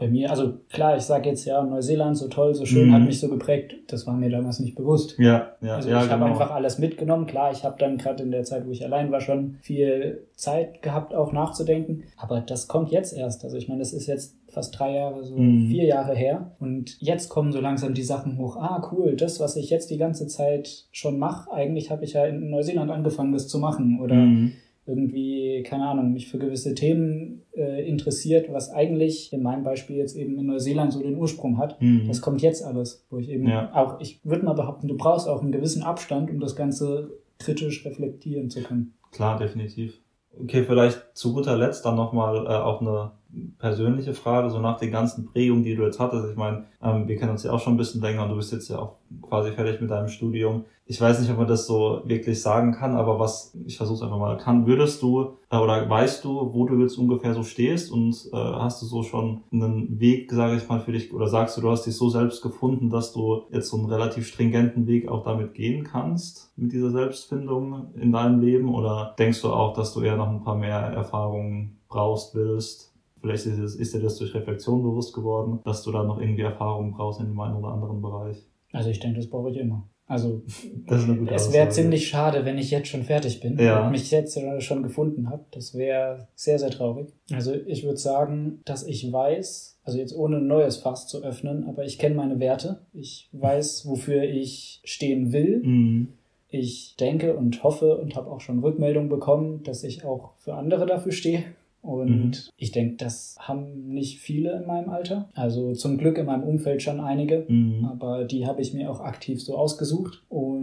bei 0.00 0.06
mir, 0.06 0.30
also 0.30 0.52
klar, 0.70 0.96
ich 0.96 1.02
sage 1.02 1.28
jetzt 1.28 1.44
ja, 1.44 1.60
Neuseeland 1.60 2.16
so 2.16 2.28
toll, 2.28 2.54
so 2.54 2.64
schön, 2.64 2.86
Mhm. 2.88 2.92
hat 2.92 3.02
mich 3.02 3.18
so 3.18 3.28
geprägt. 3.28 3.74
Das 3.88 4.06
war 4.06 4.14
mir 4.14 4.30
damals 4.30 4.60
nicht 4.60 4.76
bewusst. 4.76 5.18
Ja, 5.18 5.54
ja, 5.60 5.74
Also 5.74 5.90
ja, 5.90 6.04
ich 6.04 6.08
habe 6.08 6.22
genau. 6.22 6.34
einfach 6.38 6.52
alles 6.54 6.78
mitgenommen. 6.78 7.26
Klar, 7.26 7.50
ich 7.50 7.64
habe 7.64 7.74
dann 7.80 7.98
gerade 7.98 8.22
in 8.22 8.30
der 8.30 8.44
Zeit, 8.44 8.64
wo 8.64 8.70
ich 8.70 8.84
allein 8.84 9.10
war, 9.10 9.20
schon 9.20 9.56
viel 9.60 10.28
Zeit 10.36 10.82
gehabt, 10.82 11.16
auch 11.16 11.32
nachzudenken. 11.32 12.04
Aber 12.16 12.40
das 12.40 12.68
kommt 12.68 12.92
jetzt 12.92 13.12
erst. 13.12 13.42
Also 13.42 13.56
ich 13.56 13.66
meine, 13.68 13.80
das 13.80 13.92
ist 13.92 14.06
jetzt 14.06 14.36
fast 14.46 14.78
drei 14.78 14.94
Jahre, 14.94 15.24
so 15.24 15.34
Mhm. 15.36 15.66
vier 15.66 15.86
Jahre 15.86 16.14
her. 16.14 16.52
Und 16.60 16.96
jetzt 17.00 17.28
kommen 17.28 17.50
so 17.50 17.60
langsam 17.60 17.92
die 17.92 18.04
Sachen 18.04 18.38
hoch. 18.38 18.56
Ah, 18.56 18.88
cool, 18.92 19.16
das, 19.16 19.40
was 19.40 19.56
ich 19.56 19.68
jetzt 19.68 19.90
die 19.90 19.98
ganze 19.98 20.28
Zeit 20.28 20.86
schon 20.92 21.18
mache, 21.18 21.50
eigentlich 21.50 21.90
habe 21.90 22.04
ich 22.04 22.12
ja 22.12 22.24
in 22.24 22.50
Neuseeland 22.50 22.92
angefangen, 22.92 23.32
das 23.32 23.48
zu 23.48 23.58
machen. 23.58 23.98
Oder 24.00 24.14
Mhm. 24.14 24.52
Irgendwie, 24.88 25.62
keine 25.62 25.86
Ahnung, 25.86 26.12
mich 26.12 26.28
für 26.28 26.38
gewisse 26.38 26.74
Themen 26.74 27.42
äh, 27.56 27.86
interessiert, 27.88 28.50
was 28.52 28.70
eigentlich 28.70 29.32
in 29.32 29.42
meinem 29.42 29.62
Beispiel 29.62 29.96
jetzt 29.96 30.16
eben 30.16 30.38
in 30.38 30.46
Neuseeland 30.46 30.92
so 30.92 31.02
den 31.02 31.16
Ursprung 31.16 31.58
hat. 31.58 31.80
Mhm. 31.80 32.06
Das 32.08 32.20
kommt 32.22 32.40
jetzt 32.42 32.64
alles, 32.64 33.04
wo 33.10 33.18
ich 33.18 33.28
eben 33.28 33.46
Ja. 33.48 33.70
auch, 33.74 34.00
ich 34.00 34.20
würde 34.24 34.44
mal 34.44 34.54
behaupten, 34.54 34.88
du 34.88 34.96
brauchst 34.96 35.28
auch 35.28 35.42
einen 35.42 35.52
gewissen 35.52 35.82
Abstand, 35.82 36.30
um 36.30 36.40
das 36.40 36.56
Ganze 36.56 37.10
kritisch 37.38 37.84
reflektieren 37.84 38.50
zu 38.50 38.62
können. 38.62 38.94
Klar, 39.12 39.38
definitiv. 39.38 40.00
Okay, 40.40 40.62
vielleicht 40.64 41.02
zu 41.14 41.32
guter 41.32 41.56
Letzt 41.56 41.84
dann 41.84 41.96
nochmal 41.96 42.46
äh, 42.46 42.48
auch 42.50 42.80
eine 42.80 43.10
persönliche 43.58 44.14
Frage, 44.14 44.50
so 44.50 44.58
nach 44.60 44.78
den 44.78 44.90
ganzen 44.90 45.26
Prägungen, 45.26 45.64
die 45.64 45.74
du 45.74 45.84
jetzt 45.84 45.98
hattest. 45.98 46.30
Ich 46.30 46.36
meine, 46.36 46.64
ähm, 46.82 47.08
wir 47.08 47.16
kennen 47.16 47.32
uns 47.32 47.42
ja 47.42 47.52
auch 47.52 47.60
schon 47.60 47.74
ein 47.74 47.76
bisschen 47.76 48.00
länger 48.00 48.22
und 48.22 48.30
du 48.30 48.36
bist 48.36 48.52
jetzt 48.52 48.68
ja 48.68 48.78
auch 48.78 48.96
quasi 49.22 49.50
fertig 49.52 49.80
mit 49.80 49.90
deinem 49.90 50.08
Studium. 50.08 50.64
Ich 50.90 50.98
weiß 50.98 51.20
nicht, 51.20 51.30
ob 51.30 51.36
man 51.36 51.46
das 51.46 51.66
so 51.66 52.00
wirklich 52.06 52.40
sagen 52.40 52.72
kann, 52.72 52.96
aber 52.96 53.18
was, 53.18 53.54
ich 53.66 53.76
versuche 53.76 54.04
einfach 54.04 54.18
mal, 54.18 54.38
kann, 54.38 54.66
würdest 54.66 55.02
du 55.02 55.36
äh, 55.50 55.58
oder 55.58 55.88
weißt 55.88 56.24
du, 56.24 56.54
wo 56.54 56.64
du 56.64 56.80
jetzt 56.80 56.96
ungefähr 56.96 57.34
so 57.34 57.42
stehst 57.42 57.92
und 57.92 58.14
äh, 58.32 58.36
hast 58.36 58.80
du 58.80 58.86
so 58.86 59.02
schon 59.02 59.42
einen 59.52 60.00
Weg, 60.00 60.32
sage 60.32 60.56
ich 60.56 60.66
mal, 60.66 60.80
für 60.80 60.92
dich, 60.92 61.12
oder 61.12 61.28
sagst 61.28 61.58
du, 61.58 61.60
du 61.60 61.70
hast 61.70 61.84
dich 61.84 61.94
so 61.94 62.08
selbst 62.08 62.40
gefunden, 62.40 62.88
dass 62.88 63.12
du 63.12 63.42
jetzt 63.52 63.68
so 63.68 63.76
einen 63.76 63.84
relativ 63.84 64.26
stringenten 64.26 64.86
Weg 64.86 65.08
auch 65.08 65.24
damit 65.24 65.52
gehen 65.52 65.84
kannst, 65.84 66.50
mit 66.56 66.72
dieser 66.72 66.90
Selbstfindung 66.90 67.92
in 67.94 68.10
deinem 68.10 68.40
Leben? 68.40 68.74
Oder 68.74 69.14
denkst 69.18 69.42
du 69.42 69.52
auch, 69.52 69.74
dass 69.74 69.92
du 69.92 70.00
eher 70.00 70.16
noch 70.16 70.30
ein 70.30 70.42
paar 70.42 70.56
mehr 70.56 70.78
Erfahrungen 70.78 71.80
brauchst, 71.90 72.34
willst? 72.34 72.94
Vielleicht 73.20 73.44
ist, 73.44 73.58
es, 73.58 73.74
ist 73.74 73.92
dir 73.92 74.00
das 74.00 74.16
durch 74.16 74.34
Reflexion 74.34 74.82
bewusst 74.82 75.14
geworden, 75.14 75.60
dass 75.64 75.82
du 75.82 75.92
da 75.92 76.02
noch 76.02 76.18
irgendwie 76.18 76.42
Erfahrungen 76.42 76.92
brauchst 76.92 77.20
in 77.20 77.26
dem 77.26 77.40
einen 77.40 77.56
oder 77.56 77.68
anderen 77.68 78.00
Bereich. 78.00 78.48
Also 78.72 78.88
ich 78.88 79.00
denke, 79.00 79.18
das 79.18 79.28
brauche 79.28 79.50
ich 79.50 79.58
immer. 79.58 79.86
Also 80.08 80.42
es 80.86 81.52
wäre 81.52 81.68
ziemlich 81.68 82.08
schade, 82.08 82.46
wenn 82.46 82.56
ich 82.56 82.70
jetzt 82.70 82.88
schon 82.88 83.02
fertig 83.04 83.40
bin 83.40 83.58
Ja. 83.58 83.84
und 83.84 83.92
mich 83.92 84.10
jetzt 84.10 84.40
schon 84.60 84.82
gefunden 84.82 85.28
habe. 85.28 85.44
Das 85.50 85.74
wäre 85.76 86.28
sehr, 86.34 86.58
sehr 86.58 86.70
traurig. 86.70 87.08
Also 87.30 87.52
ich 87.66 87.84
würde 87.84 87.98
sagen, 87.98 88.60
dass 88.64 88.86
ich 88.86 89.12
weiß, 89.12 89.78
also 89.84 89.98
jetzt 89.98 90.16
ohne 90.16 90.38
ein 90.38 90.46
neues 90.46 90.78
Fass 90.78 91.06
zu 91.08 91.22
öffnen, 91.22 91.64
aber 91.68 91.84
ich 91.84 91.98
kenne 91.98 92.14
meine 92.14 92.40
Werte. 92.40 92.80
Ich 92.94 93.28
weiß, 93.32 93.86
wofür 93.86 94.22
ich 94.22 94.80
stehen 94.84 95.32
will. 95.32 95.60
Mhm. 95.62 96.08
Ich 96.50 96.96
denke 96.98 97.36
und 97.36 97.62
hoffe 97.62 97.98
und 97.98 98.16
habe 98.16 98.30
auch 98.30 98.40
schon 98.40 98.60
Rückmeldungen 98.60 99.10
bekommen, 99.10 99.62
dass 99.64 99.84
ich 99.84 100.06
auch 100.06 100.32
für 100.38 100.54
andere 100.54 100.86
dafür 100.86 101.12
stehe. 101.12 101.44
Und 101.82 102.08
Mhm. 102.30 102.32
ich 102.56 102.72
denke, 102.72 102.96
das 102.96 103.36
haben 103.38 103.88
nicht 103.88 104.18
viele 104.18 104.52
in 104.60 104.66
meinem 104.66 104.90
Alter. 104.90 105.28
Also 105.34 105.72
zum 105.72 105.96
Glück 105.96 106.18
in 106.18 106.26
meinem 106.26 106.42
Umfeld 106.42 106.82
schon 106.82 107.00
einige. 107.00 107.44
Mhm. 107.48 107.84
Aber 107.84 108.24
die 108.24 108.46
habe 108.46 108.60
ich 108.60 108.74
mir 108.74 108.90
auch 108.90 109.00
aktiv 109.00 109.42
so 109.42 109.56
ausgesucht. 109.56 110.22
Und 110.28 110.57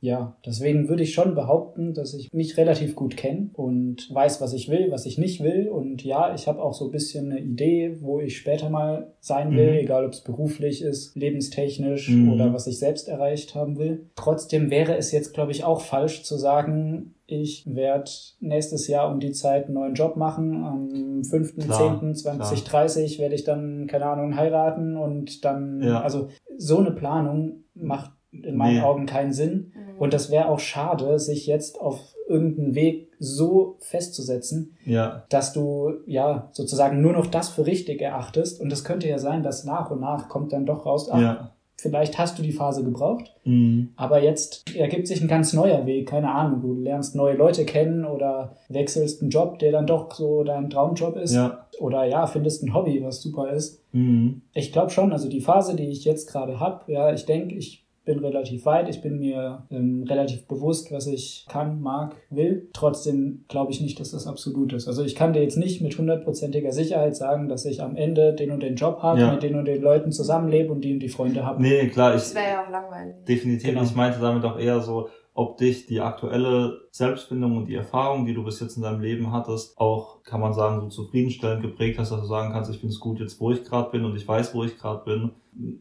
ja, 0.00 0.36
deswegen 0.46 0.88
würde 0.88 1.02
ich 1.02 1.14
schon 1.14 1.34
behaupten, 1.34 1.94
dass 1.94 2.14
ich 2.14 2.32
mich 2.32 2.56
relativ 2.56 2.94
gut 2.94 3.16
kenne 3.16 3.50
und 3.54 4.08
weiß, 4.12 4.40
was 4.40 4.52
ich 4.52 4.68
will, 4.68 4.90
was 4.90 5.06
ich 5.06 5.18
nicht 5.18 5.42
will. 5.42 5.68
Und 5.68 6.04
ja, 6.04 6.34
ich 6.34 6.46
habe 6.48 6.62
auch 6.62 6.74
so 6.74 6.86
ein 6.86 6.90
bisschen 6.90 7.30
eine 7.30 7.40
Idee, 7.40 7.96
wo 8.00 8.20
ich 8.20 8.36
später 8.38 8.70
mal 8.70 9.12
sein 9.20 9.52
will, 9.56 9.72
Mhm. 9.72 9.78
egal 9.78 10.04
ob 10.06 10.12
es 10.12 10.20
beruflich 10.22 10.82
ist, 10.82 11.14
lebenstechnisch 11.16 12.08
Mhm. 12.10 12.32
oder 12.32 12.52
was 12.52 12.66
ich 12.66 12.78
selbst 12.78 13.08
erreicht 13.08 13.54
haben 13.54 13.78
will. 13.78 14.06
Trotzdem 14.16 14.70
wäre 14.70 14.96
es 14.96 15.12
jetzt, 15.12 15.34
glaube 15.34 15.52
ich, 15.52 15.64
auch 15.64 15.80
falsch 15.80 16.22
zu 16.22 16.36
sagen, 16.36 17.14
ich 17.32 17.64
werde 17.72 18.10
nächstes 18.40 18.88
Jahr 18.88 19.08
um 19.12 19.20
die 19.20 19.30
Zeit 19.30 19.66
einen 19.66 19.74
neuen 19.74 19.94
Job 19.94 20.16
machen. 20.16 20.64
Am 20.64 21.22
5.10.2030 21.22 23.18
werde 23.18 23.34
ich 23.34 23.44
dann, 23.44 23.86
keine 23.86 24.06
Ahnung, 24.06 24.36
heiraten 24.36 24.96
und 24.96 25.44
dann, 25.44 25.82
Ja. 25.82 26.00
also 26.00 26.28
so 26.56 26.78
eine 26.78 26.90
Planung 26.90 27.64
macht 27.74 28.10
in 28.32 28.56
meinen 28.56 28.76
Nee. 28.76 28.82
Augen 28.82 29.06
keinen 29.06 29.32
Sinn. 29.32 29.72
Und 29.98 30.14
das 30.14 30.30
wäre 30.30 30.48
auch 30.48 30.60
schade, 30.60 31.18
sich 31.18 31.46
jetzt 31.46 31.80
auf 31.80 31.98
irgendeinen 32.28 32.74
Weg 32.74 33.08
so 33.18 33.76
festzusetzen, 33.80 34.76
Ja, 34.84 35.24
dass 35.28 35.52
du 35.52 35.92
ja 36.06 36.48
sozusagen 36.52 37.02
nur 37.02 37.12
noch 37.12 37.26
das 37.26 37.48
für 37.50 37.66
richtig 37.66 38.00
erachtest. 38.00 38.60
Und 38.60 38.72
es 38.72 38.84
könnte 38.84 39.08
ja 39.08 39.18
sein, 39.18 39.42
dass 39.42 39.64
nach 39.64 39.90
und 39.90 40.00
nach 40.00 40.28
kommt 40.28 40.52
dann 40.52 40.64
doch 40.64 40.86
raus, 40.86 41.08
ach, 41.10 41.20
ja. 41.20 41.50
vielleicht 41.76 42.18
hast 42.18 42.38
du 42.38 42.42
die 42.42 42.52
Phase 42.52 42.84
gebraucht, 42.84 43.34
Mhm. 43.44 43.90
aber 43.96 44.22
jetzt 44.22 44.74
ergibt 44.76 45.06
sich 45.08 45.20
ein 45.20 45.28
ganz 45.28 45.52
neuer 45.52 45.84
Weg, 45.86 46.08
keine 46.08 46.30
Ahnung, 46.32 46.60
du 46.62 46.72
lernst 46.74 47.14
neue 47.16 47.34
Leute 47.36 47.64
kennen 47.64 48.04
oder 48.04 48.52
wechselst 48.68 49.20
einen 49.22 49.30
Job, 49.30 49.58
der 49.58 49.72
dann 49.72 49.86
doch 49.86 50.12
so 50.14 50.44
dein 50.44 50.70
Traumjob 50.70 51.16
ist. 51.16 51.34
Ja. 51.34 51.66
Oder 51.78 52.04
ja, 52.04 52.26
findest 52.26 52.62
ein 52.62 52.74
Hobby, 52.74 53.02
was 53.02 53.20
super 53.22 53.50
ist. 53.50 53.82
Mhm. 53.92 54.42
Ich 54.54 54.72
glaube 54.72 54.90
schon, 54.90 55.12
also 55.12 55.28
die 55.28 55.40
Phase, 55.40 55.74
die 55.76 55.88
ich 55.88 56.04
jetzt 56.04 56.30
gerade 56.30 56.60
habe, 56.60 56.90
ja, 56.92 57.12
ich 57.12 57.26
denke, 57.26 57.54
ich 57.56 57.84
bin 58.04 58.18
relativ 58.18 58.64
weit, 58.64 58.88
ich 58.88 59.02
bin 59.02 59.18
mir 59.18 59.66
ähm, 59.70 60.04
relativ 60.08 60.46
bewusst, 60.48 60.90
was 60.90 61.06
ich 61.06 61.46
kann, 61.48 61.80
mag, 61.80 62.16
will. 62.30 62.68
Trotzdem 62.72 63.44
glaube 63.48 63.72
ich 63.72 63.80
nicht, 63.80 64.00
dass 64.00 64.10
das 64.12 64.26
absolut 64.26 64.72
ist. 64.72 64.88
Also 64.88 65.04
ich 65.04 65.14
kann 65.14 65.32
dir 65.32 65.42
jetzt 65.42 65.56
nicht 65.58 65.80
mit 65.82 65.96
hundertprozentiger 65.98 66.72
Sicherheit 66.72 67.14
sagen, 67.14 67.48
dass 67.48 67.64
ich 67.66 67.82
am 67.82 67.96
Ende 67.96 68.34
den 68.34 68.50
und 68.52 68.62
den 68.62 68.74
Job 68.76 69.02
habe, 69.02 69.20
Ja. 69.20 69.32
mit 69.32 69.42
den 69.42 69.54
und 69.54 69.66
den 69.66 69.82
Leuten 69.82 70.12
zusammenlebe 70.12 70.72
und 70.72 70.80
die 70.82 70.94
und 70.94 71.00
die 71.00 71.08
Freunde 71.08 71.44
habe. 71.44 71.60
Nee, 71.62 71.88
klar, 71.88 72.14
ich, 72.14 72.22
Das 72.22 72.34
wäre 72.34 72.46
ja 72.48 72.64
auch 72.64 72.70
langweilig. 72.70 73.14
Definitiv. 73.28 73.68
Genau. 73.68 73.82
Ich 73.82 73.94
meinte 73.94 74.18
damit 74.20 74.44
auch 74.44 74.58
eher 74.58 74.80
so, 74.80 75.08
ob 75.40 75.56
dich 75.56 75.86
die 75.86 76.02
aktuelle 76.02 76.82
Selbstfindung 76.90 77.56
und 77.56 77.64
die 77.64 77.74
Erfahrung, 77.74 78.26
die 78.26 78.34
du 78.34 78.44
bis 78.44 78.60
jetzt 78.60 78.76
in 78.76 78.82
deinem 78.82 79.00
Leben 79.00 79.32
hattest, 79.32 79.78
auch, 79.78 80.22
kann 80.22 80.38
man 80.38 80.52
sagen, 80.52 80.82
so 80.82 80.88
zufriedenstellend 80.88 81.62
geprägt 81.62 81.98
hast, 81.98 82.12
dass 82.12 82.20
du 82.20 82.26
sagen 82.26 82.52
kannst, 82.52 82.70
ich 82.70 82.76
finde 82.76 82.92
es 82.92 83.00
gut 83.00 83.20
jetzt, 83.20 83.40
wo 83.40 83.50
ich 83.50 83.64
gerade 83.64 83.90
bin 83.90 84.04
und 84.04 84.14
ich 84.16 84.28
weiß, 84.28 84.54
wo 84.54 84.64
ich 84.64 84.76
gerade 84.76 85.02
bin. 85.02 85.30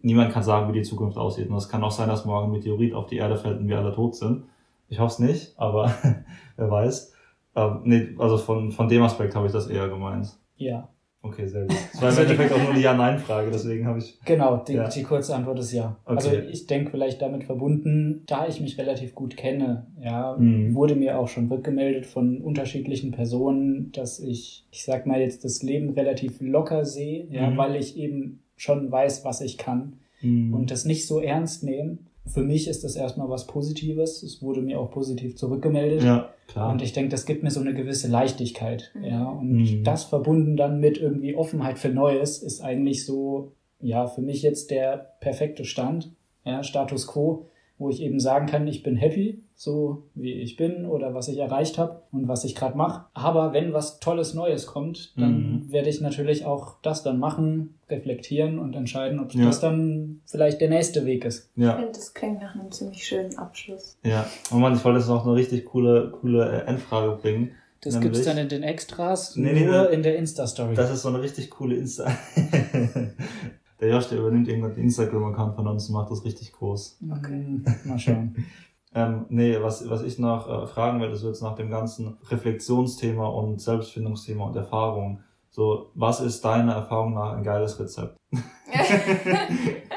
Niemand 0.02 0.32
kann 0.32 0.44
sagen, 0.44 0.70
wie 0.70 0.80
die 0.80 0.86
Zukunft 0.88 1.18
aussieht. 1.18 1.50
Und 1.50 1.58
es 1.58 1.68
kann 1.68 1.84
auch 1.84 1.92
sein, 1.92 2.08
dass 2.08 2.24
morgen 2.24 2.48
ein 2.48 2.52
Meteorit 2.54 2.94
auf 2.94 3.08
die 3.08 3.18
Erde 3.18 3.36
fällt 3.36 3.60
und 3.60 3.68
wir 3.68 3.78
alle 3.78 3.94
tot 3.94 4.16
sind. 4.16 4.46
Ich 4.88 5.00
hoffe 5.00 5.12
es 5.12 5.20
nicht, 5.20 5.60
aber 5.60 5.94
wer 6.56 6.72
weiß. 6.72 7.14
Ähm, 7.58 7.82
nee, 7.84 8.16
also 8.18 8.38
von, 8.38 8.72
von 8.72 8.88
dem 8.88 9.04
Aspekt 9.04 9.36
habe 9.36 9.48
ich 9.48 9.52
das 9.52 9.68
eher 9.68 9.90
gemeint. 9.90 10.38
Ja, 10.56 10.88
Okay, 11.22 11.46
sehr 11.48 11.64
gut. 11.64 11.72
Das 11.72 11.96
war 11.96 12.02
im 12.02 12.06
Also 12.08 12.22
die- 12.22 12.32
Endeffekt 12.32 12.54
auch 12.54 12.64
nur 12.64 12.72
eine 12.72 12.80
Ja-Nein-Frage, 12.82 13.52
deswegen 13.52 13.86
habe 13.86 14.00
ich. 14.00 14.18
genau. 14.24 14.58
Die, 14.66 14.74
Ja. 14.74 14.88
die 14.88 15.04
kurze 15.04 15.36
Antwort 15.36 15.60
ist 15.60 15.74
ja. 15.74 15.98
Okay. 16.06 16.16
Also 16.16 16.32
ich 16.34 16.66
denke 16.66 16.92
vielleicht 16.92 17.22
damit 17.22 17.44
verbunden, 17.44 18.24
da 18.26 18.48
ich 18.48 18.62
mich 18.62 18.78
relativ 18.78 19.16
gut 19.16 19.36
kenne, 19.36 19.88
ja, 20.02 20.38
Mhm. 20.40 20.74
wurde 20.76 20.96
mir 20.96 21.20
auch 21.20 21.28
schon 21.28 21.50
rückgemeldet 21.50 22.06
von 22.06 22.40
unterschiedlichen 22.42 23.12
Personen, 23.12 23.92
dass 23.92 24.20
ich, 24.22 24.66
ich 24.72 24.86
sag 24.86 25.06
mal 25.06 25.20
jetzt, 25.20 25.44
das 25.44 25.62
Leben 25.62 25.90
relativ 25.90 26.40
locker 26.40 26.86
sehe, 26.86 27.28
ja, 27.30 27.50
Mhm. 27.50 27.58
weil 27.58 27.76
ich 27.76 27.98
eben 27.98 28.40
schon 28.56 28.90
weiß, 28.90 29.26
was 29.26 29.42
ich 29.42 29.58
kann 29.58 29.94
Mhm. 30.22 30.54
und 30.54 30.72
das 30.72 30.86
nicht 30.86 31.06
so 31.06 31.20
ernst 31.20 31.64
nehmen. 31.66 32.08
Für 32.26 32.42
mich 32.44 32.68
ist 32.68 32.84
das 32.84 32.96
erstmal 32.96 33.30
was 33.30 33.48
Positives. 33.48 34.22
Es 34.24 34.42
wurde 34.42 34.62
mir 34.62 34.80
auch 34.80 34.92
positiv 34.92 35.36
zurückgemeldet. 35.36 36.04
ja, 36.04 36.30
klar. 36.48 36.72
Und 36.72 36.82
ich 36.82 36.94
denke, 36.94 37.10
das 37.10 37.26
gibt 37.26 37.42
mir 37.44 37.50
so 37.52 37.60
eine 37.60 37.74
gewisse 37.74 38.08
Leichtigkeit. 38.08 38.92
Mhm. 38.94 39.04
Ja, 39.04 39.24
und 39.30 39.52
Mhm. 39.54 39.84
das 39.84 40.04
verbunden 40.04 40.56
dann 40.58 40.80
mit 40.80 40.98
irgendwie 40.98 41.36
Offenheit 41.36 41.80
für 41.80 41.90
Neues 41.90 42.44
ist 42.44 42.62
eigentlich 42.62 43.06
so, 43.06 43.52
ja, 43.82 44.06
für 44.08 44.22
mich 44.22 44.42
jetzt 44.44 44.70
der 44.70 45.14
perfekte 45.22 45.66
Stand, 45.66 46.12
ja, 46.46 46.62
Status 46.64 47.08
quo, 47.08 47.46
wo 47.80 47.90
ich 47.90 48.02
eben 48.02 48.20
sagen 48.20 48.46
kann, 48.46 48.68
ich 48.68 48.84
bin 48.84 48.96
happy, 48.96 49.42
so 49.56 50.04
wie 50.14 50.34
ich 50.34 50.58
bin 50.58 50.86
oder 50.86 51.14
was 51.16 51.28
ich 51.30 51.38
erreicht 51.40 51.78
habe 51.80 52.02
und 52.12 52.28
was 52.28 52.44
ich 52.44 52.54
gerade 52.56 52.78
mache. 52.78 53.06
Aber 53.14 53.54
wenn 53.54 53.74
was 53.74 54.00
Tolles 54.00 54.34
Neues 54.36 54.68
kommt, 54.68 55.14
dann 55.18 55.64
Mhm. 55.66 55.72
werde 55.72 55.90
ich 55.90 56.00
natürlich 56.02 56.46
auch 56.46 56.76
das 56.84 57.02
dann 57.04 57.20
machen, 57.20 57.76
reflektieren 57.90 58.60
und 58.60 58.76
entscheiden, 58.76 59.20
ob 59.20 59.34
Ja. 59.34 59.46
das 59.46 59.60
dann 59.62 60.22
vielleicht 60.26 60.62
der 60.62 60.70
nächste 60.70 61.06
Weg 61.06 61.26
ist. 61.26 61.50
Ich 61.56 61.64
ja. 61.64 61.74
finde, 61.76 61.94
das 61.94 62.14
klingt 62.14 62.42
nach 62.42 62.54
einem 62.54 62.70
ziemlich 62.72 63.06
schönen 63.08 63.36
Abschluss. 63.38 63.98
Ja, 64.04 64.26
oh 64.54 64.56
Mann, 64.58 64.76
ich 64.76 64.84
wollte 64.86 65.00
jetzt 65.00 65.08
noch 65.10 65.26
eine 65.26 65.36
richtig 65.36 65.66
coole, 65.66 66.12
coole 66.22 66.64
äh, 66.64 66.68
Endfrage 66.70 67.18
bringen. 67.22 67.52
Das 67.82 67.94
Nämlich- 67.94 68.12
gibt's 68.12 68.26
dann 68.28 68.38
in 68.38 68.50
den 68.50 68.62
Extras, 68.64 69.38
Nee, 69.38 69.54
nee, 69.54 69.66
nur 69.66 69.88
nee. 69.88 69.96
in 69.96 70.04
der 70.04 70.18
Insta-Story. 70.18 70.76
Das 70.76 70.92
ist 70.92 71.02
so 71.02 71.08
eine 71.08 71.22
richtig 71.22 71.50
coole 71.50 71.76
Insta. 71.78 72.12
der 73.80 73.90
Josh, 73.90 74.08
der 74.08 74.20
übernimmt 74.20 74.48
irgendwann 74.48 74.74
den 74.74 74.84
Instagram-Account 74.84 75.56
von 75.56 75.68
uns 75.68 75.88
und 75.90 75.96
macht 75.96 76.12
das 76.12 76.26
richtig 76.26 76.52
groß. 76.52 77.00
Okay. 77.18 77.36
Mm, 77.36 77.66
Mal 77.86 78.00
schauen. 78.00 78.36
Ähm, 78.92 79.28
nee, 79.30 79.56
was, 79.62 79.88
was 79.88 80.02
ich 80.02 80.18
noch 80.18 80.50
äh, 80.50 80.66
fragen 80.66 81.00
will, 81.00 81.12
ist 81.12 81.24
jetzt 81.24 81.44
nach 81.44 81.54
dem 81.54 81.70
ganzen 81.70 82.18
Reflexionsthema 82.28 83.28
und 83.28 83.62
Selbstfindungsthema 83.62 84.46
und 84.46 84.56
Erfahrung. 84.56 85.22
So, 85.52 85.92
was 85.94 86.22
ist 86.22 86.44
deiner 86.44 86.74
Erfahrung 86.74 87.14
nach 87.14 87.34
ein 87.34 87.44
geiles 87.44 87.80
Rezept? 87.80 88.18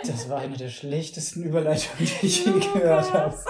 Das 0.05 0.29
war 0.29 0.39
eine 0.41 0.57
der 0.57 0.69
schlechtesten 0.69 1.45
Überleitungen, 1.45 1.97
die 2.21 2.27
ich 2.27 2.45
je 2.45 2.53
gehört 2.53 3.15
habe. 3.15 3.35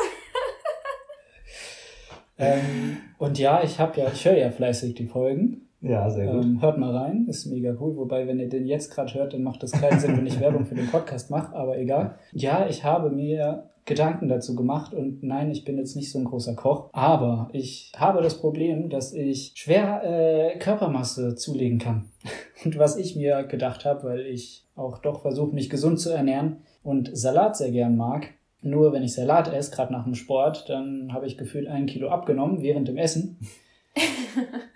Ähm, 2.38 2.97
und 3.18 3.38
ja, 3.38 3.62
ich 3.62 3.79
habe 3.79 4.01
ja, 4.01 4.11
ich 4.12 4.25
höre 4.25 4.37
ja 4.37 4.51
fleißig 4.51 4.95
die 4.95 5.07
Folgen. 5.07 5.68
Ja, 5.83 6.09
sehr 6.09 6.33
gut. 6.33 6.45
Ähm, 6.45 6.62
hört 6.62 6.79
mal 6.79 6.97
rein, 6.97 7.27
ist 7.29 7.47
mega 7.47 7.75
cool. 7.81 7.97
Wobei, 7.97 8.27
wenn 8.29 8.38
ihr 8.38 8.49
den 8.49 8.66
jetzt 8.66 8.95
gerade 8.95 9.12
hört, 9.14 9.35
dann 9.35 9.42
macht 9.42 9.62
das 9.62 9.73
keinen 9.73 9.99
Sinn, 9.99 10.16
wenn 10.16 10.27
ich 10.27 10.40
Werbung 10.40 10.64
für 10.64 10.77
den 10.77 10.87
Podcast 10.87 11.31
mache, 11.31 11.55
aber 11.55 11.77
egal. 11.77 12.14
Ja, 12.33 12.66
ich 12.68 12.85
habe 12.85 13.11
mir 13.11 13.64
Gedanken 13.85 14.29
dazu 14.29 14.55
gemacht 14.55 14.95
und 14.95 15.25
nein, 15.25 15.51
ich 15.51 15.64
bin 15.64 15.77
jetzt 15.77 15.97
nicht 15.97 16.12
so 16.12 16.18
ein 16.21 16.25
großer 16.25 16.55
Koch, 16.55 16.90
aber 16.92 17.49
ich 17.53 17.92
habe 17.97 18.23
das 18.23 18.38
Problem, 18.38 18.90
dass 18.90 19.12
ich 19.12 19.53
schwer 19.57 20.03
äh, 20.05 20.59
Körpermasse 20.59 21.35
zulegen 21.35 21.81
kann. 21.81 22.05
Und 22.64 22.79
was 22.79 22.97
ich 22.97 23.16
mir 23.16 23.42
gedacht 23.42 23.85
habe, 23.85 24.05
weil 24.05 24.21
ich 24.21 24.64
auch 24.77 24.99
doch 24.99 25.23
versuche, 25.23 25.53
mich 25.53 25.68
gesund 25.68 25.99
zu 25.99 26.11
ernähren 26.11 26.59
und 26.85 27.11
Salat 27.12 27.57
sehr 27.57 27.73
gern 27.73 27.97
mag, 27.97 28.29
nur 28.61 28.92
wenn 28.92 29.03
ich 29.03 29.14
Salat 29.14 29.53
esse, 29.53 29.73
gerade 29.75 29.92
nach 29.92 30.05
dem 30.05 30.14
Sport, 30.14 30.68
dann 30.68 31.12
habe 31.12 31.27
ich 31.27 31.37
gefühlt 31.37 31.66
ein 31.66 31.87
Kilo 31.87 32.09
abgenommen 32.09 32.62
während 32.62 32.87
dem 32.87 32.97
Essen. 32.97 33.38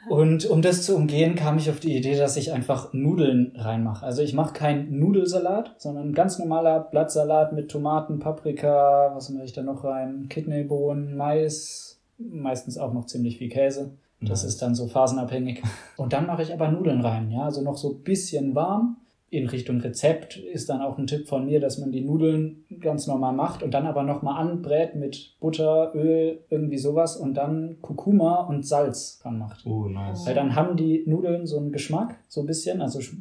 Und 0.08 0.46
um 0.46 0.62
das 0.62 0.84
zu 0.84 0.94
umgehen, 0.94 1.34
kam 1.34 1.58
ich 1.58 1.68
auf 1.68 1.80
die 1.80 1.96
Idee, 1.96 2.16
dass 2.16 2.36
ich 2.36 2.52
einfach 2.52 2.92
Nudeln 2.92 3.52
reinmache. 3.56 4.04
Also 4.04 4.22
ich 4.22 4.34
mache 4.34 4.52
keinen 4.52 4.98
Nudelsalat, 4.98 5.74
sondern 5.78 6.12
ganz 6.12 6.38
normaler 6.38 6.80
Blattsalat 6.80 7.52
mit 7.52 7.70
Tomaten, 7.70 8.18
Paprika, 8.18 9.10
was 9.14 9.30
mache 9.30 9.44
ich 9.44 9.52
da 9.52 9.62
noch 9.62 9.84
rein? 9.84 10.28
Kidneybohnen, 10.28 11.16
Mais, 11.16 12.00
meistens 12.18 12.78
auch 12.78 12.92
noch 12.92 13.06
ziemlich 13.06 13.38
viel 13.38 13.48
Käse. 13.48 13.92
Das 14.20 14.42
Nice. 14.42 14.54
ist 14.54 14.62
dann 14.62 14.74
so 14.74 14.86
phasenabhängig. 14.86 15.62
Und 15.96 16.12
dann 16.12 16.26
mache 16.26 16.42
ich 16.42 16.52
aber 16.52 16.70
Nudeln 16.70 17.00
rein, 17.00 17.30
ja, 17.30 17.42
also 17.42 17.62
noch 17.62 17.76
so 17.76 17.92
ein 17.92 18.02
bisschen 18.02 18.54
warm. 18.54 18.96
In 19.28 19.48
Richtung 19.48 19.80
Rezept 19.80 20.36
ist 20.36 20.68
dann 20.68 20.80
auch 20.80 20.98
ein 20.98 21.08
Tipp 21.08 21.26
von 21.26 21.46
mir, 21.46 21.58
dass 21.58 21.78
man 21.78 21.90
die 21.90 22.00
Nudeln 22.02 22.64
ganz 22.80 23.08
normal 23.08 23.32
macht 23.32 23.62
und 23.64 23.74
dann 23.74 23.86
aber 23.86 24.04
nochmal 24.04 24.40
anbrät 24.40 24.94
mit 24.94 25.34
Butter, 25.40 25.92
Öl, 25.96 26.44
irgendwie 26.48 26.78
sowas 26.78 27.16
und 27.16 27.34
dann 27.34 27.78
Kurkuma 27.82 28.42
und 28.42 28.64
Salz 28.64 29.18
dran 29.18 29.38
macht. 29.38 29.66
Oh, 29.66 29.88
nice. 29.88 30.26
Weil 30.26 30.34
dann 30.34 30.54
haben 30.54 30.76
die 30.76 31.02
Nudeln 31.06 31.44
so 31.46 31.58
einen 31.58 31.72
Geschmack, 31.72 32.18
so 32.28 32.40
ein 32.40 32.46
bisschen. 32.46 32.80
Also 32.80 33.00
sch- 33.00 33.16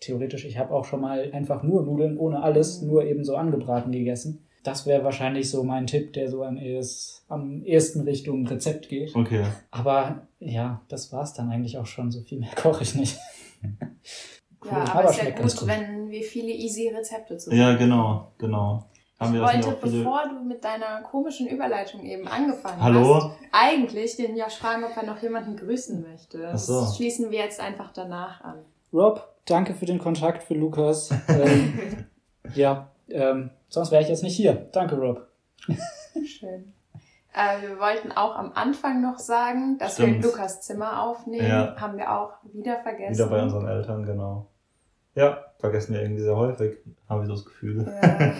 theoretisch, 0.00 0.44
ich 0.44 0.58
habe 0.58 0.72
auch 0.72 0.84
schon 0.84 1.00
mal 1.00 1.28
einfach 1.32 1.64
nur 1.64 1.82
Nudeln 1.84 2.18
ohne 2.18 2.40
alles, 2.42 2.80
nur 2.82 3.04
eben 3.04 3.24
so 3.24 3.34
angebraten 3.34 3.90
gegessen. 3.90 4.44
Das 4.62 4.86
wäre 4.86 5.02
wahrscheinlich 5.02 5.50
so 5.50 5.64
mein 5.64 5.86
Tipp, 5.88 6.12
der 6.12 6.30
so 6.30 6.44
am, 6.44 6.56
ehes, 6.56 7.24
am 7.28 7.62
ersten 7.64 8.02
Richtung 8.02 8.46
Rezept 8.46 8.88
geht. 8.88 9.14
Okay. 9.16 9.44
Aber 9.72 10.28
ja, 10.38 10.82
das 10.88 11.12
war's 11.12 11.34
dann 11.34 11.50
eigentlich 11.50 11.78
auch 11.78 11.86
schon. 11.86 12.12
So 12.12 12.20
viel 12.20 12.38
mehr 12.38 12.54
koche 12.54 12.84
ich 12.84 12.94
nicht. 12.94 13.18
Ja, 14.64 14.70
Cool. 14.72 14.80
aber, 14.80 14.94
Aber 14.94 15.04
es 15.10 15.16
ist 15.16 15.22
ja 15.22 15.30
gut, 15.30 15.56
gut. 15.56 15.68
wenn 15.68 16.10
wir 16.10 16.22
viele 16.22 16.48
easy 16.52 16.88
Rezepte 16.88 17.36
zu 17.38 17.54
Ja, 17.54 17.76
genau, 17.76 18.32
genau. 18.38 18.84
Haben 19.20 19.34
Ich 19.34 19.40
das 19.40 19.54
wollte, 19.54 19.68
auch 19.68 19.80
viele... 19.82 19.98
bevor 20.04 20.22
du 20.28 20.44
mit 20.44 20.62
deiner 20.64 21.02
komischen 21.02 21.48
Überleitung 21.48 22.04
eben 22.04 22.26
angefangen 22.28 22.80
Hallo? 22.80 23.14
hast, 23.16 23.30
eigentlich 23.52 24.16
den 24.16 24.36
Josh 24.36 24.54
fragen, 24.56 24.84
ob 24.84 24.96
er 24.96 25.04
noch 25.06 25.20
jemanden 25.22 25.56
grüßen 25.56 26.02
möchte. 26.08 26.44
Ach 26.48 26.52
Das 26.52 26.66
so. 26.66 26.86
schließen 26.96 27.30
wir 27.30 27.38
jetzt 27.40 27.60
einfach 27.60 27.92
danach 27.92 28.40
an. 28.42 28.58
Rob, 28.92 29.28
danke 29.44 29.74
für 29.74 29.86
den 29.86 29.98
Kontakt 29.98 30.42
für 30.44 30.54
Lukas. 30.54 31.10
Ähm, 31.28 32.06
ja, 32.54 32.88
ähm, 33.08 33.50
sonst 33.68 33.90
wäre 33.90 34.02
ich 34.02 34.08
jetzt 34.08 34.22
nicht 34.22 34.36
hier. 34.36 34.68
Danke, 34.72 34.96
Rob. 34.96 35.26
Schön. 36.24 36.72
Äh, 37.34 37.62
wir 37.68 37.78
wollten 37.78 38.10
auch 38.12 38.36
am 38.36 38.52
Anfang 38.54 39.00
noch 39.02 39.18
sagen, 39.18 39.78
dass 39.78 39.98
wir 39.98 40.06
Stimmt. 40.06 40.24
in 40.24 40.30
Lukas 40.30 40.62
Zimmer 40.62 41.02
aufnehmen. 41.02 41.46
Ja. 41.48 41.76
Haben 41.78 41.98
wir 41.98 42.10
auch 42.12 42.32
wieder 42.52 42.80
vergessen. 42.82 43.14
Wieder 43.14 43.26
bei 43.28 43.42
unseren 43.42 43.66
Eltern, 43.68 44.04
genau. 44.04 44.46
Ja, 45.14 45.38
vergessen 45.58 45.94
wir 45.94 46.02
irgendwie 46.02 46.22
sehr 46.22 46.36
häufig, 46.36 46.76
habe 47.08 47.22
ich 47.22 47.28
so 47.28 47.34
das 47.34 47.44
Gefühl. 47.44 47.86
Ja. 48.02 48.32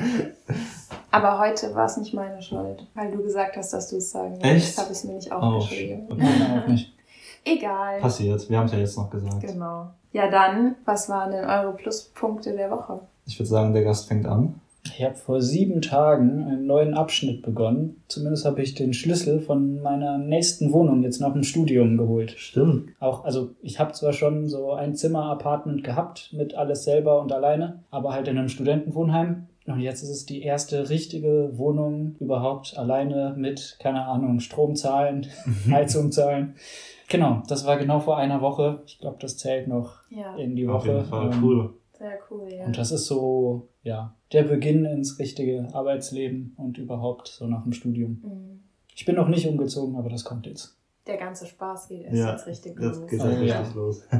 Aber 1.10 1.38
heute 1.38 1.74
war 1.74 1.86
es 1.86 1.96
nicht 1.96 2.12
meine 2.14 2.40
Schuld, 2.42 2.86
weil 2.94 3.10
du 3.10 3.22
gesagt 3.22 3.56
hast, 3.56 3.72
dass 3.72 3.88
du 3.88 3.96
es 3.96 4.10
sagen 4.10 4.40
Echt? 4.40 4.44
willst. 4.66 4.78
habe 4.78 4.92
ich 4.92 4.98
es 4.98 5.04
mir 5.04 5.14
nicht 5.14 5.32
Oh, 5.32 5.36
aufgeschrieben. 5.36 6.06
shit. 6.08 6.18
Nein, 6.18 6.62
auch 6.62 6.66
nicht. 6.68 6.94
Egal. 7.44 8.00
Passiert, 8.00 8.48
wir 8.50 8.58
haben 8.58 8.66
es 8.66 8.72
ja 8.72 8.78
jetzt 8.78 8.96
noch 8.98 9.10
gesagt. 9.10 9.40
Genau. 9.40 9.88
Ja, 10.12 10.30
dann, 10.30 10.76
was 10.84 11.08
waren 11.08 11.30
denn 11.32 11.44
eure 11.44 11.72
Pluspunkte 11.74 12.54
der 12.54 12.70
Woche? 12.70 13.00
Ich 13.26 13.38
würde 13.38 13.48
sagen, 13.48 13.72
der 13.72 13.84
Gast 13.84 14.08
fängt 14.08 14.26
an. 14.26 14.60
Ich 14.96 15.04
habe 15.04 15.14
vor 15.14 15.40
sieben 15.40 15.80
Tagen 15.82 16.44
einen 16.44 16.66
neuen 16.66 16.94
Abschnitt 16.94 17.42
begonnen. 17.42 18.02
Zumindest 18.08 18.44
habe 18.44 18.62
ich 18.62 18.74
den 18.74 18.92
Schlüssel 18.92 19.40
von 19.40 19.80
meiner 19.82 20.18
nächsten 20.18 20.72
Wohnung 20.72 21.02
jetzt 21.02 21.20
noch 21.20 21.34
im 21.34 21.42
Studium 21.42 21.96
geholt. 21.96 22.32
Stimmt. 22.36 22.90
Auch, 23.00 23.24
also 23.24 23.50
ich 23.62 23.78
habe 23.80 23.92
zwar 23.92 24.12
schon 24.12 24.46
so 24.48 24.72
ein 24.72 24.94
Zimmer-Apartment 24.94 25.84
gehabt 25.84 26.32
mit 26.32 26.54
alles 26.54 26.84
selber 26.84 27.20
und 27.20 27.32
alleine, 27.32 27.84
aber 27.90 28.12
halt 28.12 28.28
in 28.28 28.38
einem 28.38 28.48
Studentenwohnheim. 28.48 29.46
Und 29.66 29.80
jetzt 29.80 30.02
ist 30.02 30.08
es 30.08 30.24
die 30.24 30.40
erste 30.42 30.88
richtige 30.88 31.50
Wohnung 31.58 32.16
überhaupt 32.20 32.78
alleine 32.78 33.34
mit, 33.36 33.76
keine 33.80 34.06
Ahnung, 34.06 34.40
Strom 34.40 34.74
zahlen, 34.76 35.26
Heizung 35.70 36.10
zahlen. 36.10 36.54
Genau, 37.10 37.42
das 37.48 37.66
war 37.66 37.76
genau 37.78 38.00
vor 38.00 38.16
einer 38.16 38.40
Woche. 38.40 38.80
Ich 38.86 38.98
glaube, 38.98 39.16
das 39.20 39.36
zählt 39.36 39.68
noch 39.68 39.96
Ja, 40.10 40.36
in 40.36 40.56
die 40.56 40.66
Auf 40.66 40.84
Woche. 40.86 40.92
jeden 40.94 41.04
Fall, 41.04 41.30
Ähm, 41.32 41.38
cool. 41.42 41.70
Sehr 41.98 42.18
cool, 42.30 42.48
ja. 42.52 42.64
Und 42.66 42.76
das 42.78 42.92
ist 42.92 43.06
so, 43.06 43.68
ja, 43.82 44.14
der 44.32 44.44
Beginn 44.44 44.84
ins 44.84 45.18
richtige 45.18 45.68
Arbeitsleben 45.72 46.54
und 46.56 46.78
überhaupt 46.78 47.28
so 47.28 47.46
nach 47.46 47.62
dem 47.62 47.72
Studium. 47.72 48.20
Mhm. 48.22 48.60
Ich 48.94 49.04
bin 49.04 49.14
noch 49.16 49.28
nicht 49.28 49.46
umgezogen, 49.46 49.96
aber 49.96 50.08
das 50.08 50.24
kommt 50.24 50.46
jetzt. 50.46 50.76
Der 51.06 51.16
ganze 51.16 51.46
Spaß 51.46 51.88
geht 51.88 52.02
erst 52.02 52.16
Ja, 52.16 52.30
jetzt 52.32 52.46
richtig 52.46 52.78
Jetzt 52.80 53.00
los. 53.00 53.10
geht 53.10 53.20
Oh, 53.20 53.24
halt 53.24 53.46
ja. 53.46 53.58
richtig 53.60 53.74
los. 53.76 54.02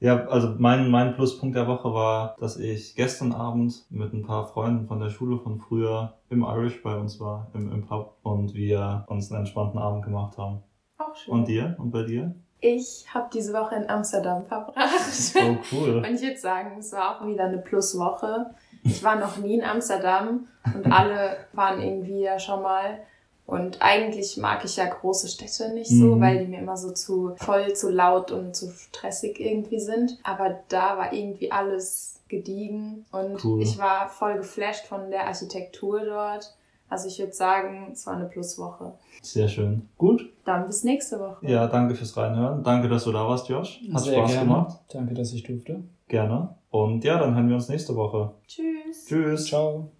Ja, 0.00 0.26
also 0.26 0.56
mein, 0.58 0.90
mein 0.90 1.14
Pluspunkt 1.14 1.54
der 1.54 1.68
Woche 1.68 1.94
war, 1.94 2.34
dass 2.40 2.56
ich 2.56 2.96
gestern 2.96 3.30
Abend 3.30 3.86
mit 3.88 4.12
ein 4.12 4.24
paar 4.24 4.48
Freunden 4.48 4.88
von 4.88 4.98
der 4.98 5.10
Schule 5.10 5.38
von 5.38 5.60
früher 5.60 6.14
im 6.28 6.42
Irish 6.42 6.82
bei 6.82 6.96
uns 6.96 7.20
war, 7.20 7.52
im, 7.54 7.70
im 7.70 7.86
Pub, 7.86 8.16
und 8.24 8.52
wir 8.52 9.04
uns 9.06 9.30
einen 9.30 9.42
entspannten 9.42 9.78
Abend 9.78 10.04
gemacht 10.04 10.36
haben. 10.38 10.58
Auch 10.98 11.14
schön. 11.14 11.32
Und 11.34 11.46
dir? 11.46 11.76
Und 11.78 11.92
bei 11.92 12.02
dir? 12.02 12.34
Ich 12.64 13.04
habe 13.12 13.28
diese 13.34 13.52
Woche 13.52 13.74
in 13.74 13.90
Amsterdam 13.90 14.44
verbracht. 14.46 15.34
Oh, 15.36 15.56
cool. 15.72 15.96
Und 15.96 16.04
ich 16.14 16.22
würde 16.22 16.38
sagen, 16.38 16.76
es 16.78 16.92
war 16.92 17.20
auch 17.20 17.26
wieder 17.26 17.44
eine 17.44 17.58
Pluswoche. 17.58 18.46
Ich 18.84 19.02
war 19.02 19.16
noch 19.16 19.36
nie 19.36 19.54
in 19.58 19.64
Amsterdam 19.64 20.46
und 20.74 20.86
alle 20.90 21.36
waren 21.52 21.82
irgendwie 21.82 22.20
ja 22.22 22.38
schon 22.38 22.62
mal. 22.62 23.00
Und 23.46 23.82
eigentlich 23.82 24.36
mag 24.36 24.64
ich 24.64 24.76
ja 24.76 24.86
große 24.86 25.26
Städte 25.28 25.74
nicht 25.74 25.90
so, 25.90 26.14
Mhm. 26.16 26.20
weil 26.20 26.38
die 26.38 26.46
mir 26.46 26.60
immer 26.60 26.76
so 26.76 26.92
zu 26.92 27.34
voll, 27.36 27.74
zu 27.74 27.90
laut 27.90 28.30
und 28.30 28.54
zu 28.54 28.70
stressig 28.70 29.40
irgendwie 29.40 29.80
sind. 29.80 30.18
Aber 30.22 30.60
da 30.68 30.96
war 30.96 31.12
irgendwie 31.12 31.50
alles 31.50 32.20
gediegen 32.28 33.04
und 33.10 33.44
Cool. 33.44 33.60
ich 33.60 33.76
war 33.78 34.08
voll 34.08 34.36
geflasht 34.36 34.86
von 34.86 35.10
der 35.10 35.26
Architektur 35.26 36.00
dort. 36.04 36.54
Also 36.92 37.08
ich 37.08 37.18
würde 37.18 37.32
sagen, 37.32 37.88
es 37.90 38.06
war 38.06 38.16
eine 38.16 38.26
Pluswoche. 38.26 38.92
Sehr 39.22 39.48
schön. 39.48 39.88
Gut. 39.96 40.30
Dann 40.44 40.66
bis 40.66 40.84
nächste 40.84 41.18
Woche. 41.18 41.46
Ja, 41.46 41.66
danke 41.66 41.94
fürs 41.94 42.14
Reinhören. 42.18 42.62
Danke, 42.62 42.86
dass 42.90 43.04
du 43.04 43.12
da 43.12 43.26
warst, 43.26 43.48
Josh. 43.48 43.80
Hat 43.90 44.02
Sehr 44.02 44.12
Spaß 44.12 44.32
gerne. 44.32 44.46
gemacht. 44.46 44.80
Danke, 44.92 45.14
dass 45.14 45.32
ich 45.32 45.42
durfte. 45.42 45.84
Gerne. 46.06 46.54
Und 46.68 47.02
ja, 47.02 47.18
dann 47.18 47.34
hören 47.34 47.48
wir 47.48 47.54
uns 47.54 47.70
nächste 47.70 47.96
Woche. 47.96 48.32
Tschüss. 48.46 49.06
Tschüss. 49.06 49.46
Ciao. 49.46 49.92